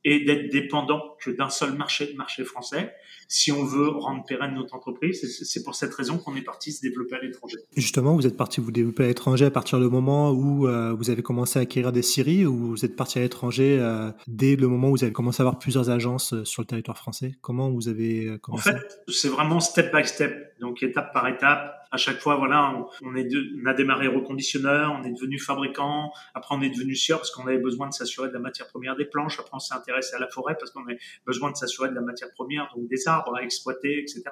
et 0.10 0.26
d'être 0.26 0.52
dépendant 0.52 1.16
que 1.24 1.30
d'un 1.30 1.52
seul 1.52 1.78
marché, 1.78 2.08
le 2.08 2.16
marché 2.16 2.44
français, 2.44 2.96
si 3.28 3.52
on 3.52 3.64
veut 3.64 3.90
rendre 3.90 4.26
pérenne 4.26 4.56
notre 4.56 4.74
entreprise. 4.74 5.24
C'est 5.44 5.64
pour 5.64 5.76
cette 5.76 5.94
raison 5.94 6.18
qu'on 6.18 6.36
est 6.36 6.42
parti 6.42 6.72
se 6.72 6.82
développer 6.82 7.16
à 7.16 7.20
l'étranger. 7.20 7.58
Justement, 7.78 8.16
vous 8.16 8.26
êtes 8.26 8.36
parti 8.36 8.60
vous 8.60 8.72
développer 8.72 9.04
à 9.04 9.08
l'étranger 9.08 9.46
à 9.46 9.52
partir 9.52 9.80
du 9.80 9.88
moment 9.88 10.32
où 10.32 10.68
euh, 10.68 10.94
vous 10.94 11.12
avez 11.12 11.22
commencé 11.22 11.60
à 11.60 11.62
acquérir 11.62 11.92
des 11.92 12.02
scieries 12.02 12.48
ou 12.48 12.70
vous 12.70 12.86
êtes 12.86 12.96
parti 12.96 13.20
à 13.20 13.22
l'étranger 13.22 13.78
euh, 13.80 14.10
dès 14.28 14.56
le 14.56 14.68
moment 14.68 14.90
où 14.90 14.92
vous 14.96 15.04
avez 15.04 15.14
commencé 15.14 15.42
à 15.42 15.44
avoir 15.44 15.60
plusieurs 15.60 15.92
agences 15.92 16.34
euh, 16.34 16.44
sur 16.44 16.64
le 16.64 16.68
territoire 16.68 16.98
français? 16.98 17.36
Comment 17.42 17.70
vous 17.70 17.88
avez 17.88 18.40
commencé? 18.42 18.72
En 18.72 18.74
fait, 18.74 19.04
c'est 19.10 19.30
vraiment 19.30 19.60
step 19.60 19.96
by 19.96 20.04
step, 20.06 20.56
donc 20.60 20.82
étape 20.82 21.14
par 21.14 21.28
étape 21.28 21.79
à 21.92 21.98
chaque 21.98 22.20
fois, 22.20 22.36
voilà, 22.36 22.88
on, 23.02 23.16
est 23.16 23.28
on 23.62 23.66
a 23.66 23.74
démarré 23.74 24.08
reconditionneur, 24.08 24.96
on 25.00 25.04
est 25.04 25.12
devenu 25.12 25.40
fabricant, 25.40 26.12
après 26.36 26.56
on 26.56 26.62
est 26.62 26.70
devenu 26.70 26.96
sieur 26.96 27.18
parce 27.18 27.32
qu'on 27.32 27.48
avait 27.48 27.58
besoin 27.58 27.88
de 27.90 27.94
s'assurer 27.94 28.30
de 28.30 28.34
la 28.34 28.40
matière 28.40 28.68
première 28.68 28.96
des 28.96 29.06
planches, 29.06 29.40
après 29.40 29.56
on 29.56 29.60
s'est 29.60 29.74
intéressé 29.74 30.16
à 30.16 30.20
la 30.20 30.28
forêt 30.28 30.56
parce 30.60 30.72
qu'on 30.72 30.84
avait 30.84 31.00
besoin 31.26 31.52
de 31.52 31.56
s'assurer 31.56 31.90
de 31.90 31.96
la 31.96 32.02
matière 32.02 32.30
première, 32.32 32.72
donc 32.76 32.88
des 32.88 33.08
arbres 33.08 33.36
à 33.36 33.44
exploiter, 33.44 34.00
etc. 34.00 34.24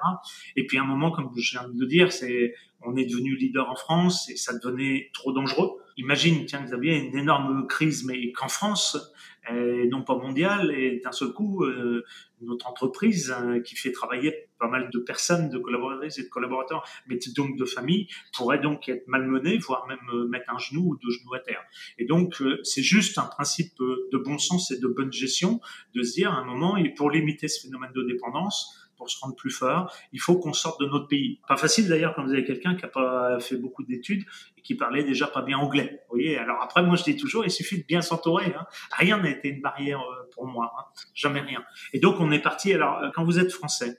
Et 0.56 0.66
puis 0.66 0.78
à 0.78 0.82
un 0.82 0.86
moment, 0.86 1.10
comme 1.10 1.30
je 1.36 1.58
viens 1.58 1.68
de 1.68 1.78
le 1.78 1.86
dire, 1.86 2.12
c'est 2.12 2.54
on 2.82 2.96
est 2.96 3.06
devenu 3.06 3.34
leader 3.34 3.68
en 3.68 3.76
France 3.76 4.30
et 4.30 4.36
ça 4.36 4.56
devenait 4.56 5.10
trop 5.12 5.32
dangereux. 5.32 5.70
Imagine, 5.96 6.46
tiens, 6.46 6.62
Xavier, 6.62 6.96
une 6.96 7.18
énorme 7.18 7.66
crise, 7.66 8.04
mais 8.04 8.30
qu'en 8.30 8.46
France, 8.46 9.12
et 9.50 9.88
non 9.88 10.02
pas 10.02 10.16
mondiale, 10.16 10.70
et 10.70 11.00
d'un 11.02 11.10
seul 11.10 11.32
coup, 11.32 11.64
euh, 11.64 12.04
notre 12.40 12.68
entreprise 12.68 13.32
hein, 13.32 13.60
qui 13.60 13.74
fait 13.74 13.90
travailler 13.90 14.47
pas 14.58 14.68
mal 14.68 14.90
de 14.92 14.98
personnes, 14.98 15.48
de 15.48 15.58
collaboratrices 15.58 16.18
et 16.18 16.24
de 16.24 16.28
collaborateurs, 16.28 16.84
mais 17.06 17.18
donc 17.34 17.56
de 17.56 17.64
familles, 17.64 18.08
pourrait 18.36 18.58
donc 18.58 18.88
être 18.88 19.06
malmenée, 19.06 19.58
voire 19.58 19.86
même 19.86 19.98
euh, 20.12 20.26
mettre 20.28 20.52
un 20.52 20.58
genou 20.58 20.92
ou 20.92 20.96
deux 20.96 21.10
genoux 21.10 21.34
à 21.34 21.40
terre. 21.40 21.62
Et 21.98 22.04
donc, 22.04 22.40
euh, 22.40 22.60
c'est 22.62 22.82
juste 22.82 23.18
un 23.18 23.26
principe 23.26 23.74
de 23.78 24.18
bon 24.18 24.38
sens 24.38 24.70
et 24.70 24.78
de 24.78 24.86
bonne 24.86 25.12
gestion 25.12 25.60
de 25.94 26.02
se 26.02 26.14
dire 26.14 26.32
à 26.32 26.36
un 26.36 26.44
moment, 26.44 26.76
et 26.76 26.88
pour 26.90 27.10
limiter 27.10 27.48
ce 27.48 27.60
phénomène 27.60 27.92
de 27.94 28.02
dépendance, 28.02 28.88
pour 28.98 29.08
se 29.08 29.18
rendre 29.20 29.36
plus 29.36 29.50
fort, 29.50 29.94
il 30.12 30.20
faut 30.20 30.36
qu'on 30.36 30.52
sorte 30.52 30.80
de 30.80 30.86
notre 30.86 31.06
pays. 31.06 31.40
Pas 31.48 31.56
facile 31.56 31.88
d'ailleurs 31.88 32.14
quand 32.14 32.24
vous 32.24 32.32
avez 32.32 32.44
quelqu'un 32.44 32.74
qui 32.74 32.82
n'a 32.82 32.88
pas 32.88 33.38
fait 33.40 33.56
beaucoup 33.56 33.84
d'études 33.84 34.24
et 34.58 34.60
qui 34.60 34.74
parlait 34.74 35.04
déjà 35.04 35.28
pas 35.28 35.40
bien 35.40 35.56
anglais. 35.56 36.02
Vous 36.08 36.16
voyez, 36.16 36.36
alors 36.36 36.60
après 36.60 36.82
moi 36.82 36.96
je 36.96 37.04
dis 37.04 37.16
toujours, 37.16 37.44
il 37.44 37.50
suffit 37.50 37.78
de 37.78 37.86
bien 37.86 38.02
s'entourer. 38.02 38.52
Hein. 38.58 38.66
Rien 38.92 39.18
n'a 39.18 39.30
été 39.30 39.48
une 39.48 39.62
barrière 39.62 40.00
euh, 40.00 40.28
pour 40.34 40.46
moi, 40.46 40.74
hein. 40.76 40.84
jamais 41.14 41.40
rien. 41.40 41.64
Et 41.94 42.00
donc 42.00 42.16
on 42.18 42.30
est 42.32 42.40
parti. 42.42 42.74
Alors 42.74 42.98
euh, 42.98 43.10
quand 43.14 43.24
vous 43.24 43.38
êtes 43.38 43.52
français 43.52 43.98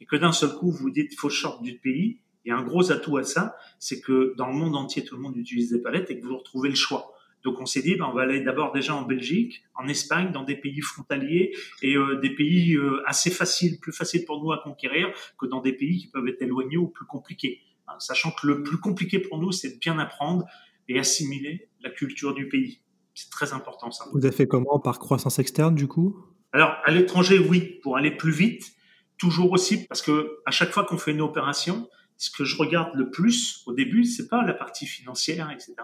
et 0.00 0.06
que 0.06 0.16
d'un 0.16 0.32
seul 0.32 0.54
coup 0.54 0.70
vous 0.70 0.90
dites 0.90 1.18
faut 1.18 1.30
sortir 1.30 1.62
du 1.62 1.78
pays, 1.78 2.20
il 2.44 2.48
y 2.48 2.52
a 2.52 2.56
un 2.56 2.62
gros 2.62 2.90
atout 2.90 3.18
à 3.18 3.22
ça, 3.22 3.56
c'est 3.78 4.00
que 4.00 4.34
dans 4.36 4.46
le 4.46 4.54
monde 4.54 4.74
entier 4.74 5.04
tout 5.04 5.16
le 5.16 5.22
monde 5.22 5.36
utilise 5.36 5.70
des 5.70 5.80
palettes 5.80 6.10
et 6.10 6.18
que 6.18 6.26
vous 6.26 6.36
retrouvez 6.36 6.68
le 6.68 6.74
choix. 6.74 7.14
Donc 7.42 7.60
on 7.60 7.66
s'est 7.66 7.82
dit, 7.82 7.96
ben, 7.96 8.06
on 8.06 8.12
va 8.12 8.22
aller 8.22 8.40
d'abord 8.40 8.72
déjà 8.72 8.94
en 8.94 9.02
Belgique, 9.02 9.62
en 9.74 9.88
Espagne, 9.88 10.30
dans 10.32 10.44
des 10.44 10.56
pays 10.56 10.80
frontaliers 10.80 11.52
et 11.82 11.96
euh, 11.96 12.20
des 12.20 12.34
pays 12.34 12.74
euh, 12.74 13.02
assez 13.06 13.30
faciles, 13.30 13.80
plus 13.80 13.92
faciles 13.92 14.24
pour 14.24 14.42
nous 14.42 14.52
à 14.52 14.58
conquérir 14.62 15.08
que 15.38 15.46
dans 15.46 15.60
des 15.60 15.72
pays 15.72 15.98
qui 15.98 16.08
peuvent 16.08 16.28
être 16.28 16.42
éloignés 16.42 16.76
ou 16.76 16.88
plus 16.88 17.06
compliqués. 17.06 17.60
Hein, 17.88 17.94
sachant 17.98 18.30
que 18.30 18.46
le 18.46 18.62
plus 18.62 18.78
compliqué 18.78 19.18
pour 19.18 19.38
nous, 19.38 19.52
c'est 19.52 19.74
de 19.74 19.78
bien 19.78 19.98
apprendre 19.98 20.44
et 20.88 20.98
assimiler 20.98 21.68
la 21.82 21.90
culture 21.90 22.34
du 22.34 22.48
pays. 22.48 22.80
C'est 23.14 23.30
très 23.30 23.52
important 23.52 23.90
ça. 23.90 24.04
Vous 24.12 24.24
avez 24.24 24.34
fait 24.34 24.46
comment 24.46 24.78
Par 24.78 24.98
croissance 24.98 25.38
externe 25.38 25.74
du 25.74 25.86
coup? 25.86 26.16
Alors 26.52 26.76
à 26.84 26.90
l'étranger, 26.90 27.38
oui, 27.38 27.78
pour 27.82 27.96
aller 27.96 28.10
plus 28.10 28.32
vite, 28.32 28.72
toujours 29.20 29.52
aussi, 29.52 29.86
parce 29.86 30.02
que 30.02 30.38
à 30.46 30.50
chaque 30.50 30.72
fois 30.72 30.84
qu'on 30.84 30.98
fait 30.98 31.12
une 31.12 31.20
opération, 31.20 31.88
ce 32.16 32.30
que 32.30 32.44
je 32.44 32.56
regarde 32.56 32.90
le 32.94 33.10
plus 33.10 33.62
au 33.66 33.72
début, 33.72 34.04
c'est 34.04 34.28
pas 34.28 34.42
la 34.44 34.54
partie 34.54 34.86
financière, 34.86 35.50
etc. 35.50 35.74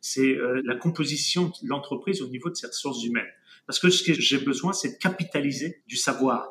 C'est 0.00 0.36
euh, 0.36 0.62
la 0.64 0.76
composition 0.76 1.52
de 1.62 1.68
l'entreprise 1.68 2.22
au 2.22 2.28
niveau 2.28 2.50
de 2.50 2.54
ses 2.54 2.66
ressources 2.66 3.02
humaines. 3.02 3.28
Parce 3.66 3.78
que 3.78 3.90
ce 3.90 4.02
que 4.02 4.12
j'ai 4.12 4.38
besoin, 4.38 4.72
c'est 4.72 4.92
de 4.92 4.98
capitaliser 4.98 5.82
du 5.86 5.96
savoir. 5.96 6.48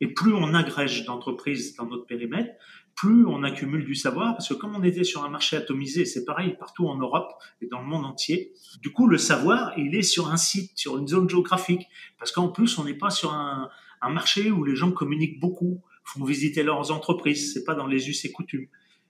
Et 0.00 0.08
plus 0.08 0.34
on 0.34 0.54
agrège 0.54 1.04
d'entreprises 1.04 1.76
dans 1.76 1.86
notre 1.86 2.06
périmètre, 2.06 2.50
plus 2.94 3.26
on 3.26 3.42
accumule 3.42 3.84
du 3.84 3.94
savoir, 3.94 4.34
parce 4.34 4.48
que 4.48 4.54
comme 4.54 4.76
on 4.76 4.82
était 4.82 5.04
sur 5.04 5.24
un 5.24 5.30
marché 5.30 5.56
atomisé, 5.56 6.04
c'est 6.04 6.24
pareil 6.24 6.56
partout 6.58 6.88
en 6.88 6.96
Europe 6.96 7.30
et 7.60 7.66
dans 7.66 7.80
le 7.80 7.86
monde 7.86 8.04
entier, 8.04 8.52
du 8.80 8.92
coup 8.92 9.06
le 9.06 9.16
savoir, 9.16 9.72
il 9.78 9.94
est 9.94 10.02
sur 10.02 10.30
un 10.30 10.36
site, 10.36 10.72
sur 10.76 10.98
une 10.98 11.08
zone 11.08 11.28
géographique, 11.28 11.86
parce 12.18 12.32
qu'en 12.32 12.48
plus 12.48 12.78
on 12.78 12.84
n'est 12.84 12.98
pas 12.98 13.10
sur 13.10 13.32
un, 13.32 13.70
un 14.02 14.10
marché 14.10 14.50
où 14.50 14.64
les 14.64 14.76
gens 14.76 14.92
communiquent 14.92 15.40
beaucoup, 15.40 15.82
font 16.04 16.24
visiter 16.24 16.62
leurs 16.62 16.90
entreprises. 16.90 17.52
C'est 17.52 17.64
pas 17.64 17.74
dans 17.74 17.86
les 17.86 18.08
us 18.08 18.24
et 18.24 18.32
coutumes. 18.32 18.66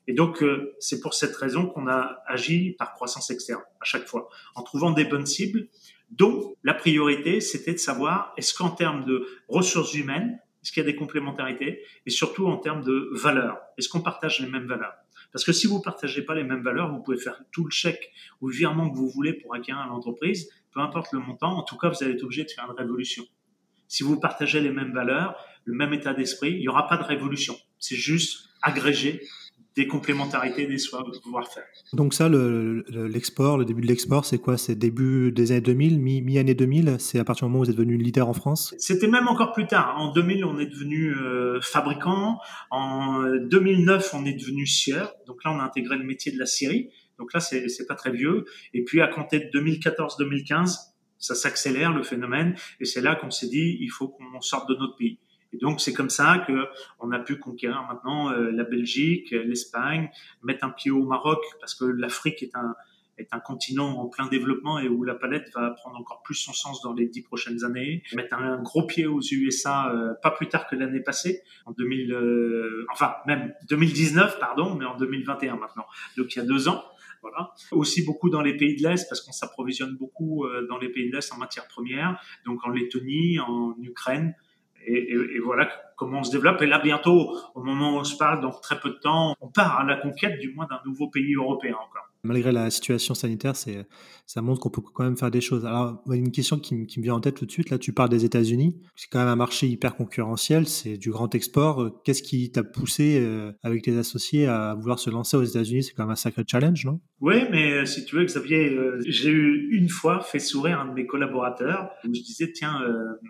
Et 0.07 0.13
donc, 0.13 0.43
euh, 0.43 0.75
c'est 0.81 1.01
pour 1.01 1.15
cette 1.15 1.35
raison 1.37 1.67
qu'on 1.67 1.89
a 1.89 2.23
agi 2.27 2.75
par 2.79 2.93
croissance 2.93 3.31
externe 3.31 3.63
à 3.81 3.85
chaque 3.85 4.07
fois, 4.07 4.29
en 4.55 4.63
trouvant 4.63 4.91
des 4.91 5.05
bonnes 5.05 5.27
cibles, 5.27 5.69
dont 6.11 6.55
la 6.63 6.75
priorité, 6.75 7.41
c'était 7.41 7.73
de 7.73 7.79
savoir 7.79 8.35
est-ce 8.37 8.53
qu'en 8.53 8.71
termes 8.71 9.05
de 9.05 9.27
ressources 9.49 9.95
humaines, 9.95 10.39
est-ce 10.63 10.73
qu'il 10.73 10.83
y 10.83 10.87
a 10.87 10.91
des 10.91 10.97
complémentarités, 10.97 11.83
et 12.07 12.11
surtout 12.11 12.47
en 12.47 12.57
termes 12.57 12.83
de 12.83 13.11
valeurs, 13.13 13.59
est-ce 13.79 13.89
qu'on 13.89 14.01
partage 14.01 14.41
les 14.41 14.49
mêmes 14.49 14.67
valeurs? 14.67 14.95
Parce 15.33 15.45
que 15.45 15.53
si 15.53 15.67
vous 15.67 15.81
partagez 15.81 16.23
pas 16.23 16.35
les 16.35 16.45
mêmes 16.45 16.63
valeurs, 16.63 16.93
vous 16.93 17.03
pouvez 17.03 17.17
faire 17.17 17.43
tout 17.53 17.65
le 17.65 17.71
chèque 17.71 18.13
ou 18.41 18.49
le 18.49 18.55
virement 18.55 18.91
que 18.91 18.97
vous 18.97 19.09
voulez 19.09 19.33
pour 19.33 19.55
acquérir 19.55 19.87
l'entreprise, 19.87 20.51
peu 20.73 20.81
importe 20.81 21.13
le 21.13 21.21
montant, 21.21 21.57
en 21.57 21.63
tout 21.63 21.77
cas, 21.79 21.89
vous 21.89 22.03
allez 22.03 22.13
être 22.13 22.23
obligé 22.23 22.45
de 22.45 22.51
faire 22.51 22.67
une 22.71 22.77
révolution. 22.77 23.25
Si 23.93 24.03
vous 24.03 24.19
partagez 24.19 24.63
les 24.63 24.71
mêmes 24.71 24.95
valeurs, 24.95 25.37
le 25.67 25.75
même 25.75 25.93
état 25.93 26.15
d'esprit, 26.15 26.53
il 26.53 26.61
n'y 26.61 26.69
aura 26.69 26.89
pas 26.89 26.97
de 26.97 27.03
révolution. 27.03 27.55
C'est 27.79 27.95
juste 27.95 28.49
agréger 28.63 29.21
des 29.77 29.87
complémentarités 29.87 30.67
des 30.67 30.79
soins 30.79 31.03
de 31.03 31.19
pouvoir 31.19 31.47
faire. 31.47 31.67
Donc 31.93 32.15
ça, 32.15 32.31
l'export, 32.31 33.59
le, 33.59 33.67
début 33.67 33.83
de 33.83 33.87
l'export, 33.87 34.25
c'est 34.25 34.39
quoi? 34.39 34.57
C'est 34.57 34.77
début 34.77 35.31
des 35.31 35.53
années 35.53 35.61
2000, 35.61 36.01
mi-année 36.01 36.55
2000 36.55 36.97
C'est 37.01 37.19
à 37.19 37.25
partir 37.25 37.47
du 37.47 37.51
moment 37.51 37.61
où 37.61 37.65
vous 37.65 37.71
êtes 37.71 37.77
devenu 37.77 37.99
leader 37.99 38.31
en 38.31 38.33
France? 38.33 38.75
C'était 38.79 39.09
même 39.09 39.29
encore 39.29 39.53
plus 39.53 39.67
tard. 39.67 39.95
En 39.99 40.11
2000, 40.11 40.47
on 40.47 40.59
est 40.59 40.69
devenu 40.69 41.15
euh, 41.15 41.61
fabricant. 41.61 42.39
En 42.71 43.25
2009, 43.43 44.15
on 44.15 44.25
est 44.25 44.33
devenu 44.41 44.67
sieur. 44.67 45.13
Donc 45.27 45.45
là, 45.45 45.53
on 45.53 45.61
a 45.61 45.65
intégré 45.65 45.99
le 45.99 46.05
métier 46.05 46.33
de 46.33 46.39
la 46.39 46.47
scierie. 46.47 46.89
Donc 47.19 47.35
là, 47.35 47.41
c'est 47.41 47.87
pas 47.87 47.95
très 47.95 48.11
vieux. 48.11 48.47
Et 48.73 48.85
puis 48.85 49.03
à 49.03 49.09
compter 49.09 49.39
de 49.39 49.61
2014-2015, 49.61 50.92
ça 51.23 51.35
s'accélère 51.35 51.93
le 51.93 52.03
phénomène. 52.03 52.55
Et 52.81 52.85
c'est 52.85 53.01
là 53.01 53.15
qu'on 53.15 53.31
s'est 53.31 53.49
dit, 53.49 53.79
il 53.81 53.89
faut 53.91 54.09
qu'on 54.09 54.41
sorte 54.43 54.69
de 54.69 54.75
notre 54.75 54.97
pays. 54.97 55.19
Et 55.55 55.59
donc 55.59 55.81
c'est 55.81 55.93
comme 55.93 56.11
ça 56.11 56.45
que 56.47 56.67
on 56.99 57.13
a 57.13 57.19
pu 57.19 57.39
conquérir 57.39 57.83
maintenant 57.89 58.31
euh, 58.31 58.51
la 58.51 58.65
Belgique, 58.65 59.31
l'Espagne, 59.31 60.11
mettre 60.43 60.65
un 60.65 60.71
pied 60.71 60.91
au 60.91 61.05
Maroc 61.05 61.41
parce 61.61 61.75
que 61.75 61.85
l'Afrique 61.85 62.43
est 62.43 62.57
un 62.57 62.75
est 63.19 63.29
un 63.33 63.41
continent 63.41 63.99
en 63.99 64.09
plein 64.09 64.27
développement 64.27 64.79
et 64.79 64.89
où 64.89 65.05
la 65.05 65.15
palette 65.15 65.53
va 65.55 65.71
prendre 65.71 65.99
encore 65.99 66.23
plus 66.23 66.35
son 66.35 66.55
sens 66.55 66.81
dans 66.81 66.95
les 66.95 67.07
dix 67.07 67.21
prochaines 67.23 67.63
années. 67.63 68.03
Mettre 68.15 68.35
un 68.35 68.61
gros 68.63 68.87
pied 68.87 69.07
aux 69.07 69.21
USA 69.21 69.93
euh, 69.93 70.15
pas 70.23 70.31
plus 70.31 70.49
tard 70.49 70.67
que 70.67 70.75
l'année 70.77 71.01
passée, 71.01 71.43
en 71.67 71.73
2000, 71.73 72.13
euh, 72.13 72.87
enfin 72.91 73.17
même 73.27 73.53
2019 73.69 74.39
pardon, 74.41 74.75
mais 74.75 74.87
en 74.87 74.97
2021 74.97 75.57
maintenant. 75.57 75.85
Donc 76.17 76.35
il 76.35 76.39
y 76.39 76.43
a 76.43 76.45
deux 76.47 76.69
ans. 76.69 76.83
Voilà. 77.23 77.55
Aussi 77.71 78.05
beaucoup 78.05 78.31
dans 78.31 78.43
les 78.43 78.57
pays 78.57 78.77
de 78.77 78.83
l'Est 78.83 79.09
parce 79.09 79.21
qu'on 79.21 79.33
s'approvisionne 79.33 79.97
beaucoup 79.97 80.45
dans 80.69 80.79
les 80.79 80.89
pays 80.89 81.09
de 81.09 81.15
l'Est 81.15 81.33
en 81.33 81.39
matières 81.39 81.69
premières, 81.69 82.21
donc 82.45 82.59
en 82.65 82.71
Lettonie, 82.71 83.39
en 83.39 83.75
Ukraine, 83.81 84.35
et, 84.87 85.39
voilà 85.39 85.71
comment 85.97 86.21
on 86.21 86.25
se 86.25 86.33
développe. 86.33 86.61
Et 86.63 86.67
là, 86.67 86.79
bientôt, 86.79 87.37
au 87.55 87.63
moment 87.63 87.95
où 87.95 87.99
on 87.99 88.05
se 88.05 88.17
parle, 88.17 88.41
donc 88.41 88.61
très 88.61 88.81
peu 88.81 88.91
de 88.91 88.99
temps, 88.99 89.37
on 89.41 89.49
part 89.49 89.79
à 89.79 89.85
la 89.85 89.97
conquête 89.97 90.39
du 90.41 90.53
moins 90.53 90.67
d'un 90.67 90.81
nouveau 90.85 91.09
pays 91.09 91.35
européen 91.35 91.75
encore. 91.75 92.12
Malgré 92.25 92.53
la 92.53 92.71
situation 92.71 93.15
sanitaire, 93.15 93.57
c'est, 93.57 93.87
ça 94.27 94.43
montre 94.43 94.61
qu'on 94.61 94.71
peut 94.71 94.81
quand 94.81 95.05
même 95.05 95.17
faire 95.17 95.31
des 95.31 95.41
choses. 95.41 95.67
Alors, 95.67 96.03
une 96.11 96.31
question 96.31 96.59
qui, 96.59 96.75
me 96.75 97.03
vient 97.03 97.15
en 97.15 97.21
tête 97.21 97.35
tout 97.35 97.47
de 97.47 97.51
suite, 97.51 97.71
là, 97.71 97.79
tu 97.79 97.93
parles 97.93 98.09
des 98.09 98.25
États-Unis. 98.25 98.81
C'est 98.97 99.09
quand 99.11 99.19
même 99.19 99.29
un 99.29 99.37
marché 99.37 99.67
hyper 99.67 99.97
concurrentiel, 99.97 100.67
c'est 100.69 100.97
du 100.97 101.11
grand 101.11 101.35
export. 101.35 102.03
Qu'est-ce 102.05 102.23
qui 102.23 102.51
t'a 102.53 102.63
poussé 102.63 103.19
euh, 103.21 103.53
avec 103.63 103.83
tes 103.83 103.97
associés 103.97 104.47
à 104.47 104.75
vouloir 104.75 104.99
se 104.99 105.11
lancer 105.11 105.37
aux 105.37 105.45
États-Unis? 105.45 105.85
C'est 105.85 105.93
quand 105.95 106.05
même 106.05 106.13
un 106.13 106.17
sacré 106.17 106.45
challenge, 106.47 106.85
non? 106.85 107.01
Oui, 107.21 107.45
mais 107.51 107.73
euh, 107.73 107.87
si 107.87 108.05
tu 108.05 108.17
veux, 108.17 108.25
Xavier, 108.25 108.71
euh, 108.71 109.01
j'ai 109.07 109.31
eu 109.31 109.71
une 109.73 109.89
fois 109.89 110.21
fait 110.21 110.39
sourire 110.39 110.81
un 110.81 110.87
de 110.87 110.95
mes 110.95 111.07
collaborateurs 111.07 111.91
où 112.05 112.15
je 112.15 112.21
disais, 112.21 112.53
tiens, 112.53 112.81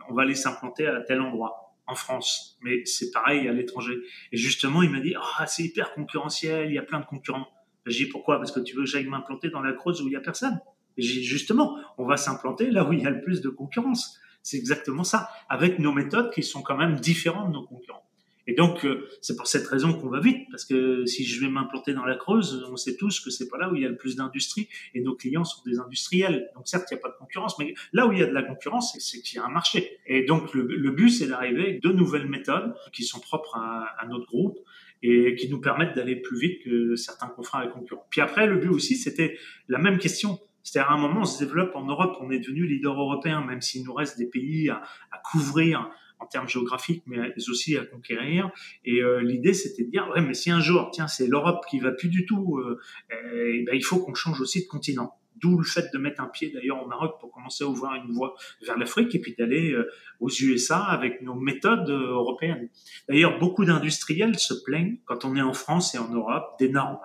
on 0.08 0.14
va 0.14 0.22
aller 0.22 0.34
s'implanter 0.34 0.86
à 0.86 1.00
tel 1.00 1.20
endroit 1.20 1.62
en 1.86 1.94
France, 1.94 2.58
mais 2.62 2.84
c'est 2.84 3.10
pareil 3.10 3.48
à 3.48 3.52
l'étranger. 3.52 3.94
Et 4.32 4.36
justement, 4.36 4.82
il 4.82 4.90
m'a 4.90 5.00
dit, 5.00 5.14
ah, 5.16 5.46
c'est 5.46 5.64
hyper 5.64 5.94
concurrentiel, 5.94 6.70
il 6.70 6.74
y 6.74 6.78
a 6.78 6.82
plein 6.82 7.00
de 7.00 7.06
concurrents. 7.06 7.46
J'ai 7.86 8.04
dit, 8.04 8.10
pourquoi? 8.10 8.38
Parce 8.38 8.52
que 8.52 8.60
tu 8.60 8.76
veux 8.76 8.82
que 8.82 8.88
j'aille 8.88 9.06
m'implanter 9.06 9.50
dans 9.50 9.60
la 9.60 9.72
Creuse 9.72 10.00
où 10.02 10.06
il 10.06 10.10
n'y 10.10 10.16
a 10.16 10.20
personne. 10.20 10.60
J'ai 10.96 11.22
justement, 11.22 11.78
on 11.98 12.04
va 12.04 12.16
s'implanter 12.16 12.70
là 12.70 12.84
où 12.84 12.92
il 12.92 13.02
y 13.02 13.06
a 13.06 13.10
le 13.10 13.20
plus 13.20 13.40
de 13.40 13.48
concurrence. 13.48 14.18
C'est 14.42 14.56
exactement 14.56 15.04
ça, 15.04 15.28
avec 15.48 15.78
nos 15.78 15.92
méthodes 15.92 16.32
qui 16.32 16.42
sont 16.42 16.62
quand 16.62 16.76
même 16.76 16.96
différentes 16.96 17.48
de 17.48 17.54
nos 17.54 17.64
concurrents. 17.64 18.04
Et 18.48 18.54
donc, 18.54 18.84
euh, 18.84 19.08
c'est 19.20 19.36
pour 19.36 19.46
cette 19.46 19.66
raison 19.68 19.92
qu'on 19.92 20.08
va 20.08 20.18
vite, 20.18 20.48
parce 20.50 20.64
que 20.64 21.06
si 21.06 21.24
je 21.24 21.40
vais 21.40 21.48
m'implanter 21.48 21.94
dans 21.94 22.04
la 22.04 22.16
Creuse, 22.16 22.66
on 22.68 22.76
sait 22.76 22.96
tous 22.96 23.20
que 23.20 23.30
c'est 23.30 23.48
pas 23.48 23.56
là 23.56 23.70
où 23.70 23.76
il 23.76 23.82
y 23.82 23.86
a 23.86 23.88
le 23.88 23.96
plus 23.96 24.16
d'industrie, 24.16 24.68
et 24.94 25.00
nos 25.00 25.14
clients 25.14 25.44
sont 25.44 25.62
des 25.64 25.78
industriels. 25.78 26.50
Donc 26.56 26.66
certes, 26.66 26.88
il 26.90 26.94
n'y 26.94 27.00
a 27.00 27.02
pas 27.02 27.10
de 27.10 27.16
concurrence, 27.18 27.56
mais 27.60 27.74
là 27.92 28.08
où 28.08 28.12
il 28.12 28.18
y 28.18 28.22
a 28.22 28.26
de 28.26 28.32
la 28.32 28.42
concurrence, 28.42 28.96
c'est 28.98 29.20
qu'il 29.20 29.36
y 29.36 29.40
a 29.40 29.44
un 29.44 29.50
marché. 29.50 29.98
Et 30.06 30.24
donc, 30.24 30.52
le, 30.54 30.90
but, 30.90 31.10
c'est 31.10 31.28
d'arriver 31.28 31.78
de 31.80 31.90
nouvelles 31.90 32.28
méthodes 32.28 32.74
qui 32.92 33.04
sont 33.04 33.20
propres 33.20 33.56
à 33.56 34.06
notre 34.08 34.26
groupe 34.26 34.58
et 35.02 35.34
qui 35.34 35.48
nous 35.48 35.60
permettent 35.60 35.94
d'aller 35.96 36.16
plus 36.16 36.38
vite 36.38 36.62
que 36.64 36.94
certains 36.96 37.28
confrères 37.28 37.62
et 37.62 37.70
concurrents. 37.70 38.06
Puis 38.10 38.20
après, 38.20 38.46
le 38.46 38.56
but 38.56 38.68
aussi, 38.68 38.96
c'était 38.96 39.36
la 39.68 39.78
même 39.78 39.98
question. 39.98 40.38
C'est-à-dire, 40.62 40.90
à 40.90 40.94
un 40.94 40.98
moment, 40.98 41.22
on 41.22 41.24
se 41.24 41.42
développe 41.44 41.74
en 41.74 41.84
Europe, 41.84 42.16
on 42.20 42.30
est 42.30 42.38
devenu 42.38 42.66
leader 42.66 42.94
européen, 42.94 43.44
même 43.44 43.60
s'il 43.60 43.84
nous 43.84 43.94
reste 43.94 44.16
des 44.16 44.26
pays 44.26 44.68
à, 44.68 44.82
à 45.10 45.18
couvrir 45.30 45.90
en 46.22 46.26
termes 46.26 46.48
géographiques, 46.48 47.02
mais 47.06 47.18
aussi 47.48 47.76
à 47.76 47.84
conquérir. 47.84 48.50
Et 48.84 49.02
euh, 49.02 49.22
l'idée, 49.22 49.54
c'était 49.54 49.84
de 49.84 49.90
dire, 49.90 50.08
ouais, 50.14 50.20
mais 50.22 50.34
si 50.34 50.50
un 50.50 50.60
jour, 50.60 50.90
tiens, 50.92 51.08
c'est 51.08 51.26
l'Europe 51.26 51.64
qui 51.68 51.80
va 51.80 51.90
plus 51.90 52.08
du 52.08 52.26
tout, 52.26 52.58
euh, 52.58 52.78
eh 53.10 53.64
ben, 53.64 53.74
il 53.74 53.84
faut 53.84 53.98
qu'on 53.98 54.14
change 54.14 54.40
aussi 54.40 54.62
de 54.62 54.68
continent. 54.68 55.18
D'où 55.36 55.58
le 55.58 55.64
fait 55.64 55.92
de 55.92 55.98
mettre 55.98 56.20
un 56.20 56.26
pied 56.26 56.50
d'ailleurs 56.50 56.82
au 56.82 56.86
Maroc 56.86 57.16
pour 57.20 57.30
commencer 57.30 57.64
à 57.64 57.66
ouvrir 57.66 57.94
une 57.94 58.12
voie 58.12 58.34
vers 58.64 58.78
l'Afrique 58.78 59.14
et 59.14 59.20
puis 59.20 59.34
d'aller 59.36 59.72
euh, 59.72 59.90
aux 60.20 60.30
USA 60.30 60.78
avec 60.84 61.22
nos 61.22 61.34
méthodes 61.34 61.90
européennes. 61.90 62.68
D'ailleurs, 63.08 63.38
beaucoup 63.38 63.64
d'industriels 63.64 64.38
se 64.38 64.54
plaignent 64.54 64.98
quand 65.04 65.24
on 65.24 65.34
est 65.36 65.42
en 65.42 65.52
France 65.52 65.94
et 65.94 65.98
en 65.98 66.08
Europe 66.08 66.56
des 66.58 66.68
normes. 66.68 66.98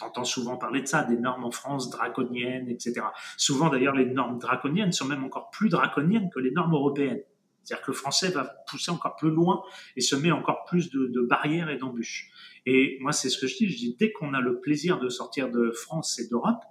T'entends 0.00 0.24
souvent 0.24 0.56
parler 0.56 0.80
de 0.80 0.86
ça, 0.86 1.02
des 1.02 1.18
normes 1.18 1.44
en 1.44 1.50
France 1.50 1.90
draconiennes, 1.90 2.70
etc. 2.70 3.02
Souvent 3.36 3.68
d'ailleurs, 3.68 3.94
les 3.94 4.06
normes 4.06 4.38
draconiennes 4.38 4.92
sont 4.92 5.04
même 5.04 5.24
encore 5.24 5.50
plus 5.50 5.68
draconiennes 5.68 6.30
que 6.30 6.40
les 6.40 6.52
normes 6.52 6.72
européennes. 6.72 7.20
C'est-à-dire 7.62 7.84
que 7.84 7.90
le 7.90 7.96
français 7.96 8.30
va 8.30 8.44
pousser 8.66 8.90
encore 8.90 9.16
plus 9.16 9.30
loin 9.30 9.62
et 9.96 10.00
se 10.00 10.16
met 10.16 10.30
encore 10.30 10.64
plus 10.64 10.90
de, 10.90 11.20
barrières 11.20 11.68
et 11.68 11.76
d'embûches. 11.76 12.30
Et 12.64 12.96
moi, 13.00 13.12
c'est 13.12 13.28
ce 13.28 13.38
que 13.38 13.46
je 13.46 13.56
dis. 13.56 13.68
Je 13.68 13.76
dis, 13.76 13.96
dès 13.98 14.10
qu'on 14.10 14.32
a 14.32 14.40
le 14.40 14.60
plaisir 14.60 14.98
de 14.98 15.08
sortir 15.08 15.50
de 15.50 15.70
France 15.70 16.18
et 16.18 16.28
d'Europe, 16.28 16.62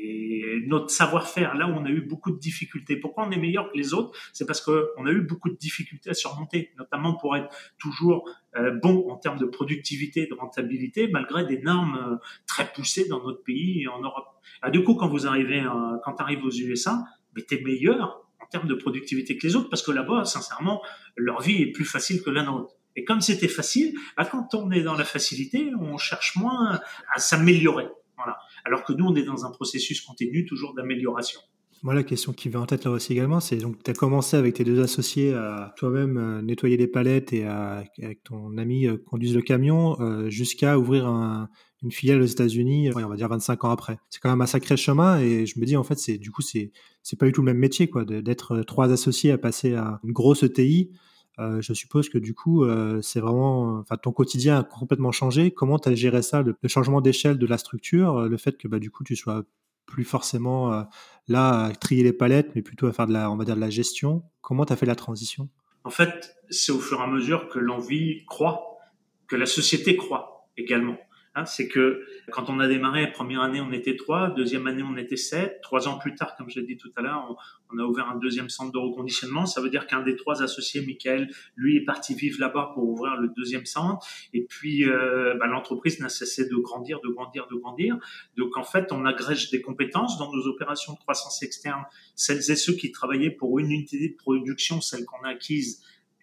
mais 0.00 0.66
notre 0.66 0.90
savoir-faire, 0.90 1.54
là 1.54 1.66
où 1.66 1.72
on 1.72 1.84
a 1.84 1.90
eu 1.90 2.00
beaucoup 2.00 2.30
de 2.30 2.38
difficultés, 2.38 2.96
pourquoi 2.96 3.26
on 3.26 3.30
est 3.30 3.38
meilleur 3.38 3.70
que 3.70 3.76
les 3.76 3.94
autres? 3.94 4.18
C'est 4.32 4.46
parce 4.46 4.60
qu'on 4.60 5.06
a 5.06 5.10
eu 5.10 5.22
beaucoup 5.22 5.50
de 5.50 5.56
difficultés 5.56 6.10
à 6.10 6.14
surmonter, 6.14 6.72
notamment 6.78 7.14
pour 7.14 7.36
être 7.36 7.48
toujours 7.78 8.28
euh, 8.56 8.72
bon 8.82 9.10
en 9.10 9.16
termes 9.16 9.38
de 9.38 9.46
productivité, 9.46 10.26
de 10.26 10.34
rentabilité, 10.34 11.08
malgré 11.08 11.44
des 11.44 11.60
normes 11.60 11.96
euh, 11.96 12.16
très 12.46 12.72
poussées 12.72 13.08
dans 13.08 13.22
notre 13.22 13.42
pays 13.42 13.82
et 13.82 13.88
en 13.88 14.00
Europe. 14.00 14.26
Ah, 14.60 14.70
du 14.70 14.84
coup, 14.84 14.94
quand 14.94 15.08
vous 15.08 15.26
arrivez, 15.26 15.60
euh, 15.60 15.98
quand 16.04 16.20
arrives 16.20 16.44
aux 16.44 16.50
USA, 16.50 17.04
mais 17.34 17.44
es 17.50 17.60
meilleur 17.62 18.22
termes 18.52 18.68
de 18.68 18.74
productivité 18.74 19.36
que 19.36 19.46
les 19.46 19.56
autres, 19.56 19.68
parce 19.70 19.82
que 19.82 19.90
là-bas, 19.90 20.24
sincèrement, 20.24 20.82
leur 21.16 21.40
vie 21.40 21.62
est 21.62 21.72
plus 21.72 21.84
facile 21.84 22.22
que 22.22 22.30
la 22.30 22.44
nôtre. 22.44 22.74
Et 22.94 23.04
comme 23.04 23.22
c'était 23.22 23.48
facile, 23.48 23.94
bah, 24.16 24.26
quand 24.30 24.54
on 24.54 24.70
est 24.70 24.82
dans 24.82 24.94
la 24.94 25.04
facilité, 25.04 25.72
on 25.80 25.96
cherche 25.96 26.36
moins 26.36 26.78
à 27.12 27.18
s'améliorer. 27.18 27.88
Voilà. 28.16 28.38
Alors 28.64 28.84
que 28.84 28.92
nous, 28.92 29.04
on 29.04 29.14
est 29.14 29.24
dans 29.24 29.44
un 29.44 29.50
processus 29.50 30.00
continu, 30.00 30.44
toujours 30.44 30.74
d'amélioration. 30.74 31.40
Moi, 31.82 31.94
la 31.94 32.04
question 32.04 32.32
qui 32.32 32.48
vient 32.48 32.60
en 32.60 32.66
tête 32.66 32.84
là 32.84 32.92
aussi 32.92 33.12
également, 33.12 33.40
c'est 33.40 33.56
donc 33.56 33.82
tu 33.82 33.90
as 33.90 33.94
commencé 33.94 34.36
avec 34.36 34.54
tes 34.54 34.62
deux 34.62 34.80
associés 34.80 35.34
à 35.34 35.74
toi-même 35.76 36.16
euh, 36.16 36.40
nettoyer 36.40 36.76
les 36.76 36.86
palettes 36.86 37.32
et 37.32 37.44
à, 37.44 37.82
avec 38.00 38.22
ton 38.22 38.56
ami 38.56 38.86
euh, 38.86 38.98
conduire 38.98 39.34
le 39.34 39.42
camion 39.42 40.00
euh, 40.00 40.30
jusqu'à 40.30 40.78
ouvrir 40.78 41.08
un, 41.08 41.48
une 41.82 41.90
filiale 41.90 42.22
aux 42.22 42.26
États-Unis, 42.26 42.92
on 42.94 43.08
va 43.08 43.16
dire 43.16 43.28
25 43.28 43.64
ans 43.64 43.70
après. 43.70 43.98
C'est 44.10 44.20
quand 44.20 44.30
même 44.30 44.40
un 44.40 44.46
sacré 44.46 44.76
chemin 44.76 45.18
et 45.18 45.44
je 45.44 45.58
me 45.58 45.64
dis 45.64 45.76
en 45.76 45.82
fait 45.82 45.98
c'est 45.98 46.18
du 46.18 46.30
coup 46.30 46.42
c'est 46.42 46.70
c'est 47.02 47.18
pas 47.18 47.26
du 47.26 47.32
tout 47.32 47.40
le 47.42 47.46
même 47.46 47.58
métier 47.58 47.90
quoi 47.90 48.04
d'être 48.04 48.62
trois 48.62 48.92
associés 48.92 49.32
à 49.32 49.38
passer 49.38 49.74
à 49.74 49.98
une 50.04 50.12
grosse 50.12 50.44
ETI. 50.44 50.92
Euh, 51.38 51.62
je 51.62 51.72
suppose 51.72 52.10
que 52.10 52.18
du 52.18 52.34
coup 52.34 52.64
euh, 52.64 53.00
c'est 53.00 53.20
vraiment 53.20 53.78
enfin 53.78 53.96
ton 53.96 54.12
quotidien 54.12 54.58
a 54.58 54.64
complètement 54.64 55.12
changé. 55.12 55.50
Comment 55.50 55.78
tu 55.78 55.88
as 55.88 55.94
géré 55.94 56.22
ça 56.22 56.42
le, 56.42 56.54
changement 56.66 57.00
d'échelle 57.00 57.38
de 57.38 57.46
la 57.46 57.58
structure, 57.58 58.28
le 58.28 58.36
fait 58.36 58.58
que 58.58 58.68
bah 58.68 58.78
du 58.78 58.90
coup 58.90 59.02
tu 59.02 59.16
sois 59.16 59.42
plus 59.86 60.04
forcément 60.04 60.72
euh, 60.72 60.82
là 61.28 61.64
à 61.64 61.72
trier 61.72 62.02
les 62.02 62.12
palettes 62.12 62.50
mais 62.54 62.62
plutôt 62.62 62.86
à 62.86 62.92
faire 62.92 63.06
de 63.06 63.12
la 63.12 63.30
on 63.30 63.36
va 63.36 63.44
dire 63.44 63.56
de 63.56 63.60
la 63.60 63.70
gestion? 63.70 64.22
Comment 64.42 64.66
tu 64.66 64.74
as 64.74 64.76
fait 64.76 64.86
la 64.86 64.94
transition? 64.94 65.48
En 65.84 65.90
fait, 65.90 66.36
c'est 66.50 66.70
au 66.70 66.78
fur 66.78 67.00
et 67.00 67.02
à 67.02 67.06
mesure 67.06 67.48
que 67.48 67.58
l'envie 67.58 68.24
croît, 68.26 68.78
que 69.26 69.34
la 69.34 69.46
société 69.46 69.96
croît 69.96 70.48
également. 70.56 70.96
Hein, 71.34 71.46
c'est 71.46 71.66
que 71.66 72.04
quand 72.30 72.50
on 72.50 72.60
a 72.60 72.68
démarré, 72.68 73.10
première 73.10 73.40
année, 73.40 73.60
on 73.62 73.72
était 73.72 73.96
trois, 73.96 74.28
deuxième 74.28 74.66
année, 74.66 74.82
on 74.82 74.98
était 74.98 75.16
sept. 75.16 75.60
Trois 75.62 75.88
ans 75.88 75.98
plus 75.98 76.14
tard, 76.14 76.36
comme 76.36 76.50
je 76.50 76.60
l'ai 76.60 76.66
dit 76.66 76.76
tout 76.76 76.92
à 76.94 77.00
l'heure, 77.00 77.36
on, 77.72 77.78
a 77.78 77.84
ouvert 77.84 78.10
un 78.10 78.18
deuxième 78.18 78.50
centre 78.50 78.70
de 78.70 78.76
reconditionnement. 78.76 79.46
Ça 79.46 79.62
veut 79.62 79.70
dire 79.70 79.86
qu'un 79.86 80.02
des 80.02 80.14
trois 80.14 80.42
associés, 80.42 80.84
Michael, 80.84 81.30
lui, 81.56 81.78
est 81.78 81.84
parti 81.86 82.14
vivre 82.14 82.38
là-bas 82.38 82.72
pour 82.74 82.86
ouvrir 82.86 83.16
le 83.16 83.28
deuxième 83.34 83.64
centre. 83.64 84.06
Et 84.34 84.44
puis, 84.44 84.84
euh, 84.84 85.34
bah, 85.40 85.46
l'entreprise 85.46 86.00
n'a 86.00 86.10
cessé 86.10 86.46
de 86.46 86.56
grandir, 86.56 87.00
de 87.00 87.08
grandir, 87.08 87.46
de 87.50 87.56
grandir. 87.56 87.96
Donc, 88.36 88.58
en 88.58 88.64
fait, 88.64 88.92
on 88.92 89.06
agrège 89.06 89.50
des 89.50 89.62
compétences 89.62 90.18
dans 90.18 90.30
nos 90.30 90.46
opérations 90.46 90.92
de 90.92 90.98
croissance 90.98 91.42
externe. 91.42 91.82
Celles 92.14 92.50
et 92.50 92.56
ceux 92.56 92.74
qui 92.74 92.92
travaillaient 92.92 93.30
pour 93.30 93.58
une 93.58 93.70
unité 93.70 94.06
de 94.06 94.16
production, 94.16 94.82
celle 94.82 95.06
qu'on 95.06 95.24
a 95.24 95.30
acquise, 95.30 95.82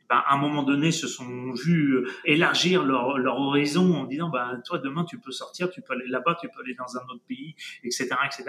ben, 0.10 0.24
à 0.26 0.34
un 0.34 0.38
moment 0.38 0.64
donné, 0.64 0.92
se 0.92 1.08
sont 1.08 1.52
vus 1.52 1.94
euh, 1.94 2.08
élargir 2.26 2.84
leur, 2.84 3.20
leur 3.20 3.40
horizon 3.40 3.94
en 3.94 4.06
disant, 4.06 4.30
bah, 4.30 4.58
toi, 4.66 4.80
demain, 4.80 5.04
tu 5.04 5.20
peux 5.20 5.32
sortir, 5.32 5.70
tu 5.70 5.82
peux 5.82 5.94
aller 5.94 6.08
là-bas, 6.08 6.36
tu 6.42 6.48
peux 6.50 6.62
aller 6.62 6.74
dans 6.74 6.98
un 6.98 7.04
autre 7.14 7.24
pays, 7.28 7.56
etc., 7.84 8.10
etc. 8.26 8.46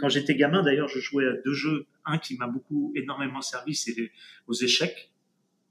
Quand 0.00 0.10
j'étais 0.10 0.34
gamin, 0.34 0.62
d'ailleurs, 0.62 0.88
je 0.88 1.00
jouais 1.00 1.26
à 1.26 1.32
deux 1.44 1.54
jeux. 1.54 1.86
Un 2.04 2.18
qui 2.18 2.36
m'a 2.36 2.46
beaucoup, 2.46 2.92
énormément 2.94 3.40
servi, 3.40 3.74
c'est 3.74 4.12
aux 4.46 4.52
échecs. 4.52 5.10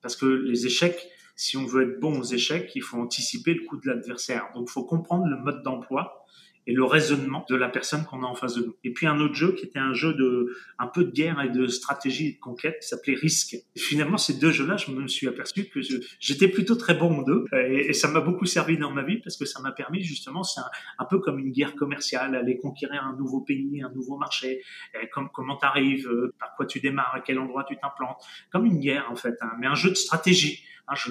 Parce 0.01 0.15
que 0.15 0.25
les 0.25 0.65
échecs, 0.65 1.07
si 1.35 1.55
on 1.55 1.65
veut 1.65 1.83
être 1.83 1.99
bon 1.99 2.19
aux 2.19 2.23
échecs, 2.23 2.71
il 2.73 2.81
faut 2.81 2.97
anticiper 2.97 3.53
le 3.53 3.63
coup 3.65 3.77
de 3.77 3.87
l'adversaire. 3.87 4.49
Donc, 4.55 4.67
il 4.69 4.71
faut 4.71 4.85
comprendre 4.85 5.27
le 5.27 5.37
mode 5.37 5.61
d'emploi 5.61 6.25
et 6.67 6.73
le 6.73 6.83
raisonnement 6.83 7.45
de 7.49 7.55
la 7.55 7.69
personne 7.69 8.03
qu'on 8.05 8.23
a 8.23 8.25
en 8.25 8.35
face 8.35 8.55
de 8.55 8.65
nous. 8.65 8.75
Et 8.83 8.91
puis 8.91 9.07
un 9.07 9.19
autre 9.21 9.33
jeu 9.33 9.53
qui 9.53 9.65
était 9.65 9.79
un 9.79 9.93
jeu 9.93 10.13
de 10.13 10.53
un 10.77 10.87
peu 10.87 11.05
de 11.05 11.11
guerre 11.11 11.41
et 11.41 11.49
de 11.49 11.65
stratégie 11.67 12.27
et 12.27 12.33
de 12.33 12.39
conquête 12.39 12.79
qui 12.81 12.87
s'appelait. 12.87 13.15
Et 13.15 13.79
finalement, 13.79 14.17
ces 14.17 14.37
deux 14.37 14.51
jeux-là, 14.51 14.75
je 14.75 14.91
me 14.91 15.07
suis 15.07 15.27
aperçu 15.27 15.65
que 15.69 15.79
j'étais 16.19 16.49
plutôt 16.49 16.75
très 16.75 16.93
bon 16.93 17.19
en 17.19 17.21
deux 17.23 17.45
et, 17.53 17.93
ça 17.93 18.09
m'a 18.09 18.19
beaucoup 18.19 18.45
servi 18.45 18.77
dans 18.77 18.91
ma 18.91 19.01
vie 19.01 19.17
parce 19.17 19.37
que 19.37 19.45
ça 19.45 19.61
m'a 19.61 19.71
permis 19.71 20.03
justement, 20.03 20.43
c'est 20.43 20.61
un, 20.99 21.05
peu 21.05 21.19
comme 21.19 21.39
une 21.39 21.51
guerre 21.51 21.73
commerciale, 21.75 22.35
aller 22.35 22.57
conquérir 22.57 23.03
un 23.03 23.15
nouveau 23.15 23.41
pays, 23.41 23.81
un 23.81 23.91
nouveau 23.91 24.17
marché, 24.17 24.61
comme, 25.13 25.29
comment 25.33 25.55
tu 25.57 25.65
arrives, 25.65 26.07
euh, 26.07 26.35
par 26.37 26.53
quoi 26.55 26.65
tu 26.65 26.79
démarres, 26.81 27.15
à 27.15 27.21
quel 27.21 27.39
endroit 27.39 27.63
tu 27.63 27.77
t'implantes, 27.77 28.21
comme 28.51 28.65
une 28.65 28.79
guerre 28.79 29.07
en 29.09 29.15
fait, 29.15 29.35
hein, 29.41 29.51
mais 29.59 29.67
un 29.67 29.75
jeu 29.75 29.89
de 29.89 29.95
stratégie. 29.95 30.63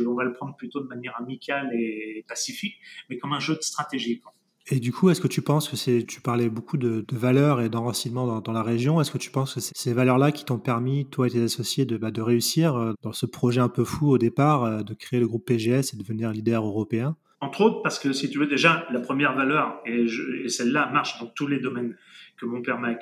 On 0.07 0.14
va 0.14 0.25
le 0.25 0.33
prendre 0.33 0.57
plutôt 0.57 0.81
de 0.81 0.87
manière 0.87 1.14
amicale 1.19 1.71
et 1.75 2.25
pacifique, 2.29 2.77
mais 3.11 3.19
comme 3.19 3.33
un 3.33 3.40
jeu 3.40 3.55
de 3.55 3.61
stratégie. 3.61 4.23
Et 4.68 4.81
du 4.81 4.92
coup, 4.92 5.11
est-ce 5.11 5.20
que 5.20 5.29
tu 5.29 5.42
penses 5.42 5.68
que 5.68 5.76
c'est, 5.76 6.05
tu 6.05 6.20
parlais 6.20 6.48
beaucoup 6.48 6.76
de, 6.76 7.05
de 7.07 7.16
valeurs 7.16 7.61
et 7.61 7.68
d'enracinement 7.68 8.40
dans, 8.40 8.52
la 8.52 8.64
région, 8.64 9.00
est-ce 9.00 9.12
que 9.12 9.18
tu 9.18 9.31
penses 9.31 9.55
que 9.55 9.61
c'est 9.61 9.76
ces 9.76 9.92
valeurs-là 9.92 10.33
qui 10.33 10.44
t'ont 10.44 10.59
permis, 10.59 11.07
toi 11.07 11.29
et 11.29 11.31
tes 11.31 11.42
associés, 11.42 11.85
de, 11.85 11.96
bah, 11.96 12.11
de 12.11 12.20
réussir 12.20 12.74
euh, 12.74 12.92
dans 13.02 13.12
ce 13.12 13.26
projet 13.26 13.61
un 13.61 13.68
peu 13.68 13.85
fou 13.85 14.11
au 14.11 14.18
départ, 14.18 14.64
euh, 14.64 14.83
de 14.83 14.92
créer 14.94 15.20
le 15.20 15.29
groupe 15.29 15.46
PGS 15.46 15.94
et 15.94 15.96
devenir 15.96 16.33
leader 16.33 16.66
européen? 16.66 17.16
Entre 17.40 17.61
autres, 17.61 17.83
parce 17.83 18.00
que 18.00 18.12
si 18.12 18.29
tu 18.29 18.40
veux 18.40 18.48
déjà, 18.48 18.87
la 18.90 18.98
première 18.98 19.37
valeur, 19.37 19.81
et, 19.87 20.07
et 20.44 20.48
celle-là 20.48 20.90
marche 20.90 21.20
dans 21.20 21.26
tous 21.26 21.46
les 21.46 21.61
domaines 21.61 21.96
que 22.37 22.46
mon 22.46 22.61
père 22.61 22.81
m'a 22.81 22.96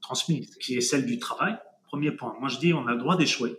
transmis, 0.00 0.48
qui 0.60 0.76
est 0.76 0.80
celle 0.80 1.06
du 1.06 1.18
travail. 1.18 1.56
Premier 1.88 2.12
point. 2.12 2.36
Moi, 2.38 2.48
je 2.48 2.58
dis, 2.58 2.72
on 2.72 2.86
a 2.86 2.92
le 2.92 2.98
droit 2.98 3.16
d'échouer. 3.16 3.56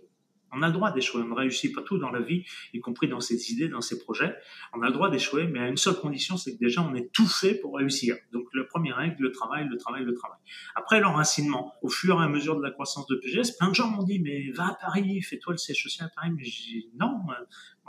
On 0.55 0.61
a 0.61 0.67
le 0.67 0.73
droit 0.73 0.91
d'échouer. 0.91 1.21
On 1.21 1.29
ne 1.29 1.33
réussit 1.33 1.73
pas 1.73 1.81
tout 1.81 1.97
dans 1.97 2.11
la 2.11 2.21
vie, 2.21 2.45
y 2.73 2.79
compris 2.79 3.07
dans 3.07 3.19
ses 3.19 3.51
idées, 3.51 3.67
dans 3.67 3.81
ses 3.81 3.99
projets. 3.99 4.35
On 4.73 4.81
a 4.81 4.87
le 4.87 4.93
droit 4.93 5.09
d'échouer, 5.09 5.47
mais 5.47 5.59
à 5.59 5.67
une 5.67 5.77
seule 5.77 5.95
condition, 5.95 6.37
c'est 6.37 6.53
que 6.53 6.59
déjà, 6.59 6.81
on 6.81 6.93
est 6.95 7.11
tout 7.11 7.27
fait 7.27 7.55
pour 7.55 7.77
réussir. 7.77 8.15
Donc, 8.31 8.45
le 8.53 8.65
premier 8.65 8.91
règle, 8.91 9.23
le 9.23 9.31
travail, 9.31 9.67
le 9.67 9.77
travail, 9.77 10.03
le 10.03 10.13
travail. 10.13 10.39
Après, 10.75 10.99
l'enracinement. 10.99 11.73
Au 11.81 11.89
fur 11.89 12.21
et 12.21 12.23
à 12.23 12.27
mesure 12.27 12.57
de 12.57 12.63
la 12.63 12.71
croissance 12.71 13.07
de 13.07 13.15
PGS, 13.15 13.57
plein 13.57 13.69
de 13.69 13.75
gens 13.75 13.89
m'ont 13.89 14.03
dit, 14.03 14.19
mais 14.19 14.51
va 14.51 14.67
à 14.67 14.77
Paris, 14.79 15.21
fais-toi 15.21 15.53
le 15.53 15.57
siège 15.57 15.81
social 15.81 16.07
à 16.07 16.15
Paris. 16.15 16.31
Mais 16.35 16.43
j'ai 16.43 16.87
non, 16.99 17.19
moi, 17.25 17.37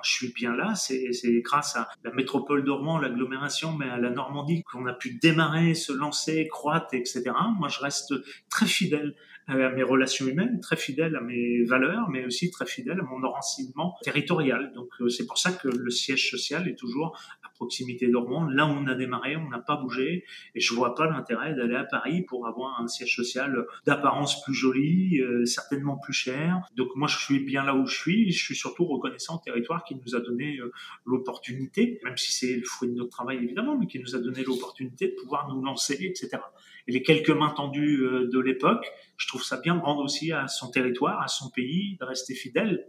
je 0.02 0.10
suis 0.10 0.32
bien 0.32 0.54
là, 0.54 0.74
c'est 0.74 1.10
grâce 1.42 1.76
à 1.76 1.88
la 2.02 2.12
métropole 2.12 2.64
dormant, 2.64 2.98
l'agglomération, 2.98 3.76
mais 3.76 3.88
à 3.88 3.96
la 3.96 4.10
Normandie 4.10 4.62
qu'on 4.64 4.86
a 4.86 4.92
pu 4.92 5.14
démarrer, 5.14 5.74
se 5.74 5.92
lancer, 5.92 6.48
croître, 6.48 6.94
etc. 6.94 7.30
Moi, 7.58 7.68
je 7.68 7.80
reste 7.80 8.14
très 8.50 8.66
fidèle 8.66 9.14
à 9.46 9.70
mes 9.70 9.82
relations 9.82 10.26
humaines, 10.26 10.60
très 10.60 10.76
fidèle 10.76 11.16
à 11.16 11.20
mes 11.20 11.64
valeurs, 11.64 12.08
mais 12.08 12.24
aussi 12.24 12.50
très 12.50 12.66
fidèle 12.66 13.00
à 13.00 13.02
mon 13.02 13.22
enracinement 13.22 13.96
territorial. 14.02 14.72
Donc 14.74 14.88
euh, 15.00 15.08
c'est 15.08 15.26
pour 15.26 15.38
ça 15.38 15.52
que 15.52 15.68
le 15.68 15.90
siège 15.90 16.30
social 16.30 16.66
est 16.66 16.76
toujours 16.76 17.18
à 17.42 17.48
proximité 17.54 18.08
d'Ormont. 18.08 18.44
Là 18.46 18.66
où 18.66 18.70
on 18.70 18.86
a 18.86 18.94
démarré, 18.94 19.36
on 19.36 19.48
n'a 19.50 19.58
pas 19.58 19.76
bougé, 19.76 20.24
et 20.54 20.60
je 20.60 20.72
vois 20.74 20.94
pas 20.94 21.06
l'intérêt 21.06 21.54
d'aller 21.54 21.76
à 21.76 21.84
Paris 21.84 22.22
pour 22.22 22.46
avoir 22.46 22.80
un 22.80 22.88
siège 22.88 23.14
social 23.14 23.66
d'apparence 23.86 24.42
plus 24.42 24.54
joli, 24.54 25.20
euh, 25.20 25.44
certainement 25.44 25.98
plus 25.98 26.14
cher. 26.14 26.60
Donc 26.76 26.88
moi 26.96 27.08
je 27.08 27.18
suis 27.18 27.40
bien 27.40 27.64
là 27.64 27.74
où 27.74 27.86
je 27.86 27.96
suis, 27.96 28.32
je 28.32 28.42
suis 28.42 28.56
surtout 28.56 28.86
reconnaissant 28.86 29.36
au 29.36 29.40
territoire 29.44 29.84
qui 29.84 29.94
nous 29.94 30.16
a 30.16 30.20
donné 30.20 30.58
euh, 30.58 30.72
l'opportunité, 31.04 32.00
même 32.04 32.16
si 32.16 32.32
c'est 32.32 32.56
le 32.56 32.64
fruit 32.64 32.88
de 32.88 32.94
notre 32.94 33.10
travail 33.10 33.38
évidemment, 33.38 33.76
mais 33.78 33.86
qui 33.86 33.98
nous 33.98 34.16
a 34.16 34.18
donné 34.18 34.42
l'opportunité 34.42 35.08
de 35.08 35.14
pouvoir 35.20 35.48
nous 35.48 35.62
lancer, 35.62 35.98
etc 36.02 36.38
les 36.86 37.02
quelques 37.02 37.30
mains 37.30 37.50
tendues 37.50 38.02
euh, 38.02 38.28
de 38.32 38.38
l'époque, 38.38 38.86
je 39.16 39.26
trouve 39.28 39.42
ça 39.42 39.60
bien 39.60 39.76
de 39.76 39.80
rendre 39.80 40.02
aussi 40.02 40.32
à 40.32 40.48
son 40.48 40.70
territoire, 40.70 41.20
à 41.22 41.28
son 41.28 41.50
pays, 41.50 41.96
de 42.00 42.04
rester 42.04 42.34
fidèle 42.34 42.86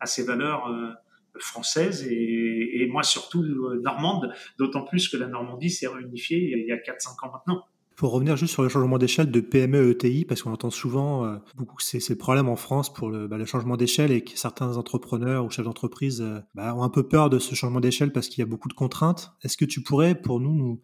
à 0.00 0.06
ses 0.06 0.24
valeurs 0.24 0.68
euh, 0.68 0.90
françaises 1.38 2.06
et, 2.08 2.82
et, 2.82 2.86
moi 2.86 3.02
surtout 3.02 3.42
euh, 3.42 3.80
normande, 3.82 4.32
d'autant 4.58 4.84
plus 4.84 5.08
que 5.08 5.16
la 5.16 5.26
Normandie 5.26 5.70
s'est 5.70 5.86
réunifiée 5.86 6.52
il 6.56 6.66
y 6.66 6.72
a 6.72 6.76
4-5 6.76 7.26
ans 7.26 7.32
maintenant. 7.32 7.64
Pour 7.96 8.12
revenir 8.12 8.36
juste 8.36 8.52
sur 8.52 8.62
le 8.62 8.68
changement 8.68 8.96
d'échelle 8.96 9.32
de 9.32 9.40
PME 9.40 9.90
ETI, 9.90 10.24
parce 10.24 10.42
qu'on 10.42 10.52
entend 10.52 10.70
souvent 10.70 11.40
beaucoup 11.56 11.74
que 11.74 11.82
c'est 11.82 12.08
le 12.08 12.14
problème 12.14 12.48
en 12.48 12.54
France 12.54 12.92
pour 12.92 13.10
le, 13.10 13.26
bah, 13.26 13.38
le 13.38 13.44
changement 13.44 13.76
d'échelle 13.76 14.12
et 14.12 14.22
que 14.22 14.38
certains 14.38 14.76
entrepreneurs 14.76 15.44
ou 15.44 15.50
chefs 15.50 15.64
d'entreprise 15.64 16.24
bah, 16.54 16.76
ont 16.76 16.84
un 16.84 16.90
peu 16.90 17.08
peur 17.08 17.28
de 17.28 17.40
ce 17.40 17.56
changement 17.56 17.80
d'échelle 17.80 18.12
parce 18.12 18.28
qu'il 18.28 18.38
y 18.38 18.42
a 18.42 18.46
beaucoup 18.46 18.68
de 18.68 18.74
contraintes. 18.74 19.32
Est-ce 19.42 19.56
que 19.56 19.64
tu 19.64 19.82
pourrais, 19.82 20.14
pour 20.14 20.38
nous, 20.38 20.54
nous 20.54 20.80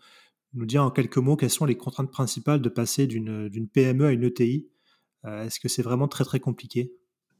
nous 0.54 0.66
dire 0.66 0.82
en 0.82 0.90
quelques 0.90 1.18
mots 1.18 1.36
quelles 1.36 1.50
sont 1.50 1.64
les 1.64 1.76
contraintes 1.76 2.10
principales 2.10 2.60
de 2.60 2.68
passer 2.68 3.06
d'une 3.06 3.68
PME 3.72 4.06
à 4.06 4.12
une 4.12 4.24
ETI 4.24 4.68
euh, 5.24 5.44
Est-ce 5.44 5.60
que 5.60 5.68
c'est 5.68 5.82
vraiment 5.82 6.08
très 6.08 6.24
très 6.24 6.40
compliqué? 6.40 6.92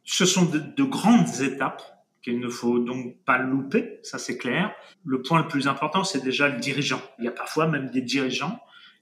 Ce 0.05 0.27
sont 0.27 0.45
de, 0.45 0.83
grandes 0.83 1.41
étapes 1.41 1.83
qu'il 2.23 2.41
ne 2.41 2.49
faut 2.49 2.79
donc 2.79 3.17
pas 3.25 3.39
louper, 3.39 4.01
ça 4.03 4.19
c'est 4.19 4.39
clair. 4.39 4.73
Le 5.05 5.23
point 5.23 5.43
le 5.43 5.49
plus 5.49 5.69
important, 5.69 6.05
c'est 6.05 6.23
déjà 6.23 6.49
le 6.49 6.59
dirigeant. 6.59 7.01
Il 7.19 7.25
y 7.25 7.29
a 7.29 7.33
parfois 7.33 7.67
même 7.67 7.91
des 7.91 8.03
dirigeants 8.03 8.59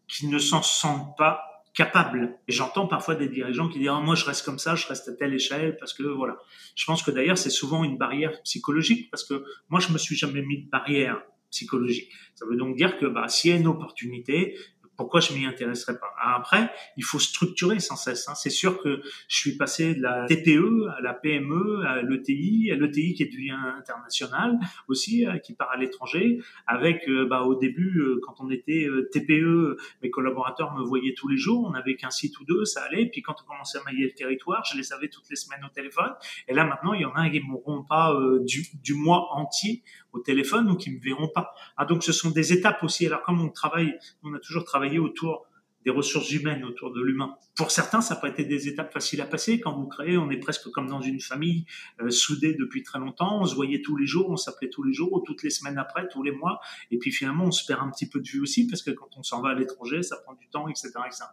qui 0.08 0.26
ne 0.28 0.38
s'en 0.38 0.62
sentent 0.62 1.16
pas 1.16 1.64
capables. 1.74 2.38
Et 2.48 2.52
j'entends 2.52 2.86
parfois 2.86 3.14
des 3.14 3.28
dirigeants 3.28 3.68
qui 3.68 3.78
disent 3.78 3.88
ah, 3.90 4.00
moi 4.00 4.14
je 4.14 4.24
reste 4.24 4.44
comme 4.44 4.58
ça, 4.58 4.74
je 4.74 4.86
reste 4.86 5.08
à 5.08 5.12
telle 5.12 5.34
échelle 5.34 5.76
parce 5.78 5.92
que 5.92 6.02
voilà. 6.02 6.36
Je 6.76 6.84
pense 6.84 7.02
que 7.02 7.10
d'ailleurs 7.10 7.38
c'est 7.38 7.50
souvent 7.50 7.84
une 7.84 7.96
barrière 7.96 8.42
psychologique 8.42 9.10
parce 9.10 9.24
que 9.24 9.44
moi 9.68 9.80
je 9.80 9.92
me 9.92 9.98
suis 9.98 10.16
jamais 10.16 10.42
mis 10.42 10.64
de 10.64 10.70
barrière 10.70 11.22
psychologique. 11.52 12.10
Ça 12.34 12.44
veut 12.46 12.56
donc 12.56 12.76
dire 12.76 12.98
que 12.98 13.06
bah, 13.06 13.28
s'il 13.28 13.52
y 13.52 13.54
a 13.54 13.56
une 13.56 13.68
opportunité, 13.68 14.56
pourquoi 14.96 15.20
je 15.20 15.32
m'y 15.32 15.44
intéresserais 15.46 15.98
pas? 15.98 16.12
Après, 16.22 16.70
il 16.96 17.04
faut 17.04 17.18
structurer 17.18 17.80
sans 17.80 17.96
cesse. 17.96 18.28
Hein. 18.28 18.34
C'est 18.34 18.50
sûr 18.50 18.80
que 18.80 19.00
je 19.28 19.36
suis 19.36 19.56
passé 19.56 19.94
de 19.94 20.02
la 20.02 20.26
TPE 20.26 20.88
à 20.96 21.00
la 21.00 21.14
PME, 21.14 21.84
à 21.86 22.02
l'ETI, 22.02 22.70
à 22.70 22.76
l'ETI 22.76 23.14
qui 23.14 23.26
devient 23.26 23.56
international 23.78 24.58
aussi, 24.88 25.26
euh, 25.26 25.38
qui 25.38 25.54
part 25.54 25.70
à 25.70 25.76
l'étranger. 25.76 26.40
Avec, 26.66 27.08
euh, 27.08 27.26
bah, 27.26 27.42
au 27.42 27.54
début, 27.54 27.98
euh, 28.00 28.20
quand 28.22 28.34
on 28.40 28.50
était 28.50 28.86
TPE, 29.12 29.76
mes 30.02 30.10
collaborateurs 30.10 30.74
me 30.74 30.84
voyaient 30.84 31.14
tous 31.14 31.28
les 31.28 31.38
jours. 31.38 31.64
On 31.66 31.70
n'avait 31.70 31.96
qu'un 31.96 32.10
site 32.10 32.38
ou 32.38 32.44
deux, 32.44 32.64
ça 32.64 32.82
allait. 32.82 33.06
Puis 33.06 33.22
quand 33.22 33.36
on 33.42 33.50
commençait 33.50 33.78
à 33.78 33.82
mailler 33.84 34.04
le 34.04 34.12
territoire, 34.12 34.64
je 34.70 34.76
les 34.76 34.92
avais 34.92 35.08
toutes 35.08 35.28
les 35.30 35.36
semaines 35.36 35.64
au 35.64 35.72
téléphone. 35.72 36.12
Et 36.48 36.54
là, 36.54 36.64
maintenant, 36.64 36.92
il 36.92 37.00
y 37.00 37.04
en 37.04 37.14
a 37.14 37.28
qui 37.30 37.40
m'auront 37.40 37.82
pas 37.82 38.14
du, 38.44 38.66
du 38.82 38.94
mois 38.94 39.28
entier 39.32 39.82
au 40.12 40.20
téléphone 40.20 40.70
ou 40.70 40.76
qui 40.76 40.90
me 40.90 41.00
verront 41.00 41.28
pas. 41.28 41.54
Ah, 41.76 41.84
donc 41.84 42.04
ce 42.04 42.12
sont 42.12 42.30
des 42.30 42.52
étapes 42.52 42.82
aussi. 42.82 43.06
Alors 43.06 43.22
comme 43.22 43.40
on 43.40 43.48
travaille, 43.48 43.98
on 44.22 44.34
a 44.34 44.38
toujours 44.38 44.64
travaillé 44.64 44.98
autour 44.98 45.46
des 45.84 45.90
ressources 45.90 46.30
humaines, 46.30 46.64
autour 46.64 46.92
de 46.92 47.02
l'humain. 47.02 47.34
Pour 47.56 47.70
certains, 47.70 48.00
ça 48.00 48.16
pas 48.16 48.28
été 48.28 48.44
des 48.44 48.68
étapes 48.68 48.92
faciles 48.92 49.20
à 49.20 49.26
passer. 49.26 49.60
Quand 49.60 49.72
vous 49.72 49.86
créez, 49.86 50.16
on 50.16 50.30
est 50.30 50.38
presque 50.38 50.70
comme 50.70 50.86
dans 50.86 51.00
une 51.00 51.20
famille 51.20 51.66
euh, 52.00 52.10
soudée 52.10 52.54
depuis 52.54 52.82
très 52.82 52.98
longtemps. 52.98 53.40
On 53.40 53.46
se 53.46 53.54
voyait 53.54 53.82
tous 53.82 53.96
les 53.96 54.06
jours, 54.06 54.30
on 54.30 54.36
s'appelait 54.36 54.70
tous 54.70 54.84
les 54.84 54.92
jours, 54.92 55.12
ou 55.12 55.20
toutes 55.20 55.42
les 55.42 55.50
semaines 55.50 55.78
après, 55.78 56.08
tous 56.08 56.22
les 56.22 56.30
mois. 56.30 56.60
Et 56.90 56.98
puis 56.98 57.10
finalement, 57.10 57.46
on 57.46 57.50
se 57.50 57.66
perd 57.66 57.80
un 57.80 57.90
petit 57.90 58.08
peu 58.08 58.20
de 58.20 58.28
vue 58.28 58.40
aussi 58.40 58.66
parce 58.66 58.82
que 58.82 58.90
quand 58.90 59.08
on 59.16 59.22
s'en 59.22 59.42
va 59.42 59.50
à 59.50 59.54
l'étranger, 59.54 60.02
ça 60.02 60.16
prend 60.18 60.34
du 60.34 60.48
temps, 60.48 60.68
etc., 60.68 60.90
etc. 61.06 61.24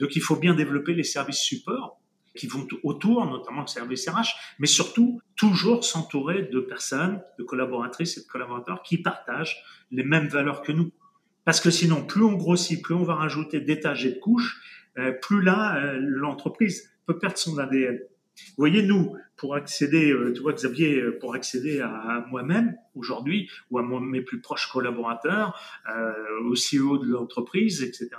Donc 0.00 0.16
il 0.16 0.22
faut 0.22 0.36
bien 0.36 0.54
développer 0.54 0.94
les 0.94 1.04
services 1.04 1.40
supports 1.40 1.97
qui 2.38 2.46
vont 2.46 2.66
autour, 2.84 3.26
notamment 3.26 3.62
le 3.62 3.66
service 3.66 4.08
RH, 4.08 4.34
mais 4.58 4.66
surtout 4.66 5.20
toujours 5.36 5.84
s'entourer 5.84 6.42
de 6.42 6.60
personnes, 6.60 7.20
de 7.38 7.44
collaboratrices 7.44 8.16
et 8.16 8.22
de 8.22 8.26
collaborateurs 8.26 8.82
qui 8.82 8.98
partagent 8.98 9.62
les 9.90 10.04
mêmes 10.04 10.28
valeurs 10.28 10.62
que 10.62 10.72
nous. 10.72 10.90
Parce 11.44 11.60
que 11.60 11.70
sinon, 11.70 12.04
plus 12.04 12.22
on 12.22 12.34
grossit, 12.34 12.82
plus 12.82 12.94
on 12.94 13.04
va 13.04 13.14
rajouter 13.14 13.60
d'étages 13.60 14.06
et 14.06 14.12
de 14.12 14.18
couches, 14.18 14.60
euh, 14.98 15.12
plus 15.12 15.42
là, 15.42 15.76
euh, 15.76 15.98
l'entreprise 15.98 16.90
peut 17.06 17.18
perdre 17.18 17.38
son 17.38 17.58
ADN. 17.58 17.98
Vous 17.98 18.54
voyez, 18.58 18.82
nous, 18.82 19.16
pour 19.36 19.54
accéder, 19.54 20.12
euh, 20.12 20.32
tu 20.32 20.42
vois 20.42 20.52
Xavier, 20.52 21.02
pour 21.20 21.34
accéder 21.34 21.80
à, 21.80 22.24
moi-même 22.30 22.76
aujourd'hui 22.94 23.50
ou 23.70 23.78
à 23.78 23.82
mes 23.82 24.20
plus 24.20 24.40
proches 24.40 24.70
collaborateurs, 24.70 25.58
au 26.44 26.54
CEO 26.54 26.98
de 26.98 27.10
l'entreprise, 27.10 27.82
etc., 27.82 28.10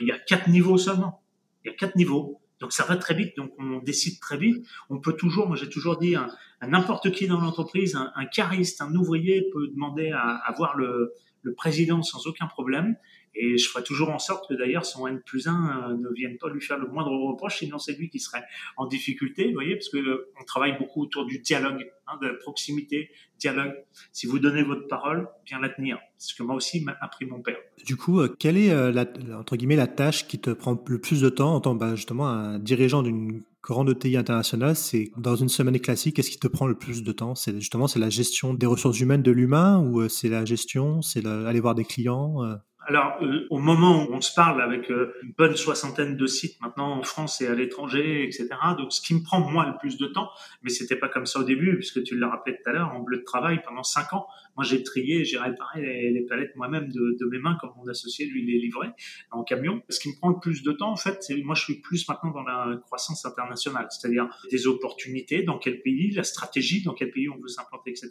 il 0.00 0.06
y 0.06 0.12
a 0.12 0.18
quatre 0.18 0.48
niveaux 0.48 0.78
seulement. 0.78 1.22
Il 1.64 1.68
y 1.68 1.74
a 1.74 1.76
quatre 1.76 1.96
niveaux. 1.96 2.40
Donc 2.60 2.72
ça 2.72 2.84
va 2.84 2.96
très 2.96 3.14
vite, 3.14 3.36
donc 3.36 3.52
on 3.58 3.78
décide 3.78 4.18
très 4.20 4.36
vite. 4.36 4.66
On 4.88 4.98
peut 4.98 5.12
toujours, 5.12 5.46
moi 5.46 5.56
j'ai 5.56 5.68
toujours 5.68 5.98
dit, 5.98 6.16
à 6.16 6.28
n'importe 6.66 7.12
qui 7.12 7.26
dans 7.26 7.40
l'entreprise, 7.40 7.96
un, 7.96 8.10
un, 8.14 8.24
cariste, 8.24 8.80
un 8.80 8.94
ouvrier 8.94 9.48
peut 9.52 9.68
demander 9.68 10.10
à, 10.10 10.22
à 10.22 10.52
voir 10.52 10.76
le 10.76 11.12
président 11.56 12.02
sans 12.02 12.26
aucun 12.26 12.46
problème. 12.46 12.96
Et 13.38 13.58
je 13.58 13.68
ferai 13.68 13.84
toujours 13.84 14.10
en 14.10 14.18
sorte 14.18 14.48
que 14.48 14.54
d'ailleurs 14.54 14.86
son 14.86 15.06
N 15.06 15.20
plus 15.24 15.46
1 15.46 15.52
euh, 15.52 15.96
ne 15.96 16.08
vienne 16.14 16.38
pas 16.38 16.48
lui 16.48 16.60
faire 16.60 16.78
le 16.78 16.88
moindre 16.88 17.10
reproche, 17.10 17.58
sinon 17.58 17.78
c'est 17.78 17.92
lui 17.92 18.08
qui 18.08 18.18
serait 18.18 18.42
en 18.76 18.86
difficulté, 18.86 19.48
vous 19.48 19.54
voyez, 19.54 19.76
parce 19.76 19.90
que 19.90 19.98
euh, 19.98 20.32
on 20.40 20.44
travaille 20.44 20.78
beaucoup 20.78 21.02
autour 21.02 21.26
du 21.26 21.40
dialogue, 21.40 21.86
hein, 22.06 22.18
de 22.22 22.28
la 22.28 22.34
proximité, 22.34 23.10
dialogue. 23.38 23.74
Si 24.12 24.26
vous 24.26 24.38
donnez 24.38 24.62
votre 24.62 24.88
parole, 24.88 25.28
bien 25.44 25.60
la 25.60 25.68
tenir. 25.68 25.98
Ce 26.16 26.34
que 26.34 26.42
moi 26.42 26.56
aussi 26.56 26.82
m'a 26.82 26.96
appris 27.02 27.26
mon 27.26 27.42
père. 27.42 27.58
Du 27.84 27.96
coup, 27.96 28.20
euh, 28.20 28.34
quelle 28.38 28.56
est 28.56 28.92
la, 28.92 29.04
entre 29.38 29.56
guillemets 29.56 29.76
la 29.76 29.86
tâche 29.86 30.26
qui 30.26 30.38
te 30.38 30.50
prend 30.50 30.82
le 30.88 30.98
plus 30.98 31.20
de 31.20 31.28
temps 31.28 31.54
en 31.54 31.60
tant 31.60 31.74
bah, 31.74 31.94
justement 31.94 32.58
dirigeant 32.58 33.02
d'une 33.02 33.42
grande 33.62 33.90
ETI 33.90 34.16
internationale? 34.16 34.76
C'est 34.76 35.10
dans 35.18 35.36
une 35.36 35.50
semaine 35.50 35.78
classique, 35.78 36.16
qu'est-ce 36.16 36.30
qui 36.30 36.38
te 36.38 36.48
prend 36.48 36.66
le 36.66 36.74
plus 36.74 37.02
de 37.02 37.12
temps? 37.12 37.34
C'est 37.34 37.54
justement 37.60 37.86
c'est 37.86 37.98
la 37.98 38.08
gestion 38.08 38.54
des 38.54 38.66
ressources 38.66 38.98
humaines 38.98 39.22
de 39.22 39.30
l'humain 39.30 39.78
ou 39.78 40.08
c'est 40.08 40.30
la 40.30 40.46
gestion, 40.46 41.02
c'est 41.02 41.26
aller 41.26 41.60
voir 41.60 41.74
des 41.74 41.84
clients 41.84 42.40
alors, 42.86 43.18
euh, 43.20 43.46
au 43.50 43.58
moment 43.58 44.04
où 44.04 44.12
on 44.12 44.20
se 44.20 44.32
parle 44.32 44.62
avec 44.62 44.90
euh, 44.90 45.12
une 45.22 45.32
bonne 45.36 45.56
soixantaine 45.56 46.16
de 46.16 46.26
sites 46.26 46.60
maintenant 46.60 46.92
en 46.92 47.02
France 47.02 47.40
et 47.40 47.48
à 47.48 47.54
l'étranger, 47.54 48.24
etc. 48.24 48.48
Donc, 48.78 48.92
ce 48.92 49.00
qui 49.00 49.14
me 49.14 49.22
prend 49.22 49.40
moi 49.40 49.66
le 49.66 49.76
plus 49.76 49.98
de 49.98 50.06
temps, 50.06 50.30
mais 50.62 50.70
c'était 50.70 50.96
pas 50.96 51.08
comme 51.08 51.26
ça 51.26 51.40
au 51.40 51.42
début, 51.42 51.76
puisque 51.76 52.02
tu 52.04 52.16
l'as 52.16 52.28
rappelé 52.28 52.56
tout 52.56 52.70
à 52.70 52.72
l'heure, 52.72 52.92
en 52.94 53.00
bleu 53.00 53.18
de 53.18 53.24
travail 53.24 53.60
pendant 53.66 53.82
cinq 53.82 54.12
ans, 54.12 54.28
moi, 54.56 54.64
j'ai 54.64 54.82
trié, 54.82 55.24
j'ai 55.24 55.38
réparé 55.38 56.10
les, 56.10 56.22
palettes 56.22 56.56
moi-même 56.56 56.90
de, 56.90 57.26
mes 57.30 57.38
mains, 57.38 57.58
comme 57.60 57.70
mon 57.76 57.86
associé 57.88 58.26
lui 58.26 58.44
les 58.44 58.58
livrait 58.58 58.92
en 59.30 59.44
camion. 59.44 59.82
Ce 59.90 60.00
qui 60.00 60.08
me 60.08 60.14
prend 60.14 60.30
le 60.30 60.38
plus 60.40 60.62
de 60.62 60.72
temps, 60.72 60.90
en 60.90 60.96
fait, 60.96 61.22
c'est 61.22 61.36
moi, 61.42 61.54
je 61.54 61.62
suis 61.62 61.80
plus 61.80 62.08
maintenant 62.08 62.30
dans 62.30 62.42
la 62.42 62.76
croissance 62.78 63.24
internationale, 63.26 63.86
c'est-à-dire 63.90 64.28
des 64.50 64.66
opportunités, 64.66 65.42
dans 65.42 65.58
quel 65.58 65.82
pays, 65.82 66.10
la 66.12 66.24
stratégie, 66.24 66.82
dans 66.82 66.94
quel 66.94 67.10
pays 67.10 67.28
on 67.28 67.36
veut 67.36 67.48
s'implanter, 67.48 67.90
etc. 67.90 68.10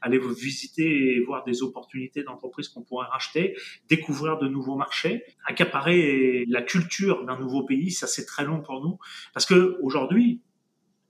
Aller 0.00 0.18
vous 0.18 0.32
visiter 0.32 1.16
et 1.16 1.20
voir 1.20 1.44
des 1.44 1.62
opportunités 1.62 2.22
d'entreprises 2.22 2.68
qu'on 2.68 2.82
pourrait 2.82 3.08
racheter, 3.08 3.56
découvrir 3.88 4.38
de 4.38 4.48
nouveaux 4.48 4.76
marchés, 4.76 5.24
accaparer 5.44 6.46
la 6.48 6.62
culture 6.62 7.24
d'un 7.26 7.38
nouveau 7.38 7.64
pays, 7.64 7.90
ça 7.90 8.06
c'est 8.06 8.24
très 8.24 8.44
long 8.44 8.62
pour 8.62 8.82
nous, 8.82 8.98
parce 9.34 9.44
que 9.44 9.78
aujourd'hui, 9.82 10.40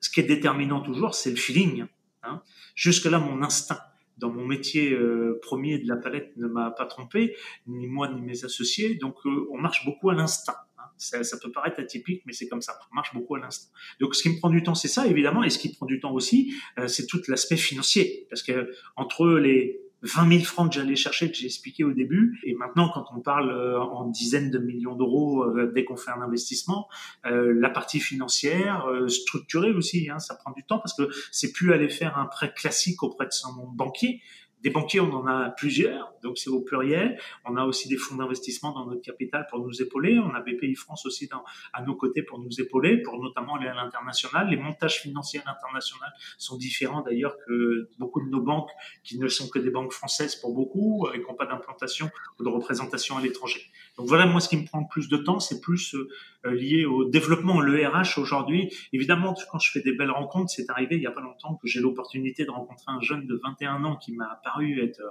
ce 0.01 0.11
qui 0.11 0.21
est 0.21 0.25
déterminant 0.25 0.81
toujours, 0.81 1.15
c'est 1.15 1.31
le 1.31 1.37
feeling. 1.37 1.87
Hein. 2.25 2.43
Jusque 2.75 3.05
là, 3.05 3.19
mon 3.19 3.43
instinct 3.43 3.79
dans 4.19 4.31
mon 4.31 4.47
métier 4.47 4.93
euh, 4.93 5.39
premier 5.43 5.79
de 5.79 5.89
la 5.89 5.97
palette 5.97 6.37
ne 6.37 6.47
m'a 6.47 6.71
pas 6.71 6.87
trompé, 6.87 7.37
ni 7.67 7.87
moi 7.87 8.09
ni 8.09 8.21
mes 8.21 8.45
associés. 8.45 8.95
Donc 8.97 9.17
euh, 9.27 9.49
on 9.51 9.59
marche 9.59 9.85
beaucoup 9.85 10.11
à 10.11 10.15
l'instinct. 10.15 10.57
Hein. 10.79 10.85
Ça, 10.99 11.25
ça, 11.25 11.39
peut 11.39 11.51
paraître 11.51 11.81
atypique, 11.81 12.23
mais 12.27 12.33
c'est 12.33 12.49
comme 12.49 12.63
ça. 12.63 12.79
On 12.91 12.95
marche 12.95 13.15
beaucoup 13.15 13.35
à 13.37 13.41
l'instinct. 13.41 13.73
Donc 14.01 14.15
ce 14.15 14.23
qui 14.23 14.31
me 14.31 14.39
prend 14.39 14.51
du 14.51 14.63
temps, 14.63 14.75
c'est 14.75 14.89
ça 14.89 15.07
évidemment, 15.07 15.43
et 15.43 15.51
ce 15.51 15.59
qui 15.59 15.73
prend 15.75 15.87
du 15.87 16.01
temps 16.01 16.13
aussi, 16.13 16.55
euh, 16.79 16.87
c'est 16.89 17.07
tout 17.07 17.21
l'aspect 17.29 17.57
financier, 17.57 18.27
parce 18.31 18.43
que 18.43 18.73
entre 18.97 19.27
les 19.29 19.81
20 20.03 20.29
000 20.31 20.45
francs 20.45 20.69
que 20.69 20.75
j'allais 20.75 20.97
chercher, 20.97 21.31
que 21.31 21.37
j'ai 21.37 21.47
expliqué 21.47 21.85
au 21.85 21.93
début. 21.93 22.41
Et 22.45 22.55
maintenant, 22.55 22.91
quand 22.93 23.07
on 23.15 23.21
parle 23.21 23.51
euh, 23.51 23.81
en 23.81 24.09
dizaines 24.09 24.51
de 24.51 24.59
millions 24.59 24.97
d'euros 24.97 25.45
euh, 25.45 25.71
dès 25.73 25.85
qu'on 25.85 25.97
fait 25.97 26.11
un 26.11 26.21
investissement, 26.21 26.89
euh, 27.27 27.55
la 27.57 27.71
partie 27.71 28.01
financière, 28.01 28.87
structurée 29.09 29.71
aussi, 29.71 30.11
hein, 30.11 30.19
ça 30.19 30.35
prend 30.35 30.51
du 30.51 30.65
temps 30.65 30.79
parce 30.79 30.95
que 30.95 31.09
c'est 31.31 31.53
plus 31.53 31.73
aller 31.73 31.89
faire 31.89 32.19
un 32.19 32.27
prêt 32.27 32.53
classique 32.53 33.03
auprès 33.03 33.27
de 33.27 33.33
son 33.33 33.53
banquier. 33.73 34.21
Des 34.63 34.71
banquiers, 34.71 35.01
on 35.01 35.13
en 35.13 35.27
a 35.27 35.51
plusieurs, 35.51 36.15
donc 36.23 36.39
c'est 36.39 36.51
au 36.51 36.61
pluriel. 36.61 37.19
On 37.45 37.57
a 37.57 37.65
aussi 37.65 37.89
des 37.89 37.97
fonds 37.97 38.15
d'investissement 38.15 38.73
dans 38.73 38.87
notre 38.87 39.03
capital 39.03 39.47
pour 39.51 39.59
nous 39.59 39.83
épauler. 39.83 40.19
On 40.19 40.35
a 40.35 40.41
BPI 40.41 40.75
France 40.77 41.05
aussi 41.05 41.27
dans, 41.27 41.43
à 41.73 41.83
nos 41.83 41.97
côtés 41.97 42.23
pour 42.23 42.39
nous 42.39 42.61
épauler, 42.61 43.03
pour 43.03 43.21
notamment 43.21 43.57
aller 43.57 43.69
à 43.69 43.75
l'international. 43.75 44.49
Les 44.49 44.57
montages 44.57 45.01
financiers 45.01 45.41
à 45.45 45.51
l'international 45.51 46.13
sont 46.39 46.57
différents 46.57 47.03
d'ailleurs 47.03 47.37
que 47.47 47.89
beaucoup 47.99 48.21
de 48.25 48.31
nos 48.31 48.41
banques 48.41 48.71
qui 49.03 49.19
ne 49.19 49.29
sont 49.29 49.49
que 49.49 49.59
des 49.59 49.71
banques 49.71 49.93
françaises 49.93 50.37
pour 50.37 50.55
beaucoup 50.55 51.09
et 51.13 51.21
qui 51.21 51.27
n'ont 51.27 51.35
pas 51.35 51.47
d'implantation 51.47 52.11
ou 52.39 52.45
de 52.45 52.49
représentation 52.49 53.17
à 53.17 53.21
l'étranger. 53.21 53.63
Donc 53.99 54.07
voilà, 54.07 54.27
moi, 54.27 54.41
ce 54.41 54.49
qui 54.49 54.57
me 54.57 54.65
prend 54.65 54.81
le 54.81 54.87
plus 54.91 55.09
de 55.09 55.17
temps, 55.17 55.41
c'est 55.41 55.61
plus 55.61 55.95
euh, 55.95 56.55
lié 56.55 56.87
au 56.87 57.05
développement. 57.05 57.61
Le 57.61 57.87
RH 57.87 58.19
aujourd'hui, 58.19 58.73
évidemment, 58.93 59.35
quand 59.51 59.59
je 59.59 59.71
fais 59.71 59.81
des 59.81 59.93
belles 59.93 60.11
rencontres, 60.11 60.51
c'est 60.51 60.71
arrivé 60.71 60.97
il 60.97 61.01
n'y 61.01 61.07
a 61.07 61.11
pas 61.11 61.21
longtemps 61.21 61.57
que 61.57 61.69
j'ai 61.69 61.81
l'opportunité 61.81 62.45
de 62.45 62.51
rencontrer 62.51 62.85
un 62.89 63.01
jeune 63.01 63.27
de 63.27 63.41
21 63.43 63.85
ans 63.85 63.97
qui 63.97 64.13
m'a 64.13 64.41
paru 64.53 64.83
être 64.83 65.01
euh, 65.01 65.11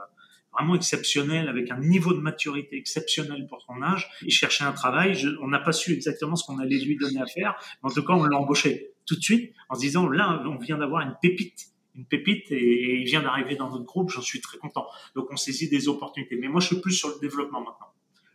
vraiment 0.54 0.76
exceptionnel, 0.76 1.48
avec 1.48 1.72
un 1.72 1.80
niveau 1.80 2.14
de 2.14 2.20
maturité 2.20 2.78
exceptionnel 2.78 3.48
pour 3.48 3.62
son 3.62 3.82
âge. 3.82 4.10
Il 4.22 4.32
cherchait 4.32 4.64
un 4.64 4.74
travail. 4.74 5.18
on 5.42 5.48
n'a 5.48 5.60
pas 5.60 5.72
su 5.72 5.94
exactement 5.94 6.36
ce 6.36 6.46
qu'on 6.46 6.60
allait 6.60 6.80
lui 6.80 6.98
donner 6.98 7.22
à 7.22 7.26
faire. 7.26 7.56
Mais 7.84 7.90
en 7.90 7.94
tout 7.94 8.04
cas, 8.04 8.14
on 8.14 8.24
l'a 8.26 8.38
embauché 8.38 8.92
tout 9.06 9.16
de 9.16 9.22
suite 9.22 9.54
en 9.70 9.76
se 9.76 9.82
disant, 9.82 10.08
là, 10.08 10.44
on 10.46 10.58
vient 10.58 10.78
d'avoir 10.78 11.02
une 11.02 11.16
pépite 11.22 11.72
une 11.96 12.06
pépite 12.06 12.52
et, 12.52 13.00
il 13.00 13.06
vient 13.06 13.22
d'arriver 13.22 13.56
dans 13.56 13.70
notre 13.70 13.86
groupe, 13.86 14.10
j'en 14.10 14.22
suis 14.22 14.42
très 14.42 14.58
content. 14.58 14.88
Donc 15.16 15.28
on 15.32 15.36
saisit 15.36 15.70
des 15.70 15.88
opportunités. 15.88 16.38
Mais 16.38 16.48
moi, 16.48 16.62
je 16.62 16.68
suis 16.68 16.82
plus 16.82 16.94
sur 16.94 17.10
le 17.10 17.20
développement 17.20 17.60
maintenant. 17.60 17.88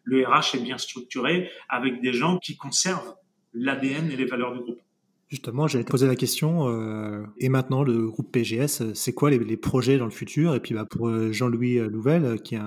Le 0.05 0.27
RH 0.27 0.57
est 0.57 0.63
bien 0.63 0.79
structuré 0.79 1.51
avec 1.69 2.01
des 2.01 2.13
gens 2.13 2.39
qui 2.39 2.57
conservent 2.57 3.17
l'ADN 3.53 4.11
et 4.11 4.17
les 4.17 4.25
valeurs 4.25 4.53
du 4.53 4.61
groupe. 4.61 4.81
Justement, 5.29 5.67
j'allais 5.67 5.85
te 5.85 5.91
poser 5.91 6.07
la 6.07 6.15
question, 6.15 6.69
euh, 6.69 7.25
et 7.39 7.49
maintenant 7.49 7.83
le 7.83 8.07
groupe 8.09 8.31
PGS, 8.31 8.95
c'est 8.95 9.13
quoi 9.13 9.31
les, 9.31 9.57
projets 9.57 9.99
dans 9.99 10.05
le 10.05 10.13
futur? 10.13 10.55
Et 10.55 10.61
puis 10.61 10.73
bah, 10.73 10.85
pour 10.85 11.09
euh, 11.09 11.33
Jean-Louis 11.33 11.79
euh, 11.79 11.89
Louvel, 11.89 12.41
qui 12.43 12.55
est 12.55 12.61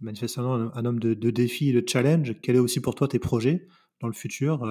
manifestement 0.00 0.54
un, 0.74 0.84
homme 0.84 0.98
de, 0.98 1.14
de, 1.14 1.30
défi 1.30 1.70
et 1.70 1.72
de 1.80 1.88
challenge, 1.88 2.34
quels 2.42 2.56
est 2.56 2.60
aussi 2.60 2.80
pour 2.80 2.96
toi 2.96 3.06
tes 3.06 3.20
projets 3.20 3.68
dans 4.00 4.08
le 4.08 4.14
futur 4.14 4.64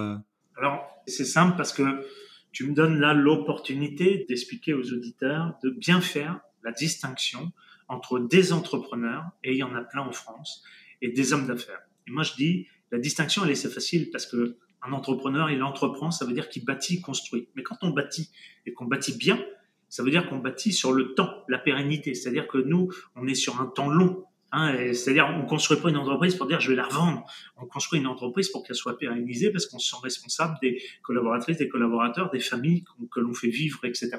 Alors, 0.58 0.86
c'est 1.06 1.24
simple 1.24 1.56
parce 1.56 1.72
que 1.72 2.04
tu 2.52 2.68
me 2.68 2.74
donnes 2.74 3.00
là 3.00 3.14
l'opportunité 3.14 4.26
d'expliquer 4.28 4.74
aux 4.74 4.92
auditeurs 4.92 5.58
de 5.64 5.70
bien 5.70 6.02
faire 6.02 6.40
la 6.62 6.72
distinction 6.72 7.50
entre 7.88 8.18
des 8.18 8.52
entrepreneurs, 8.52 9.24
et 9.42 9.52
il 9.52 9.56
y 9.56 9.62
en 9.62 9.74
a 9.74 9.80
plein 9.80 10.02
en 10.02 10.12
France, 10.12 10.62
et 11.00 11.08
des 11.08 11.32
hommes 11.32 11.46
d'affaires. 11.46 11.80
Et 12.06 12.10
moi, 12.10 12.24
je 12.24 12.34
dis, 12.34 12.66
la 12.90 12.98
distinction, 12.98 13.42
elle 13.44 13.50
est 13.50 13.52
assez 13.54 13.70
facile 13.70 14.10
parce 14.10 14.26
que 14.26 14.58
un 14.82 14.92
entrepreneur, 14.92 15.50
il 15.50 15.62
entreprend, 15.62 16.10
ça 16.10 16.24
veut 16.24 16.32
dire 16.32 16.48
qu'il 16.48 16.64
bâtit, 16.64 17.00
construit. 17.00 17.48
Mais 17.54 17.62
quand 17.62 17.78
on 17.82 17.90
bâtit 17.90 18.30
et 18.66 18.72
qu'on 18.72 18.86
bâtit 18.86 19.16
bien, 19.16 19.42
ça 19.88 20.02
veut 20.02 20.10
dire 20.10 20.28
qu'on 20.28 20.38
bâtit 20.38 20.72
sur 20.72 20.92
le 20.92 21.14
temps, 21.14 21.44
la 21.48 21.58
pérennité. 21.58 22.14
C'est-à-dire 22.14 22.48
que 22.48 22.58
nous, 22.58 22.90
on 23.14 23.26
est 23.26 23.34
sur 23.34 23.60
un 23.60 23.66
temps 23.66 23.88
long. 23.88 24.24
Hein, 24.54 24.92
C'est-à-dire, 24.92 25.34
on 25.34 25.46
construit 25.46 25.78
pas 25.78 25.88
une 25.88 25.96
entreprise 25.96 26.34
pour 26.34 26.46
dire 26.46 26.60
je 26.60 26.70
vais 26.70 26.76
la 26.76 26.84
revendre. 26.84 27.24
On 27.56 27.66
construit 27.66 27.98
une 27.98 28.06
entreprise 28.06 28.50
pour 28.50 28.62
qu'elle 28.64 28.76
soit 28.76 28.98
pérennisée 28.98 29.50
parce 29.50 29.66
qu'on 29.66 29.78
se 29.78 29.90
sent 29.90 29.96
responsable 30.02 30.56
des 30.60 30.82
collaboratrices, 31.02 31.56
des 31.56 31.68
collaborateurs, 31.68 32.30
des 32.30 32.40
familles 32.40 32.84
que 33.10 33.20
l'on 33.20 33.32
fait 33.32 33.48
vivre, 33.48 33.80
etc. 33.84 34.10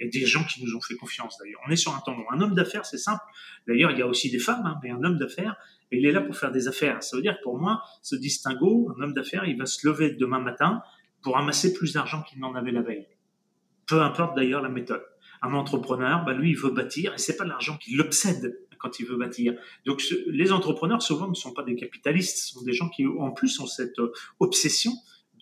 Et 0.00 0.08
des 0.08 0.24
gens 0.24 0.44
qui 0.44 0.64
nous 0.64 0.74
ont 0.76 0.80
fait 0.80 0.96
confiance 0.96 1.36
d'ailleurs. 1.38 1.60
On 1.66 1.70
est 1.70 1.76
sur 1.76 1.94
un 1.94 2.00
temps 2.00 2.16
long. 2.16 2.24
Un 2.30 2.40
homme 2.40 2.54
d'affaires, 2.54 2.86
c'est 2.86 2.98
simple. 2.98 3.22
D'ailleurs, 3.66 3.90
il 3.90 3.98
y 3.98 4.02
a 4.02 4.06
aussi 4.06 4.30
des 4.30 4.38
femmes, 4.38 4.64
hein, 4.64 4.78
mais 4.82 4.90
un 4.90 5.02
homme 5.04 5.18
d'affaires, 5.18 5.56
il 5.98 6.06
est 6.06 6.12
là 6.12 6.20
pour 6.20 6.36
faire 6.36 6.52
des 6.52 6.68
affaires. 6.68 7.02
Ça 7.02 7.16
veut 7.16 7.22
dire 7.22 7.36
que 7.38 7.42
pour 7.42 7.58
moi, 7.58 7.82
ce 8.02 8.16
distinguo, 8.16 8.92
un 8.96 9.02
homme 9.02 9.12
d'affaires, 9.12 9.44
il 9.44 9.58
va 9.58 9.66
se 9.66 9.86
lever 9.86 10.10
demain 10.10 10.40
matin 10.40 10.82
pour 11.22 11.36
amasser 11.36 11.72
plus 11.72 11.92
d'argent 11.92 12.22
qu'il 12.22 12.40
n'en 12.40 12.54
avait 12.54 12.72
la 12.72 12.82
veille. 12.82 13.06
Peu 13.86 14.00
importe 14.00 14.36
d'ailleurs 14.36 14.62
la 14.62 14.68
méthode. 14.68 15.02
Un 15.42 15.54
entrepreneur, 15.54 16.24
bah 16.24 16.34
lui, 16.34 16.50
il 16.50 16.56
veut 16.56 16.70
bâtir 16.70 17.14
et 17.14 17.18
c'est 17.18 17.36
pas 17.36 17.44
l'argent 17.44 17.76
qui 17.76 17.94
l'obsède 17.94 18.56
quand 18.78 18.98
il 18.98 19.06
veut 19.06 19.16
bâtir. 19.16 19.54
Donc 19.86 20.02
les 20.26 20.52
entrepreneurs 20.52 21.02
souvent 21.02 21.28
ne 21.28 21.34
sont 21.34 21.52
pas 21.52 21.62
des 21.62 21.76
capitalistes, 21.76 22.38
ce 22.38 22.54
sont 22.54 22.62
des 22.62 22.72
gens 22.72 22.88
qui 22.88 23.06
en 23.06 23.30
plus 23.30 23.60
ont 23.60 23.66
cette 23.66 23.98
euh, 24.00 24.12
obsession 24.40 24.92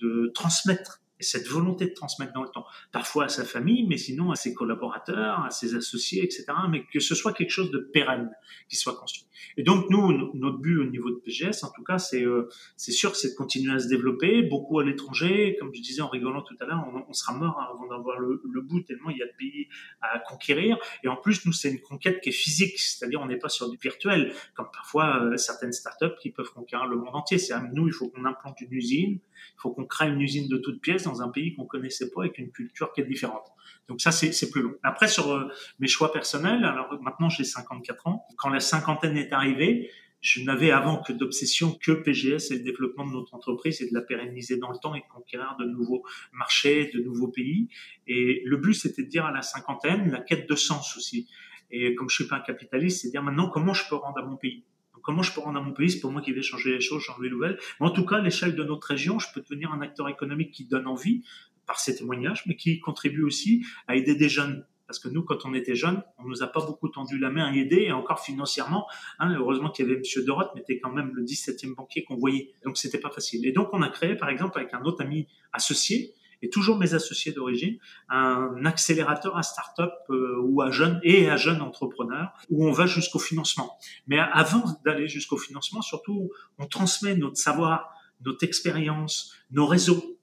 de 0.01 0.31
transmettre 0.35 1.01
et 1.21 1.23
cette 1.23 1.47
volonté 1.47 1.87
de 1.87 1.95
transmettre 1.95 2.33
dans 2.33 2.43
le 2.43 2.49
temps, 2.49 2.65
parfois 2.93 3.25
à 3.25 3.29
sa 3.29 3.45
famille, 3.45 3.87
mais 3.87 3.99
sinon 3.99 4.31
à 4.31 4.37
ses 4.37 4.55
collaborateurs, 4.55 5.45
à 5.45 5.51
ses 5.51 5.75
associés, 5.75 6.25
etc., 6.25 6.47
mais 6.71 6.85
que 6.93 6.99
ce 6.99 7.15
soit 7.15 7.33
quelque 7.33 7.51
chose 7.51 7.71
de 7.71 7.79
pérenne 7.79 8.31
qui 8.69 8.77
soit 8.77 8.97
construit. 8.97 9.27
Et 9.57 9.63
donc 9.63 9.87
nous, 9.91 10.13
notre 10.35 10.59
but 10.59 10.79
au 10.79 10.85
niveau 10.85 11.11
de 11.11 11.17
PGS, 11.17 11.63
en 11.63 11.71
tout 11.71 11.85
cas, 11.85 11.99
c'est 11.99 12.25
euh, 12.25 12.49
c'est 12.77 12.93
sûr, 12.93 13.17
c'est 13.17 13.31
de 13.31 13.35
continuer 13.35 13.75
à 13.75 13.79
se 13.79 13.89
développer, 13.89 14.43
beaucoup 14.43 14.79
à 14.79 14.85
l'étranger, 14.85 15.57
comme 15.59 15.75
je 15.75 15.81
disais 15.81 16.03
en 16.03 16.09
rigolant 16.09 16.43
tout 16.43 16.57
à 16.61 16.67
l'heure, 16.67 16.87
on, 17.09 17.13
sera 17.13 17.35
mort 17.35 17.61
avant 17.61 17.87
d'avoir 17.87 18.19
le, 18.19 18.41
le, 18.51 18.61
bout 18.63 18.81
tellement 18.81 19.11
il 19.11 19.19
y 19.19 19.23
a 19.23 19.27
de 19.27 19.33
pays 19.37 19.69
à 20.01 20.19
conquérir. 20.19 20.79
Et 21.03 21.09
en 21.09 21.17
plus, 21.17 21.45
nous, 21.45 21.53
c'est 21.53 21.71
une 21.71 21.81
conquête 21.81 22.21
qui 22.21 22.31
est 22.31 22.33
physique, 22.33 22.79
c'est-à-dire 22.79 23.21
on 23.21 23.27
n'est 23.27 23.39
pas 23.39 23.49
sur 23.49 23.69
du 23.69 23.77
virtuel, 23.77 24.33
comme 24.55 24.69
parfois 24.73 25.23
euh, 25.23 25.37
certaines 25.37 25.73
startups 25.73 26.17
qui 26.21 26.31
peuvent 26.31 26.53
conquérir 26.53 26.87
le 26.87 26.97
monde 26.97 27.15
entier. 27.15 27.39
C'est 27.39 27.53
à 27.53 27.61
nous, 27.61 27.89
il 27.89 27.93
faut 27.93 28.09
qu'on 28.09 28.25
implante 28.25 28.61
une 28.61 28.73
usine, 28.73 29.21
il 29.21 29.61
faut 29.61 29.71
qu'on 29.71 29.85
crée 29.85 30.09
une 30.09 30.21
usine 30.21 30.49
de 30.49 30.59
toutes 30.59 30.81
pièces 30.81 31.07
dans 31.11 31.23
un 31.23 31.29
pays 31.29 31.55
qu'on 31.55 31.67
connaissait 31.67 32.11
pas 32.11 32.23
avec 32.23 32.39
une 32.39 32.51
culture 32.51 32.93
qui 32.93 33.01
est 33.01 33.05
différente. 33.07 33.47
Donc 33.89 34.01
ça, 34.01 34.13
c'est 34.13 34.51
plus 34.51 34.63
long. 34.63 34.75
Après, 34.83 35.09
sur 35.09 35.33
euh, 35.33 35.49
mes 35.79 35.89
choix 35.89 36.13
personnels, 36.13 36.65
alors 36.65 36.97
maintenant 37.03 37.29
j'ai 37.29 37.45
54 37.45 38.07
ans. 38.07 38.27
Quand 38.37 38.49
la 38.49 38.61
cinquantaine 38.61 39.17
est 39.17 39.33
arrivée, 39.33 39.91
je 40.21 40.43
n'avais 40.45 40.71
avant 40.71 41.03
que 41.03 41.13
d'obsession 41.13 41.73
que 41.73 41.93
PGS 41.93 42.53
et 42.53 42.59
le 42.59 42.63
développement 42.63 43.07
de 43.07 43.13
notre 43.13 43.35
entreprise 43.35 43.81
et 43.81 43.89
de 43.89 43.95
la 43.95 44.03
pérenniser 44.03 44.59
dans 44.59 44.71
le 44.71 44.77
temps 44.77 44.95
et 44.95 45.01
de 45.01 45.07
conquérir 45.13 45.57
de 45.59 45.65
nouveaux 45.65 46.05
marchés, 46.33 46.91
de 46.93 47.01
nouveaux 47.01 47.29
pays. 47.29 47.69
Et 48.07 48.43
le 48.45 48.57
but, 48.59 48.75
c'était 48.75 49.03
de 49.03 49.09
dire 49.09 49.25
à 49.25 49.33
la 49.33 49.43
cinquantaine, 49.43 50.11
la 50.11 50.21
quête 50.21 50.49
de 50.49 50.57
sens 50.57 50.97
aussi. 50.97 51.29
Et 51.71 51.95
comme 51.95 52.11
je 52.11 52.17
suis 52.17 52.27
pas 52.27 52.37
un 52.37 52.41
capitaliste, 52.41 53.03
c'est 53.03 53.11
dire 53.11 53.23
maintenant 53.23 53.49
comment 53.49 53.73
je 53.73 53.89
peux 53.89 53.95
rendre 53.95 54.19
à 54.19 54.23
mon 54.27 54.37
pays? 54.37 54.65
Comment 55.03 55.23
je 55.23 55.33
peux 55.33 55.41
rendre 55.41 55.59
à 55.59 55.63
mon 55.63 55.73
pays 55.73 55.91
C'est 55.91 56.01
pour 56.01 56.13
moi 56.13 56.23
qui 56.23 56.33
vais 56.33 56.43
changer 56.43 56.73
les 56.73 56.81
choses, 56.81 57.03
changer 57.03 57.25
les 57.25 57.31
nouvelles. 57.31 57.59
Mais 57.81 57.87
en 57.87 57.91
tout 57.91 58.05
cas, 58.05 58.17
à 58.17 58.21
l'échelle 58.21 58.55
de 58.55 58.65
notre 58.65 58.87
région, 58.87 59.19
je 59.19 59.29
peux 59.35 59.41
devenir 59.41 59.73
un 59.73 59.81
acteur 59.81 60.09
économique 60.09 60.53
qui 60.53 60.65
donne 60.65 60.87
envie 60.87 61.23
par 61.67 61.79
ces 61.79 61.97
témoignages, 61.97 62.45
mais 62.47 62.57
qui 62.57 62.81
contribue 62.81 63.23
aussi 63.23 63.65
à 63.87 63.97
aider 63.97 64.15
des 64.15 64.29
jeunes. 64.29 64.67
Parce 64.87 64.99
que 64.99 65.09
nous, 65.09 65.23
quand 65.23 65.45
on 65.45 65.55
était 65.55 65.77
jeunes, 65.77 66.03
on 66.19 66.25
nous 66.25 66.43
a 66.43 66.49
pas 66.49 66.67
beaucoup 66.67 66.89
tendu 66.89 67.17
la 67.17 67.31
main 67.31 67.45
à 67.45 67.55
aider, 67.55 67.83
et 67.83 67.93
encore 67.93 68.25
financièrement. 68.25 68.89
Hein, 69.21 69.37
heureusement 69.39 69.71
qu'il 69.71 69.87
y 69.87 69.89
avait 69.89 70.01
M. 70.01 70.25
Doroth, 70.25 70.51
mais 70.57 70.63
était 70.63 70.81
quand 70.81 70.91
même 70.91 71.13
le 71.15 71.23
17e 71.23 71.77
banquier 71.77 72.03
qu'on 72.03 72.17
voyait. 72.17 72.51
Donc, 72.65 72.77
c'était 72.77 72.99
pas 72.99 73.11
facile. 73.11 73.47
Et 73.47 73.53
donc, 73.53 73.69
on 73.73 73.83
a 73.83 73.89
créé, 73.89 74.17
par 74.17 74.31
exemple, 74.31 74.59
avec 74.59 74.75
un 74.75 74.83
autre 74.83 75.01
ami 75.01 75.29
associé, 75.53 76.13
et 76.43 76.51
toujours 76.51 76.79
mes 76.79 76.95
associés 76.95 77.33
d'origine, 77.33 77.79
un 78.09 78.65
accélérateur 78.65 79.37
à 79.37 79.43
start-up 79.43 79.93
euh, 80.11 80.37
ou 80.43 80.63
à 80.63 80.71
jeunes 80.71 81.01
et 81.03 81.29
à 81.31 81.37
jeunes 81.37 81.61
entrepreneurs 81.61 82.33
où 82.49 82.67
on 82.67 82.73
va 82.73 82.87
jusqu'au 82.87 83.19
financement. 83.19 83.79
Mais 84.07 84.19
avant 84.19 84.65
d'aller 84.85 85.09
jusqu'au 85.09 85.37
financement, 85.37 85.83
surtout, 85.83 86.31
on 86.59 86.67
transmet 86.67 87.15
notre 87.17 87.37
savoir, 87.37 87.95
notre 88.25 88.45
expérience, 88.45 89.35
nos 89.51 89.67
réseaux. 89.67 90.17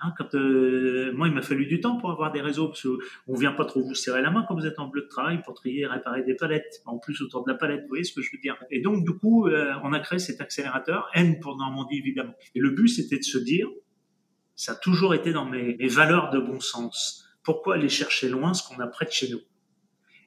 Hein, 0.00 0.12
quand, 0.18 0.34
euh, 0.34 1.12
moi, 1.14 1.28
il 1.28 1.34
m'a 1.34 1.40
fallu 1.40 1.66
du 1.66 1.80
temps 1.80 1.96
pour 1.96 2.10
avoir 2.10 2.30
des 2.30 2.42
réseaux, 2.42 2.68
parce 2.68 2.82
qu'on 2.82 3.34
vient 3.34 3.52
pas 3.52 3.64
trop 3.64 3.80
vous 3.80 3.94
serrer 3.94 4.20
la 4.20 4.30
main 4.30 4.44
quand 4.46 4.54
vous 4.54 4.66
êtes 4.66 4.78
en 4.78 4.88
bleu 4.88 5.02
de 5.02 5.08
travail 5.08 5.40
pour 5.42 5.54
trier 5.54 5.86
réparer 5.86 6.22
des 6.24 6.34
palettes. 6.34 6.82
En 6.84 6.98
plus, 6.98 7.22
autour 7.22 7.44
de 7.44 7.50
la 7.50 7.56
palette, 7.56 7.82
vous 7.82 7.88
voyez 7.88 8.04
ce 8.04 8.12
que 8.12 8.20
je 8.20 8.30
veux 8.32 8.40
dire. 8.42 8.56
Et 8.70 8.80
donc, 8.80 9.04
du 9.04 9.12
coup, 9.16 9.46
euh, 9.46 9.72
on 9.82 9.92
a 9.92 10.00
créé 10.00 10.18
cet 10.18 10.40
accélérateur, 10.40 11.08
N 11.14 11.38
pour 11.40 11.56
Normandie, 11.56 11.98
évidemment. 11.98 12.34
Et 12.54 12.60
le 12.60 12.70
but, 12.70 12.88
c'était 12.88 13.18
de 13.18 13.24
se 13.24 13.38
dire, 13.38 13.68
ça 14.56 14.72
a 14.72 14.74
toujours 14.76 15.14
été 15.14 15.32
dans 15.32 15.44
mes, 15.44 15.76
valeurs 15.88 16.30
de 16.30 16.38
bon 16.38 16.60
sens. 16.60 17.26
Pourquoi 17.42 17.74
aller 17.74 17.88
chercher 17.88 18.28
loin 18.28 18.54
ce 18.54 18.66
qu'on 18.66 18.80
a 18.80 18.86
près 18.86 19.06
de 19.06 19.10
chez 19.10 19.28
nous? 19.30 19.40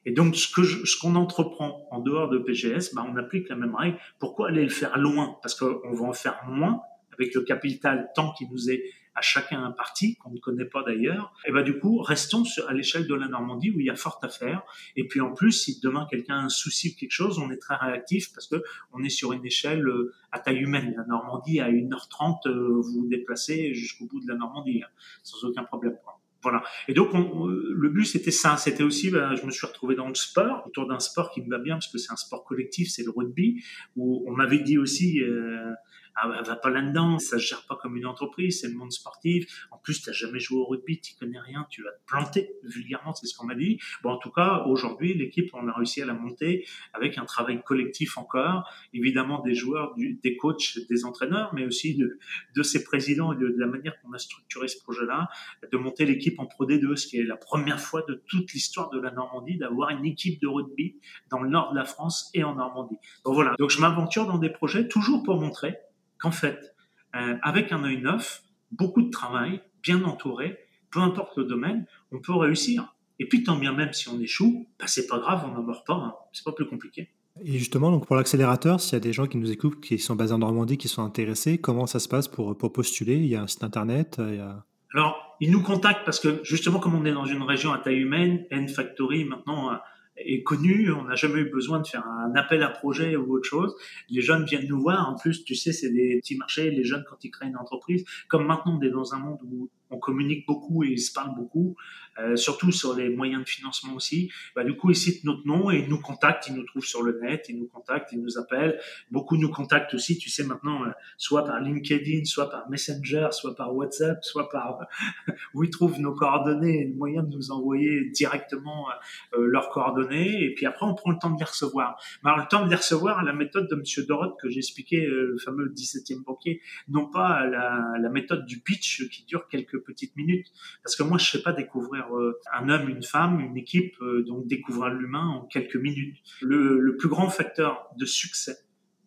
Et 0.04 0.12
donc, 0.12 0.36
ce 0.36 0.52
que 0.52 0.62
ce 0.62 0.98
qu'on 0.98 1.16
entreprend 1.16 1.86
en 1.90 2.00
dehors 2.00 2.28
de 2.28 2.38
PGS, 2.38 2.94
bah, 2.94 3.04
on 3.06 3.16
applique 3.16 3.48
la 3.48 3.56
même 3.56 3.74
règle. 3.74 3.98
Pourquoi 4.18 4.48
aller 4.48 4.62
le 4.62 4.70
faire 4.70 4.96
loin? 4.98 5.36
Parce 5.42 5.54
qu'on 5.54 5.92
va 5.92 6.06
en 6.06 6.12
faire 6.12 6.40
moins 6.46 6.80
avec 7.12 7.34
le 7.34 7.42
capital 7.42 8.10
temps 8.14 8.32
qui 8.32 8.46
nous 8.48 8.70
est 8.70 8.84
à 9.18 9.20
chacun 9.20 9.64
un 9.64 9.72
parti 9.72 10.14
qu'on 10.16 10.30
ne 10.30 10.38
connaît 10.38 10.64
pas 10.64 10.84
d'ailleurs, 10.84 11.34
et 11.44 11.50
ben 11.50 11.62
du 11.62 11.78
coup, 11.78 12.00
restons 12.00 12.44
à 12.68 12.72
l'échelle 12.72 13.08
de 13.08 13.14
la 13.14 13.26
Normandie 13.26 13.70
où 13.70 13.80
il 13.80 13.86
y 13.86 13.90
a 13.90 13.96
fort 13.96 14.20
à 14.22 14.28
faire. 14.28 14.62
Et 14.94 15.08
puis 15.08 15.20
en 15.20 15.32
plus, 15.32 15.52
si 15.52 15.80
demain 15.80 16.06
quelqu'un 16.08 16.36
a 16.36 16.42
un 16.44 16.48
souci 16.48 16.94
de 16.94 16.98
quelque 16.98 17.12
chose, 17.12 17.38
on 17.38 17.50
est 17.50 17.56
très 17.56 17.74
réactif 17.74 18.32
parce 18.32 18.46
que 18.46 18.62
on 18.92 19.02
est 19.02 19.08
sur 19.08 19.32
une 19.32 19.44
échelle 19.44 19.86
euh, 19.86 20.14
à 20.30 20.38
taille 20.38 20.58
humaine. 20.58 20.94
La 20.96 21.04
Normandie, 21.04 21.60
à 21.60 21.68
1h30, 21.68 22.46
euh, 22.46 22.80
vous 22.80 22.82
vous 22.82 23.08
déplacez 23.08 23.74
jusqu'au 23.74 24.06
bout 24.06 24.20
de 24.20 24.28
la 24.28 24.36
Normandie, 24.36 24.82
hein, 24.84 24.88
sans 25.24 25.44
aucun 25.44 25.64
problème. 25.64 25.96
Voilà. 26.42 26.62
Et 26.86 26.94
donc, 26.94 27.12
on, 27.14 27.46
le 27.46 27.88
but, 27.88 28.04
c'était 28.04 28.30
ça. 28.30 28.56
C'était 28.56 28.84
aussi, 28.84 29.10
ben, 29.10 29.34
je 29.34 29.44
me 29.44 29.50
suis 29.50 29.66
retrouvé 29.66 29.96
dans 29.96 30.08
le 30.08 30.14
sport, 30.14 30.64
autour 30.66 30.86
d'un 30.86 31.00
sport 31.00 31.32
qui 31.32 31.42
me 31.42 31.50
va 31.50 31.58
bien, 31.58 31.74
parce 31.74 31.88
que 31.88 31.98
c'est 31.98 32.12
un 32.12 32.16
sport 32.16 32.44
collectif, 32.44 32.88
c'est 32.90 33.02
le 33.02 33.10
rugby, 33.10 33.62
où 33.96 34.24
on 34.28 34.32
m'avait 34.32 34.60
dit 34.60 34.78
aussi, 34.78 35.20
euh, 35.22 35.72
ah 36.20 36.28
bah, 36.28 36.42
va 36.42 36.56
pas 36.56 36.70
là-dedans, 36.70 37.18
ça 37.18 37.38
se 37.38 37.44
gère 37.44 37.64
pas 37.66 37.76
comme 37.76 37.96
une 37.96 38.06
entreprise, 38.06 38.60
c'est 38.60 38.68
le 38.68 38.74
monde 38.74 38.90
sportif. 38.90 39.66
En 39.70 39.78
plus, 39.78 40.02
t'as 40.02 40.12
jamais 40.12 40.40
joué 40.40 40.58
au 40.58 40.66
rugby, 40.66 41.00
tu 41.00 41.14
connais 41.14 41.38
rien, 41.38 41.66
tu 41.70 41.82
vas 41.82 41.90
te 41.92 42.04
planter. 42.06 42.50
Vulgairement, 42.64 43.14
c'est 43.14 43.26
ce 43.26 43.36
qu'on 43.36 43.46
m'a 43.46 43.54
dit. 43.54 43.78
Bon, 44.02 44.10
en 44.10 44.18
tout 44.18 44.32
cas, 44.32 44.64
aujourd'hui, 44.66 45.14
l'équipe, 45.14 45.50
on 45.54 45.68
a 45.68 45.72
réussi 45.72 46.02
à 46.02 46.06
la 46.06 46.14
monter 46.14 46.66
avec 46.92 47.18
un 47.18 47.24
travail 47.24 47.62
collectif 47.62 48.18
encore. 48.18 48.68
Évidemment, 48.92 49.42
des 49.42 49.54
joueurs, 49.54 49.94
des 49.96 50.36
coachs, 50.36 50.78
des 50.88 51.04
entraîneurs, 51.04 51.54
mais 51.54 51.64
aussi 51.64 51.96
de, 51.96 52.18
de 52.56 52.62
ses 52.62 52.82
présidents 52.82 53.32
et 53.32 53.36
de, 53.36 53.54
la 53.56 53.66
manière 53.66 54.00
qu'on 54.00 54.12
a 54.12 54.18
structuré 54.18 54.66
ce 54.66 54.78
projet-là, 54.82 55.28
de 55.70 55.76
monter 55.78 56.04
l'équipe 56.04 56.38
en 56.40 56.46
Pro 56.46 56.66
D2, 56.66 56.96
ce 56.96 57.06
qui 57.06 57.18
est 57.18 57.24
la 57.24 57.36
première 57.36 57.80
fois 57.80 58.02
de 58.08 58.22
toute 58.26 58.52
l'histoire 58.52 58.90
de 58.90 59.00
la 59.00 59.10
Normandie 59.10 59.56
d'avoir 59.56 59.90
une 59.90 60.04
équipe 60.04 60.40
de 60.40 60.48
rugby 60.48 60.96
dans 61.30 61.40
le 61.40 61.48
nord 61.48 61.72
de 61.72 61.76
la 61.76 61.84
France 61.84 62.30
et 62.34 62.42
en 62.42 62.56
Normandie. 62.56 62.98
Donc 63.24 63.34
voilà. 63.34 63.54
Donc 63.58 63.70
je 63.70 63.80
m'aventure 63.80 64.26
dans 64.26 64.38
des 64.38 64.50
projets 64.50 64.88
toujours 64.88 65.22
pour 65.22 65.40
montrer 65.40 65.76
qu'en 66.18 66.30
fait, 66.30 66.74
euh, 67.16 67.36
avec 67.42 67.72
un 67.72 67.84
œil 67.84 68.00
neuf, 68.00 68.42
beaucoup 68.72 69.02
de 69.02 69.10
travail, 69.10 69.60
bien 69.82 70.02
entouré, 70.04 70.58
peu 70.90 71.00
importe 71.00 71.36
le 71.36 71.44
domaine, 71.44 71.86
on 72.12 72.20
peut 72.20 72.34
réussir. 72.34 72.94
Et 73.18 73.26
puis 73.26 73.42
tant 73.42 73.56
bien 73.56 73.72
même 73.72 73.92
si 73.92 74.08
on 74.08 74.20
échoue, 74.20 74.68
bah, 74.78 74.86
c'est 74.86 75.06
pas 75.06 75.18
grave, 75.18 75.44
on 75.44 75.52
n'en 75.52 75.62
meurt 75.62 75.86
pas, 75.86 75.94
hein. 75.94 76.14
c'est 76.32 76.44
pas 76.44 76.52
plus 76.52 76.66
compliqué. 76.66 77.10
Et 77.44 77.58
justement, 77.58 77.90
donc 77.90 78.06
pour 78.06 78.16
l'accélérateur, 78.16 78.80
s'il 78.80 78.94
y 78.94 78.96
a 78.96 79.00
des 79.00 79.12
gens 79.12 79.26
qui 79.26 79.38
nous 79.38 79.50
écoutent, 79.50 79.80
qui 79.80 79.98
sont 79.98 80.16
basés 80.16 80.34
en 80.34 80.38
Normandie, 80.38 80.76
qui 80.76 80.88
sont 80.88 81.02
intéressés, 81.04 81.58
comment 81.58 81.86
ça 81.86 82.00
se 82.00 82.08
passe 82.08 82.26
pour, 82.28 82.56
pour 82.56 82.72
postuler? 82.72 83.16
Il 83.16 83.26
y 83.26 83.36
a 83.36 83.42
un 83.42 83.46
site 83.46 83.64
internet 83.64 84.16
il 84.18 84.36
y 84.36 84.40
a... 84.40 84.64
Alors, 84.94 85.36
ils 85.40 85.50
nous 85.50 85.62
contactent 85.62 86.04
parce 86.04 86.18
que 86.18 86.40
justement, 86.42 86.80
comme 86.80 86.94
on 86.94 87.04
est 87.04 87.12
dans 87.12 87.26
une 87.26 87.42
région 87.42 87.72
à 87.72 87.78
taille 87.78 87.98
humaine, 87.98 88.44
N-Factory 88.50 89.24
maintenant 89.24 89.70
est 90.18 90.42
connu, 90.42 90.90
on 90.92 91.04
n'a 91.04 91.14
jamais 91.14 91.40
eu 91.40 91.50
besoin 91.50 91.80
de 91.80 91.86
faire 91.86 92.06
un 92.06 92.34
appel 92.34 92.62
à 92.62 92.68
projet 92.68 93.16
ou 93.16 93.32
autre 93.32 93.48
chose. 93.48 93.74
Les 94.10 94.20
jeunes 94.20 94.44
viennent 94.44 94.68
nous 94.68 94.80
voir. 94.80 95.08
En 95.08 95.16
plus, 95.16 95.44
tu 95.44 95.54
sais, 95.54 95.72
c'est 95.72 95.90
des 95.90 96.18
petits 96.20 96.36
marchés. 96.36 96.70
Les 96.70 96.84
jeunes, 96.84 97.04
quand 97.08 97.22
ils 97.24 97.30
créent 97.30 97.48
une 97.48 97.56
entreprise, 97.56 98.04
comme 98.28 98.46
maintenant, 98.46 98.78
on 98.78 98.82
est 98.82 98.90
dans 98.90 99.14
un 99.14 99.18
monde 99.18 99.38
où 99.44 99.70
on 99.90 99.98
communique 99.98 100.46
beaucoup 100.46 100.84
et 100.84 100.88
ils 100.88 100.98
se 100.98 101.12
parlent 101.12 101.34
beaucoup, 101.34 101.76
euh, 102.20 102.36
surtout 102.36 102.72
sur 102.72 102.94
les 102.94 103.08
moyens 103.08 103.44
de 103.44 103.48
financement 103.48 103.94
aussi. 103.94 104.30
Bah, 104.56 104.64
du 104.64 104.76
coup, 104.76 104.90
ils 104.90 104.96
citent 104.96 105.24
notre 105.24 105.46
nom 105.46 105.70
et 105.70 105.78
ils 105.78 105.88
nous 105.88 106.00
contactent, 106.00 106.48
ils 106.48 106.54
nous 106.54 106.64
trouvent 106.64 106.84
sur 106.84 107.02
le 107.02 107.20
net, 107.20 107.46
ils 107.48 107.58
nous 107.58 107.68
contactent, 107.68 108.12
ils 108.12 108.20
nous 108.20 108.38
appellent. 108.38 108.80
Beaucoup 109.10 109.36
nous 109.36 109.50
contactent 109.50 109.94
aussi, 109.94 110.18
tu 110.18 110.28
sais, 110.28 110.44
maintenant, 110.44 110.84
euh, 110.84 110.90
soit 111.16 111.44
par 111.44 111.60
LinkedIn, 111.60 112.24
soit 112.24 112.50
par 112.50 112.68
Messenger, 112.70 113.28
soit 113.30 113.54
par 113.54 113.74
WhatsApp, 113.74 114.24
soit 114.24 114.48
par 114.48 114.80
où 115.54 115.62
ils 115.62 115.70
trouvent 115.70 116.00
nos 116.00 116.14
coordonnées 116.14 116.82
et 116.82 116.84
le 116.86 116.94
moyen 116.94 117.22
de 117.22 117.34
nous 117.34 117.50
envoyer 117.52 118.10
directement 118.10 118.88
euh, 119.34 119.46
leurs 119.46 119.70
coordonnées. 119.70 120.42
Et 120.42 120.54
puis 120.54 120.66
après, 120.66 120.86
on 120.86 120.94
prend 120.94 121.10
le 121.10 121.18
temps 121.18 121.30
de 121.30 121.38
les 121.38 121.44
recevoir. 121.44 122.00
Mais 122.24 122.30
le 122.36 122.48
temps 122.48 122.64
de 122.64 122.70
les 122.70 122.76
recevoir, 122.76 123.22
la 123.24 123.32
méthode 123.32 123.68
de 123.68 123.76
Monsieur 123.76 124.04
Dorot 124.04 124.36
que 124.40 124.48
j'ai 124.50 124.58
expliqué, 124.58 125.06
le 125.06 125.38
fameux 125.38 125.68
17e 125.68 126.24
banquier, 126.24 126.60
non 126.88 127.06
pas 127.06 127.46
la, 127.46 127.94
la 128.00 128.08
méthode 128.08 128.44
du 128.44 128.60
pitch 128.60 129.08
qui 129.08 129.24
dure 129.24 129.46
quelques 129.48 129.78
petites 129.84 130.16
minutes. 130.16 130.48
Parce 130.82 130.96
que 130.96 131.02
moi, 131.02 131.18
je 131.18 131.30
sais 131.30 131.42
pas 131.42 131.52
découvrir 131.52 132.07
euh, 132.16 132.38
un 132.52 132.68
homme, 132.68 132.88
une 132.88 133.02
femme, 133.02 133.40
une 133.40 133.56
équipe, 133.56 133.96
euh, 134.00 134.22
donc 134.24 134.46
découvrir 134.46 134.92
l'humain 134.92 135.26
en 135.26 135.46
quelques 135.46 135.76
minutes. 135.76 136.16
Le, 136.40 136.96
plus 136.96 137.08
grand 137.08 137.28
facteur 137.28 137.88
de 137.96 138.04
succès 138.04 138.56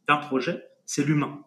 d'un 0.07 0.17
projet, 0.17 0.63
c'est 0.85 1.03
l'humain. 1.03 1.43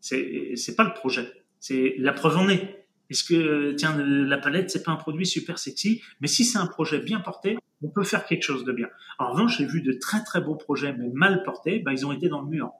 C'est 0.00 0.52
c'est 0.56 0.76
pas 0.76 0.84
le 0.84 0.92
projet, 0.92 1.32
c'est 1.60 1.94
la 1.98 2.12
preuve 2.12 2.36
en 2.36 2.48
est. 2.48 2.86
Est-ce 3.10 3.24
que 3.24 3.72
tiens 3.72 3.96
la 3.96 4.38
palette 4.38 4.70
c'est 4.70 4.82
pas 4.82 4.92
un 4.92 4.96
produit 4.96 5.26
super 5.26 5.58
sexy, 5.58 6.02
mais 6.20 6.26
si 6.26 6.44
c'est 6.44 6.58
un 6.58 6.66
projet 6.66 6.98
bien 6.98 7.20
porté, 7.20 7.56
on 7.82 7.88
peut 7.88 8.04
faire 8.04 8.26
quelque 8.26 8.42
chose 8.42 8.64
de 8.64 8.72
bien. 8.72 8.88
En 9.18 9.30
revanche, 9.32 9.58
j'ai 9.58 9.66
vu 9.66 9.82
de 9.82 9.92
très 9.92 10.22
très 10.24 10.40
beaux 10.40 10.56
projets 10.56 10.94
mais 10.94 11.08
mal 11.12 11.42
portés, 11.42 11.78
bah, 11.78 11.92
ils 11.92 12.06
ont 12.06 12.12
été 12.12 12.28
dans 12.28 12.42
le 12.42 12.48
mur. 12.48 12.72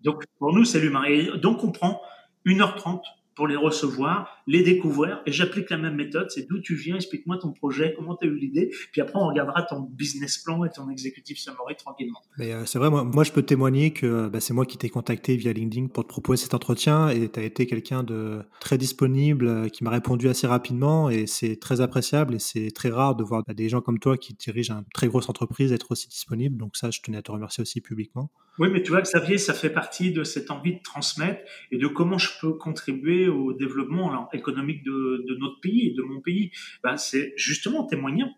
Donc 0.00 0.24
pour 0.38 0.52
nous 0.52 0.64
c'est 0.64 0.80
l'humain 0.80 1.04
et 1.04 1.38
donc 1.38 1.62
on 1.62 1.72
prend 1.72 2.00
1h30 2.46 3.00
pour 3.34 3.48
les 3.48 3.56
recevoir, 3.56 4.28
les 4.46 4.62
découvrir, 4.62 5.22
et 5.26 5.32
j'applique 5.32 5.70
la 5.70 5.78
même 5.78 5.96
méthode, 5.96 6.30
c'est 6.30 6.48
d'où 6.48 6.60
tu 6.60 6.74
viens, 6.74 6.96
explique-moi 6.96 7.38
ton 7.38 7.52
projet, 7.52 7.94
comment 7.96 8.16
tu 8.16 8.26
as 8.26 8.30
eu 8.30 8.36
l'idée, 8.36 8.70
puis 8.92 9.00
après 9.00 9.18
on 9.18 9.26
regardera 9.26 9.62
ton 9.62 9.80
business 9.80 10.38
plan 10.38 10.64
et 10.64 10.70
ton 10.70 10.88
exécutif 10.90 11.38
summary 11.38 11.76
tranquillement. 11.76 12.20
Mais 12.38 12.52
euh, 12.52 12.64
c'est 12.64 12.78
vrai, 12.78 12.90
moi, 12.90 13.24
je 13.24 13.32
peux 13.32 13.42
témoigner 13.42 13.92
que 13.92 14.28
bah, 14.28 14.40
c'est 14.40 14.54
moi 14.54 14.66
qui 14.66 14.78
t'ai 14.78 14.88
contacté 14.88 15.36
via 15.36 15.52
LinkedIn 15.52 15.88
pour 15.88 16.04
te 16.04 16.08
proposer 16.08 16.44
cet 16.44 16.54
entretien, 16.54 17.08
et 17.08 17.28
tu 17.28 17.40
as 17.40 17.42
été 17.42 17.66
quelqu'un 17.66 18.02
de 18.02 18.42
très 18.60 18.78
disponible, 18.78 19.46
euh, 19.46 19.68
qui 19.68 19.84
m'a 19.84 19.90
répondu 19.90 20.28
assez 20.28 20.46
rapidement, 20.46 21.10
et 21.10 21.26
c'est 21.26 21.56
très 21.56 21.80
appréciable, 21.80 22.34
et 22.34 22.38
c'est 22.38 22.70
très 22.70 22.90
rare 22.90 23.16
de 23.16 23.24
voir 23.24 23.42
bah, 23.46 23.54
des 23.54 23.68
gens 23.68 23.80
comme 23.80 23.98
toi 23.98 24.16
qui 24.16 24.34
dirigent 24.34 24.74
une 24.74 24.84
très 24.94 25.08
grosse 25.08 25.28
entreprise 25.28 25.72
être 25.72 25.90
aussi 25.90 26.08
disponible, 26.08 26.56
donc 26.56 26.76
ça 26.76 26.90
je 26.90 27.00
tenais 27.00 27.18
à 27.18 27.22
te 27.22 27.32
remercier 27.32 27.62
aussi 27.62 27.80
publiquement. 27.80 28.30
Oui, 28.58 28.68
mais 28.70 28.82
tu 28.82 28.92
vois, 28.92 29.02
Xavier, 29.02 29.36
ça 29.36 29.52
fait 29.52 29.70
partie 29.70 30.12
de 30.12 30.22
cette 30.22 30.50
envie 30.52 30.74
de 30.74 30.82
transmettre 30.82 31.42
et 31.72 31.76
de 31.76 31.88
comment 31.88 32.18
je 32.18 32.30
peux 32.40 32.52
contribuer 32.52 33.26
au 33.26 33.52
développement 33.52 34.30
économique 34.32 34.84
de, 34.84 35.24
de, 35.26 35.34
notre 35.34 35.58
pays 35.60 35.88
et 35.88 35.94
de 35.94 36.02
mon 36.02 36.20
pays. 36.20 36.52
Ben, 36.84 36.96
c'est 36.96 37.34
justement 37.36 37.80
en 37.80 37.86
témoignant. 37.86 38.30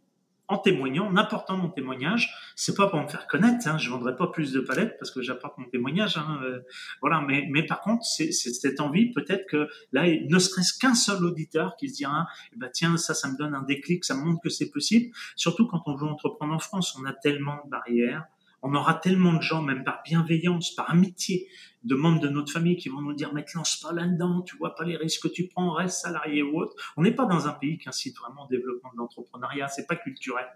En 0.48 0.58
témoignant, 0.58 1.06
en 1.08 1.16
apportant 1.16 1.56
mon 1.56 1.68
témoignage, 1.68 2.32
c'est 2.54 2.76
pas 2.76 2.86
pour 2.86 3.02
me 3.02 3.08
faire 3.08 3.26
connaître. 3.26 3.66
Hein, 3.66 3.78
je 3.78 3.90
vendrai 3.90 4.16
pas 4.16 4.28
plus 4.28 4.52
de 4.52 4.60
palettes 4.60 4.96
parce 4.98 5.10
que 5.10 5.20
j'apporte 5.20 5.58
mon 5.58 5.68
témoignage. 5.68 6.16
Hein, 6.16 6.38
euh, 6.44 6.60
voilà, 7.02 7.20
mais, 7.20 7.46
mais 7.50 7.66
par 7.66 7.80
contre, 7.82 8.04
c'est 8.04 8.30
cette 8.30 8.80
envie, 8.80 9.12
peut-être 9.12 9.44
que 9.50 9.68
là, 9.92 10.06
ne 10.06 10.38
serait-ce 10.38 10.78
qu'un 10.78 10.94
seul 10.94 11.24
auditeur 11.24 11.76
qui 11.76 11.90
se 11.90 11.96
dira, 11.96 12.26
eh 12.54 12.58
ben, 12.58 12.70
tiens, 12.72 12.96
ça, 12.96 13.12
ça 13.12 13.28
me 13.28 13.36
donne 13.36 13.54
un 13.54 13.64
déclic, 13.64 14.04
ça 14.04 14.14
me 14.14 14.22
montre 14.22 14.40
que 14.40 14.48
c'est 14.48 14.70
possible. 14.70 15.12
Surtout 15.34 15.66
quand 15.66 15.82
on 15.86 15.96
veut 15.96 16.06
entreprendre 16.06 16.54
en 16.54 16.60
France, 16.60 16.96
on 16.98 17.04
a 17.04 17.12
tellement 17.12 17.56
de 17.64 17.70
barrières 17.70 18.24
on 18.66 18.74
aura 18.74 18.94
tellement 18.94 19.34
de 19.34 19.42
gens, 19.42 19.62
même 19.62 19.84
par 19.84 20.02
bienveillance, 20.04 20.74
par 20.74 20.90
amitié, 20.90 21.48
de 21.84 21.94
membres 21.94 22.20
de 22.20 22.28
notre 22.28 22.52
famille 22.52 22.76
qui 22.76 22.88
vont 22.88 23.00
nous 23.00 23.12
dire, 23.12 23.32
mais 23.32 23.44
te 23.44 23.56
lance 23.56 23.76
pas 23.76 23.92
là-dedans, 23.92 24.42
tu 24.42 24.56
vois 24.56 24.74
pas 24.74 24.84
les 24.84 24.96
risques 24.96 25.22
que 25.22 25.28
tu 25.28 25.46
prends, 25.46 25.72
reste 25.72 26.00
salarié 26.00 26.42
ou 26.42 26.58
autre. 26.58 26.74
On 26.96 27.02
n'est 27.02 27.14
pas 27.14 27.26
dans 27.26 27.46
un 27.46 27.52
pays 27.52 27.78
qui 27.78 27.88
incite 27.88 28.16
vraiment 28.18 28.46
au 28.46 28.48
développement 28.48 28.90
de 28.92 28.98
l'entrepreneuriat, 28.98 29.68
c'est 29.68 29.86
pas 29.86 29.94
culturel. 29.94 30.46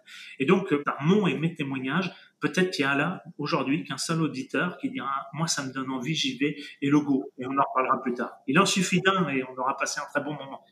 Et 0.40 0.44
donc, 0.44 0.72
euh, 0.72 0.82
par 0.82 1.00
mon 1.02 1.28
et 1.28 1.38
mes 1.38 1.54
témoignages, 1.54 2.12
peut-être 2.40 2.72
qu'il 2.72 2.84
y 2.84 2.88
a 2.88 2.96
là, 2.96 3.22
aujourd'hui, 3.38 3.84
qu'un 3.84 3.96
seul 3.96 4.22
auditeur 4.22 4.76
qui 4.78 4.90
dira, 4.90 5.28
moi, 5.32 5.46
ça 5.46 5.64
me 5.64 5.72
donne 5.72 5.90
envie, 5.90 6.16
j'y 6.16 6.36
vais, 6.36 6.56
et 6.82 6.90
logo. 6.90 7.30
Et 7.38 7.46
on 7.46 7.50
en 7.50 7.62
reparlera 7.62 8.02
plus 8.02 8.14
tard. 8.14 8.32
Il 8.48 8.58
en 8.58 8.66
suffit 8.66 9.00
d'un 9.00 9.28
et 9.28 9.44
on 9.44 9.56
aura 9.56 9.76
passé 9.76 10.00
un 10.00 10.10
très 10.12 10.24
bon 10.24 10.34
moment. 10.34 10.64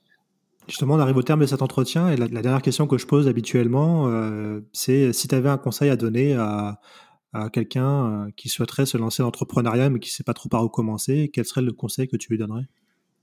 Justement, 0.66 0.96
on 0.96 0.98
arrive 0.98 1.16
au 1.16 1.22
terme 1.22 1.40
de 1.40 1.46
cet 1.46 1.62
entretien 1.62 2.10
et 2.10 2.16
la, 2.16 2.28
dernière 2.28 2.60
question 2.60 2.86
que 2.86 2.98
je 2.98 3.06
pose 3.06 3.26
habituellement, 3.26 4.08
euh, 4.08 4.60
c'est 4.74 5.14
si 5.14 5.26
tu 5.26 5.34
avais 5.34 5.48
un 5.48 5.56
conseil 5.56 5.88
à 5.88 5.96
donner 5.96 6.34
à, 6.34 6.78
à 7.32 7.50
quelqu'un 7.50 8.26
euh, 8.26 8.30
qui 8.36 8.48
souhaiterait 8.48 8.86
se 8.86 8.96
lancer 8.96 9.22
dans 9.22 9.26
l'entrepreneuriat 9.26 9.90
mais 9.90 9.98
qui 9.98 10.10
ne 10.10 10.12
sait 10.12 10.24
pas 10.24 10.34
trop 10.34 10.48
par 10.48 10.64
où 10.64 10.68
commencer, 10.68 11.30
quel 11.32 11.44
serait 11.44 11.62
le 11.62 11.72
conseil 11.72 12.08
que 12.08 12.16
tu 12.16 12.30
lui 12.30 12.38
donnerais? 12.38 12.66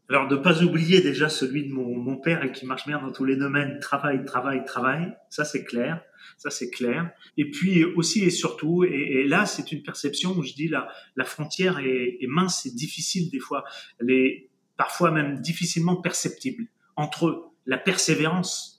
Alors, 0.07 0.27
de 0.27 0.35
ne 0.35 0.41
pas 0.41 0.61
oublier 0.61 1.01
déjà 1.01 1.29
celui 1.29 1.67
de 1.67 1.73
mon, 1.73 1.97
mon, 1.97 2.17
père 2.17 2.43
et 2.43 2.51
qui 2.51 2.67
marche 2.67 2.85
bien 2.85 3.01
dans 3.01 3.11
tous 3.11 3.25
les 3.25 3.37
domaines, 3.37 3.79
travail, 3.79 4.23
travail, 4.23 4.63
travail, 4.63 5.11
ça 5.31 5.45
c'est 5.45 5.63
clair, 5.63 6.03
ça 6.37 6.51
c'est 6.51 6.69
clair. 6.69 7.09
Et 7.37 7.49
puis 7.49 7.83
aussi 7.83 8.23
et 8.23 8.29
surtout, 8.29 8.83
et, 8.83 9.23
là 9.23 9.47
c'est 9.47 9.71
une 9.71 9.81
perception 9.81 10.37
où 10.37 10.43
je 10.43 10.53
dis 10.53 10.67
la, 10.67 10.87
la 11.15 11.25
frontière 11.25 11.79
est, 11.79 12.17
est 12.21 12.27
mince 12.27 12.67
et 12.67 12.71
difficile 12.71 13.31
des 13.31 13.39
fois, 13.39 13.63
elle 13.99 14.11
est 14.11 14.49
parfois 14.77 15.09
même 15.09 15.39
difficilement 15.39 15.95
perceptible 15.95 16.67
entre 16.95 17.49
la 17.65 17.79
persévérance 17.79 18.74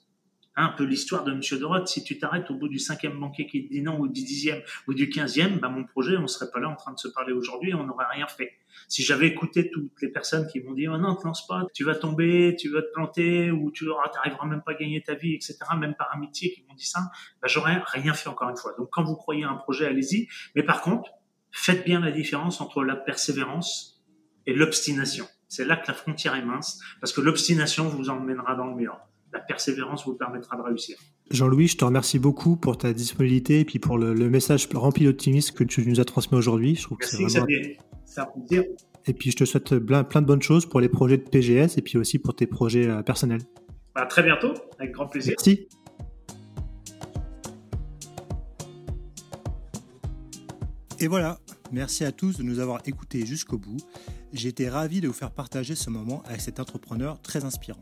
un 0.57 0.69
peu 0.69 0.83
l'histoire 0.83 1.23
de 1.23 1.33
Monsieur 1.33 1.57
Doroth. 1.59 1.87
Si 1.87 2.03
tu 2.03 2.17
t'arrêtes 2.17 2.49
au 2.49 2.55
bout 2.55 2.67
du 2.67 2.79
cinquième 2.79 3.19
banquier 3.19 3.45
qui 3.45 3.65
te 3.65 3.71
dit 3.71 3.81
non, 3.81 3.99
ou 3.99 4.07
du 4.07 4.23
dixième, 4.23 4.61
ou 4.87 4.93
du 4.93 5.09
quinzième, 5.09 5.59
bah, 5.59 5.69
mon 5.69 5.85
projet, 5.85 6.17
on 6.17 6.27
serait 6.27 6.49
pas 6.51 6.59
là 6.59 6.67
en 6.67 6.75
train 6.75 6.93
de 6.93 6.99
se 6.99 7.07
parler 7.07 7.31
aujourd'hui, 7.31 7.73
on 7.73 7.85
n'aurait 7.85 8.07
rien 8.11 8.27
fait. 8.27 8.53
Si 8.87 9.03
j'avais 9.03 9.27
écouté 9.27 9.69
toutes 9.69 10.01
les 10.01 10.09
personnes 10.09 10.47
qui 10.47 10.59
m'ont 10.59 10.73
dit, 10.73 10.87
oh 10.87 10.97
non, 10.97 11.15
te 11.15 11.25
lance 11.25 11.45
pas, 11.47 11.63
tu 11.73 11.83
vas 11.83 11.95
tomber, 11.95 12.55
tu 12.59 12.69
vas 12.69 12.81
te 12.81 12.91
planter, 12.91 13.51
ou 13.51 13.71
tu 13.71 13.85
n'arriveras 13.85 14.47
même 14.47 14.61
pas 14.63 14.71
à 14.71 14.75
gagner 14.75 15.01
ta 15.01 15.13
vie, 15.13 15.35
etc., 15.35 15.57
même 15.79 15.95
par 15.95 16.13
amitié 16.13 16.51
qui 16.51 16.63
m'ont 16.67 16.75
dit 16.75 16.85
ça, 16.85 17.11
bah, 17.41 17.47
j'aurais 17.47 17.81
rien 17.85 18.13
fait 18.13 18.29
encore 18.29 18.49
une 18.49 18.57
fois. 18.57 18.73
Donc, 18.77 18.89
quand 18.91 19.03
vous 19.03 19.15
croyez 19.15 19.43
à 19.43 19.49
un 19.49 19.55
projet, 19.55 19.85
allez-y. 19.85 20.27
Mais 20.55 20.63
par 20.63 20.81
contre, 20.81 21.11
faites 21.51 21.85
bien 21.85 21.99
la 21.99 22.11
différence 22.11 22.61
entre 22.61 22.83
la 22.83 22.95
persévérance 22.95 24.03
et 24.47 24.53
l'obstination. 24.53 25.27
C'est 25.47 25.65
là 25.65 25.77
que 25.77 25.87
la 25.87 25.93
frontière 25.93 26.35
est 26.35 26.43
mince, 26.43 26.81
parce 26.99 27.13
que 27.13 27.21
l'obstination 27.21 27.87
vous 27.87 28.09
emmènera 28.09 28.55
dans 28.55 28.67
le 28.67 28.75
mur 28.75 28.99
la 29.37 29.43
persévérance 29.43 30.05
vous 30.05 30.15
permettra 30.15 30.57
de 30.57 30.63
réussir. 30.63 30.97
Jean-Louis, 31.29 31.67
je 31.67 31.77
te 31.77 31.85
remercie 31.85 32.17
beaucoup 32.17 32.55
pour 32.55 32.77
ta 32.77 32.91
disponibilité 32.91 33.59
et 33.59 33.65
puis 33.65 33.77
pour 33.77 33.97
le, 33.97 34.13
message 34.29 34.67
rempli 34.73 35.05
d'optimisme 35.05 35.55
que 35.55 35.63
tu 35.63 35.87
nous 35.87 35.99
as 35.99 36.05
transmis 36.05 36.37
aujourd'hui. 36.37 36.75
Je 36.75 36.83
trouve 36.83 36.97
Merci 36.99 37.23
que 37.23 37.29
c'est 37.29 37.39
vraiment... 37.39 37.45
Plaisir. 38.47 38.63
Et 39.05 39.13
puis 39.13 39.29
je 39.29 39.37
te 39.37 39.45
souhaite 39.45 39.77
plein, 39.77 40.03
plein, 40.03 40.23
de 40.23 40.25
bonnes 40.25 40.41
choses 40.41 40.65
pour 40.65 40.81
les 40.81 40.89
projets 40.89 41.17
de 41.17 41.29
PGS 41.29 41.77
et 41.77 41.81
puis 41.83 41.99
aussi 41.99 42.17
pour 42.17 42.35
tes 42.35 42.47
projets 42.47 42.87
euh, 42.87 43.03
personnels. 43.03 43.41
À 43.93 44.07
très 44.07 44.23
bientôt, 44.23 44.53
avec 44.79 44.91
grand 44.91 45.05
plaisir. 45.05 45.35
Merci. 45.37 45.67
Et 50.99 51.07
voilà, 51.07 51.37
merci 51.71 52.05
à 52.05 52.11
tous 52.11 52.37
de 52.37 52.43
nous 52.43 52.57
avoir 52.57 52.81
écoutés 52.87 53.23
jusqu'au 53.23 53.59
bout. 53.59 53.77
J'ai 54.33 54.49
été 54.49 54.67
ravi 54.67 54.99
de 54.99 55.07
vous 55.07 55.13
faire 55.13 55.31
partager 55.31 55.75
ce 55.75 55.91
moment 55.91 56.23
avec 56.25 56.41
cet 56.41 56.59
entrepreneur 56.59 57.21
très 57.21 57.45
inspirant. 57.45 57.81